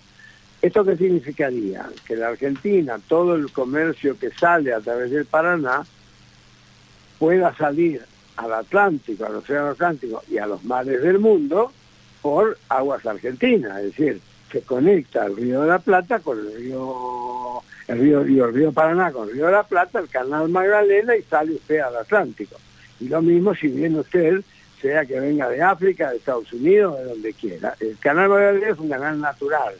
¿Esto 0.61 0.83
qué 0.83 0.97
significaría? 0.97 1.87
Que 2.05 2.15
la 2.15 2.29
Argentina, 2.29 2.99
todo 3.07 3.35
el 3.35 3.51
comercio 3.51 4.17
que 4.17 4.31
sale 4.31 4.73
a 4.73 4.79
través 4.79 5.11
del 5.11 5.25
Paraná, 5.25 5.85
pueda 7.19 7.55
salir 7.55 8.03
al 8.37 8.53
Atlántico, 8.53 9.25
al 9.25 9.35
Océano 9.35 9.69
Atlántico 9.69 10.23
y 10.29 10.37
a 10.39 10.47
los 10.47 10.63
mares 10.63 11.01
del 11.01 11.19
mundo 11.19 11.71
por 12.21 12.57
aguas 12.69 13.05
argentinas, 13.05 13.77
es 13.77 13.95
decir, 13.95 14.21
se 14.51 14.61
conecta 14.61 15.25
el 15.25 15.35
río 15.35 15.61
de 15.61 15.67
la 15.67 15.79
Plata 15.79 16.19
con 16.19 16.39
el 16.39 16.55
río, 16.55 17.61
el 17.87 17.99
río, 17.99 18.45
el 18.45 18.53
río 18.53 18.71
Paraná 18.71 19.11
con 19.11 19.27
el 19.27 19.35
río 19.35 19.47
de 19.47 19.51
la 19.51 19.63
Plata, 19.63 19.99
el 19.99 20.09
canal 20.09 20.49
Magdalena 20.49 21.15
y 21.15 21.23
sale 21.23 21.53
usted 21.53 21.79
al 21.79 21.97
Atlántico. 21.97 22.55
Y 22.99 23.07
lo 23.09 23.21
mismo 23.21 23.53
si 23.53 23.67
viene 23.67 23.99
usted, 23.99 24.41
sea 24.81 25.05
que 25.05 25.19
venga 25.19 25.49
de 25.49 25.61
África, 25.61 26.11
de 26.11 26.17
Estados 26.17 26.51
Unidos, 26.53 26.97
de 26.97 27.05
donde 27.05 27.33
quiera. 27.33 27.75
El 27.79 27.97
canal 27.97 28.29
Magdalena 28.29 28.69
es 28.69 28.79
un 28.79 28.89
canal 28.89 29.19
natural 29.19 29.75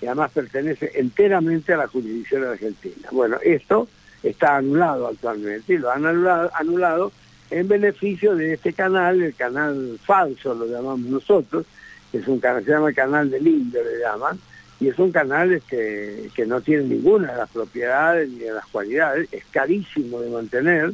y 0.00 0.06
además 0.06 0.32
pertenece 0.32 0.90
enteramente 0.94 1.72
a 1.72 1.78
la 1.78 1.88
jurisdicción 1.88 2.44
argentina. 2.44 3.08
Bueno, 3.12 3.38
esto 3.42 3.88
está 4.22 4.56
anulado 4.56 5.08
actualmente 5.08 5.74
y 5.74 5.78
lo 5.78 5.90
han 5.90 6.06
anulado, 6.06 6.50
anulado 6.54 7.12
en 7.52 7.68
beneficio 7.68 8.34
de 8.34 8.54
este 8.54 8.72
canal, 8.72 9.22
el 9.22 9.34
canal 9.34 9.98
falso 10.02 10.54
lo 10.54 10.66
llamamos 10.66 11.00
nosotros, 11.00 11.66
que 11.66 11.72
es 12.12 12.28
un 12.28 12.40
canal, 12.40 12.64
se 12.64 12.70
llama 12.70 12.88
el 12.90 12.94
canal 12.94 13.30
del 13.30 13.46
Indio, 13.46 13.82
le 13.82 14.00
llaman, 14.00 14.38
y 14.80 14.88
es 14.88 14.98
un 14.98 15.12
canal 15.12 15.62
que, 15.68 16.30
que 16.34 16.46
no 16.46 16.60
tiene 16.60 16.84
ninguna 16.84 17.32
de 17.32 17.38
las 17.38 17.50
propiedades 17.50 18.28
ni 18.28 18.40
de 18.40 18.52
las 18.52 18.66
cualidades, 18.66 19.28
es 19.32 19.44
carísimo 19.50 20.20
de 20.20 20.30
mantener 20.30 20.92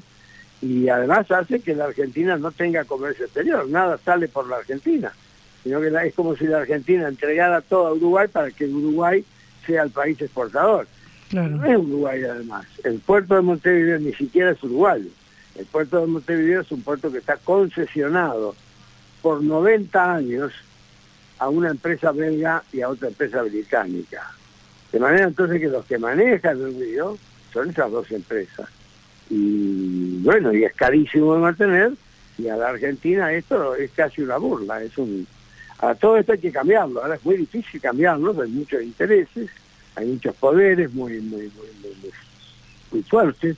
y 0.61 0.89
además 0.89 1.31
hace 1.31 1.61
que 1.61 1.75
la 1.75 1.87
Argentina 1.87 2.37
no 2.37 2.51
tenga 2.51 2.85
comercio 2.85 3.25
exterior, 3.25 3.69
nada 3.69 3.99
sale 4.05 4.29
por 4.29 4.49
la 4.49 4.57
Argentina 4.57 5.12
sino 5.62 5.81
que 5.81 5.89
es 6.07 6.14
como 6.14 6.37
si 6.37 6.47
la 6.47 6.59
Argentina 6.59 7.09
entregara 7.09 7.61
todo 7.61 7.89
a 7.89 7.93
Uruguay 7.93 8.29
para 8.29 8.51
que 8.51 8.66
Uruguay 8.66 9.25
sea 9.66 9.83
el 9.83 9.91
país 9.91 10.21
exportador. 10.21 10.87
No 11.33 11.64
es 11.64 11.77
Uruguay 11.77 12.23
además. 12.25 12.66
El 12.85 13.01
puerto 13.01 13.35
de 13.35 13.43
Montevideo 13.43 13.99
ni 13.99 14.14
siquiera 14.14 14.53
es 14.53 14.62
uruguayo. 14.62 15.11
El 15.57 15.66
puerto 15.66 16.01
de 16.01 16.07
Montevideo 16.07 16.62
es 16.62 16.73
un 16.73 16.81
puerto 16.83 17.12
que 17.12 17.19
está 17.19 17.37
concesionado 17.37 18.55
por 19.21 19.43
90 19.43 20.14
años 20.14 20.53
a 21.39 21.49
una 21.49 21.70
empresa 21.70 22.12
belga 22.12 22.62
y 22.72 22.80
a 22.80 22.89
otra 22.89 23.09
empresa 23.09 23.43
británica. 23.43 24.30
De 24.93 24.99
manera 24.99 25.24
entonces 25.24 25.61
que 25.61 25.68
los 25.68 25.84
que 25.84 25.99
manejan 25.99 26.61
el 26.61 26.78
río 26.78 27.18
son 27.53 27.70
esas 27.70 27.91
dos 27.91 28.11
empresas. 28.11 28.68
Y 29.30 30.18
bueno, 30.22 30.53
y 30.55 30.64
es 30.64 30.72
carísimo 30.74 31.34
de 31.34 31.41
mantener, 31.41 31.93
y 32.39 32.49
a 32.49 32.57
la 32.57 32.68
Argentina 32.68 33.32
esto 33.32 33.74
es 33.74 33.91
casi 33.91 34.22
una 34.22 34.39
burla, 34.39 34.82
es 34.82 34.97
un 34.97 35.26
a 35.80 35.95
todo 35.95 36.16
esto 36.16 36.32
hay 36.32 36.39
que 36.39 36.51
cambiarlo, 36.51 37.01
ahora 37.01 37.14
es 37.14 37.24
muy 37.24 37.36
difícil 37.36 37.80
cambiarlo, 37.80 38.34
hay 38.41 38.51
muchos 38.51 38.82
intereses, 38.82 39.49
hay 39.95 40.07
muchos 40.07 40.34
poderes 40.34 40.93
muy, 40.93 41.20
muy, 41.20 41.43
muy, 41.43 42.12
muy, 42.91 43.03
fuertes, 43.05 43.57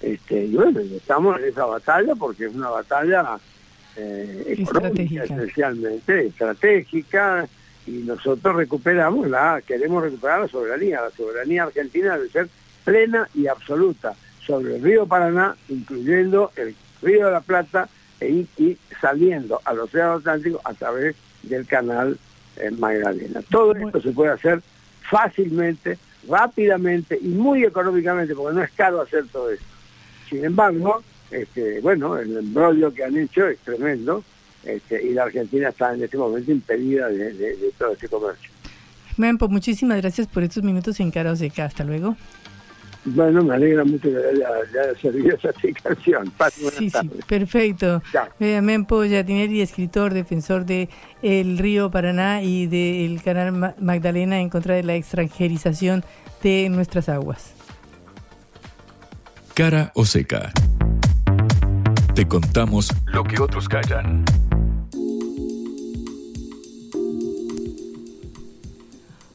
este, 0.00 0.46
y 0.46 0.54
bueno, 0.54 0.80
estamos 0.80 1.38
en 1.38 1.44
esa 1.44 1.66
batalla 1.66 2.14
porque 2.14 2.46
es 2.46 2.54
una 2.54 2.70
batalla 2.70 3.38
eh, 3.98 4.56
económica, 4.58 5.24
esencialmente 5.24 6.26
estratégica, 6.26 7.48
y 7.86 8.02
nosotros 8.04 8.54
recuperamos 8.54 9.28
la, 9.28 9.62
queremos 9.66 10.02
recuperar 10.02 10.42
la 10.42 10.48
soberanía, 10.48 11.00
la 11.00 11.10
soberanía 11.10 11.64
argentina 11.64 12.16
debe 12.16 12.28
ser 12.28 12.48
plena 12.84 13.28
y 13.34 13.46
absoluta 13.46 14.14
sobre 14.46 14.76
el 14.76 14.82
río 14.82 15.06
Paraná, 15.06 15.56
incluyendo 15.68 16.52
el 16.56 16.74
río 17.02 17.26
de 17.26 17.32
la 17.32 17.40
Plata, 17.40 17.88
e, 18.20 18.46
y 18.56 18.78
saliendo 19.00 19.60
al 19.64 19.80
Océano 19.80 20.14
Atlántico 20.14 20.60
a 20.64 20.74
través 20.74 21.16
del 21.42 21.66
canal 21.66 22.18
eh, 22.56 22.70
Magdalena. 22.70 23.42
Todo 23.50 23.74
esto 23.74 24.00
se 24.00 24.10
puede 24.12 24.32
hacer 24.32 24.62
fácilmente, 25.08 25.98
rápidamente 26.28 27.18
y 27.20 27.28
muy 27.28 27.64
económicamente, 27.64 28.34
porque 28.34 28.56
no 28.56 28.62
es 28.62 28.70
caro 28.72 29.00
hacer 29.00 29.26
todo 29.32 29.50
esto. 29.50 29.66
Sin 30.28 30.44
embargo, 30.44 31.02
este, 31.30 31.80
bueno, 31.80 32.16
el 32.16 32.36
embrollo 32.36 32.92
que 32.92 33.04
han 33.04 33.16
hecho 33.16 33.46
es 33.46 33.58
tremendo 33.58 34.24
este, 34.64 35.02
y 35.02 35.14
la 35.14 35.24
Argentina 35.24 35.68
está 35.68 35.94
en 35.94 36.02
este 36.02 36.16
momento 36.16 36.50
impedida 36.50 37.08
de, 37.08 37.56
todo 37.78 37.92
este 37.92 38.08
comercio. 38.08 38.50
Mempo, 39.16 39.48
muchísimas 39.48 40.00
gracias 40.00 40.26
por 40.26 40.42
estos 40.42 40.62
minutos 40.62 41.00
en 41.00 41.10
Cara 41.10 41.34
Seca. 41.36 41.64
Hasta 41.64 41.84
luego. 41.84 42.16
Bueno, 43.04 43.42
me 43.42 43.54
alegra 43.54 43.84
mucho 43.84 44.10
que 44.10 44.16
haya, 44.16 44.94
servido 45.00 45.36
esa 45.36 45.48
explicación. 45.50 46.32
Sí, 46.76 46.90
sí, 46.90 47.10
perfecto. 47.26 48.02
Eh, 48.38 48.60
Mempo 48.60 49.04
Yatineri, 49.04 49.60
escritor, 49.60 50.12
defensor 50.12 50.66
de 50.66 50.88
el 51.22 51.58
río 51.58 51.90
Paraná 51.90 52.42
y 52.42 52.66
del 52.66 53.22
canal 53.22 53.74
Magdalena 53.80 54.40
en 54.40 54.50
contra 54.50 54.74
de 54.74 54.82
la 54.82 54.94
extranjerización 54.94 56.04
de 56.42 56.68
nuestras 56.68 57.08
aguas. 57.08 57.54
Cara 59.54 59.90
o 59.94 60.04
seca. 60.04 60.52
Te 62.18 62.26
contamos 62.26 62.92
lo 63.06 63.22
que 63.22 63.40
otros 63.40 63.68
callan. 63.68 64.24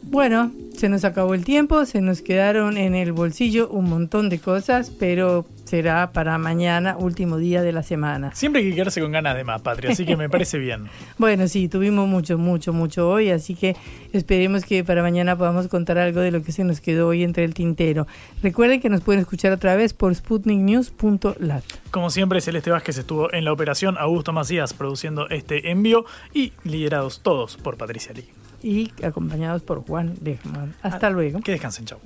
Bueno, 0.02 0.52
se 0.84 0.90
nos 0.90 1.06
acabó 1.06 1.34
el 1.34 1.46
tiempo, 1.46 1.86
se 1.86 2.02
nos 2.02 2.22
quedaron 2.22 2.76
en 2.76 2.94
el 2.94 3.14
bolsillo 3.14 3.70
un 3.70 3.90
montón 3.90 4.28
de 4.28 4.40
cosas, 4.40 4.90
pero 4.90 5.46
será 5.64 6.12
para 6.12 6.38
mañana, 6.38 6.98
último 6.98 7.38
día 7.38 7.62
de 7.62 7.72
la 7.72 7.84
semana. 7.84 8.36
Siempre 8.36 8.62
hay 8.62 8.70
que 8.70 8.76
quedarse 8.76 9.00
con 9.00 9.14
ganas 9.14 9.38
de 9.38 9.46
más, 9.46 9.62
Patria, 9.62 9.92
así 9.92 10.06
que 10.06 10.18
me 10.18 10.30
parece 10.30 10.58
bien. 10.58 10.90
bueno, 11.18 11.48
sí, 11.48 11.70
tuvimos 11.70 12.10
mucho, 12.10 12.38
mucho, 12.38 12.74
mucho 12.74 13.08
hoy, 13.08 13.30
así 13.30 13.56
que 13.56 13.78
esperemos 14.12 14.66
que 14.66 14.84
para 14.84 15.02
mañana 15.02 15.38
podamos 15.38 15.70
contar 15.70 15.98
algo 16.00 16.20
de 16.20 16.32
lo 16.32 16.44
que 16.44 16.52
se 16.52 16.66
nos 16.66 16.82
quedó 16.82 17.08
hoy 17.08 17.24
entre 17.24 17.46
el 17.46 17.54
tintero. 17.54 18.06
Recuerden 18.42 18.82
que 18.82 18.90
nos 18.90 19.00
pueden 19.00 19.22
escuchar 19.22 19.54
otra 19.54 19.78
vez 19.78 19.94
por 19.94 20.14
sputniknews.lat. 20.14 21.64
Como 21.92 22.10
siempre, 22.10 22.42
Celeste 22.42 22.72
Vázquez 22.72 22.98
estuvo 22.98 23.34
en 23.34 23.46
la 23.46 23.54
operación, 23.54 23.96
Augusto 23.98 24.34
Macías 24.34 24.74
produciendo 24.74 25.30
este 25.30 25.72
envío 25.72 26.04
y 26.34 26.52
liderados 26.66 27.22
todos 27.22 27.56
por 27.56 27.78
Patricia 27.78 28.12
Lee 28.12 28.28
y 28.64 28.91
acompañados 29.03 29.61
por 29.61 29.86
Juan 29.86 30.16
Lehmann. 30.24 30.74
Hasta 30.82 31.09
luego. 31.09 31.41
Que 31.41 31.51
descansen, 31.51 31.86
chau. 31.86 31.99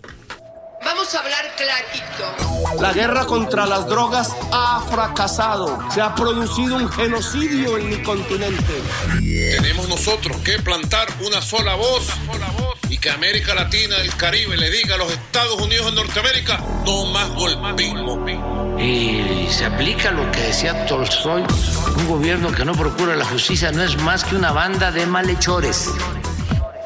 Vamos 0.84 1.14
a 1.16 1.20
hablar 1.20 1.46
clarito. 1.58 2.82
La 2.82 2.94
guerra 2.94 3.26
contra 3.26 3.66
las 3.66 3.88
drogas 3.88 4.34
ha 4.52 4.82
fracasado. 4.90 5.80
Se 5.92 6.02
ha 6.02 6.16
producido 6.16 6.78
un 6.78 6.90
genocidio 6.90 7.78
en 7.78 7.90
mi 7.90 8.02
continente. 8.04 8.82
Tenemos 9.20 9.90
nosotros 9.90 10.38
que 10.38 10.60
plantar 10.60 11.08
una 11.26 11.42
sola 11.42 11.76
voz 11.76 12.10
y 12.90 12.98
que 12.98 13.10
América 13.10 13.54
Latina, 13.54 13.98
el 13.98 14.16
Caribe, 14.16 14.56
le 14.56 14.72
diga 14.72 14.96
a 14.96 14.98
los 14.98 15.12
Estados 15.12 15.62
Unidos 15.62 15.88
de 15.88 15.92
Norteamérica, 16.04 16.64
no 16.86 17.06
más 17.08 17.30
golpismo. 17.32 18.26
Y 18.80 19.48
se 19.50 19.66
aplica 19.66 20.12
lo 20.12 20.32
que 20.32 20.40
decía 20.40 20.86
Tolstoy, 20.86 21.44
un 21.98 22.08
gobierno 22.08 22.52
que 22.52 22.64
no 22.64 22.74
procura 22.74 23.16
la 23.16 23.26
justicia 23.26 23.72
no 23.72 23.84
es 23.84 24.02
más 24.04 24.24
que 24.24 24.36
una 24.36 24.52
banda 24.52 24.92
de 24.92 25.06
malhechores. 25.06 25.90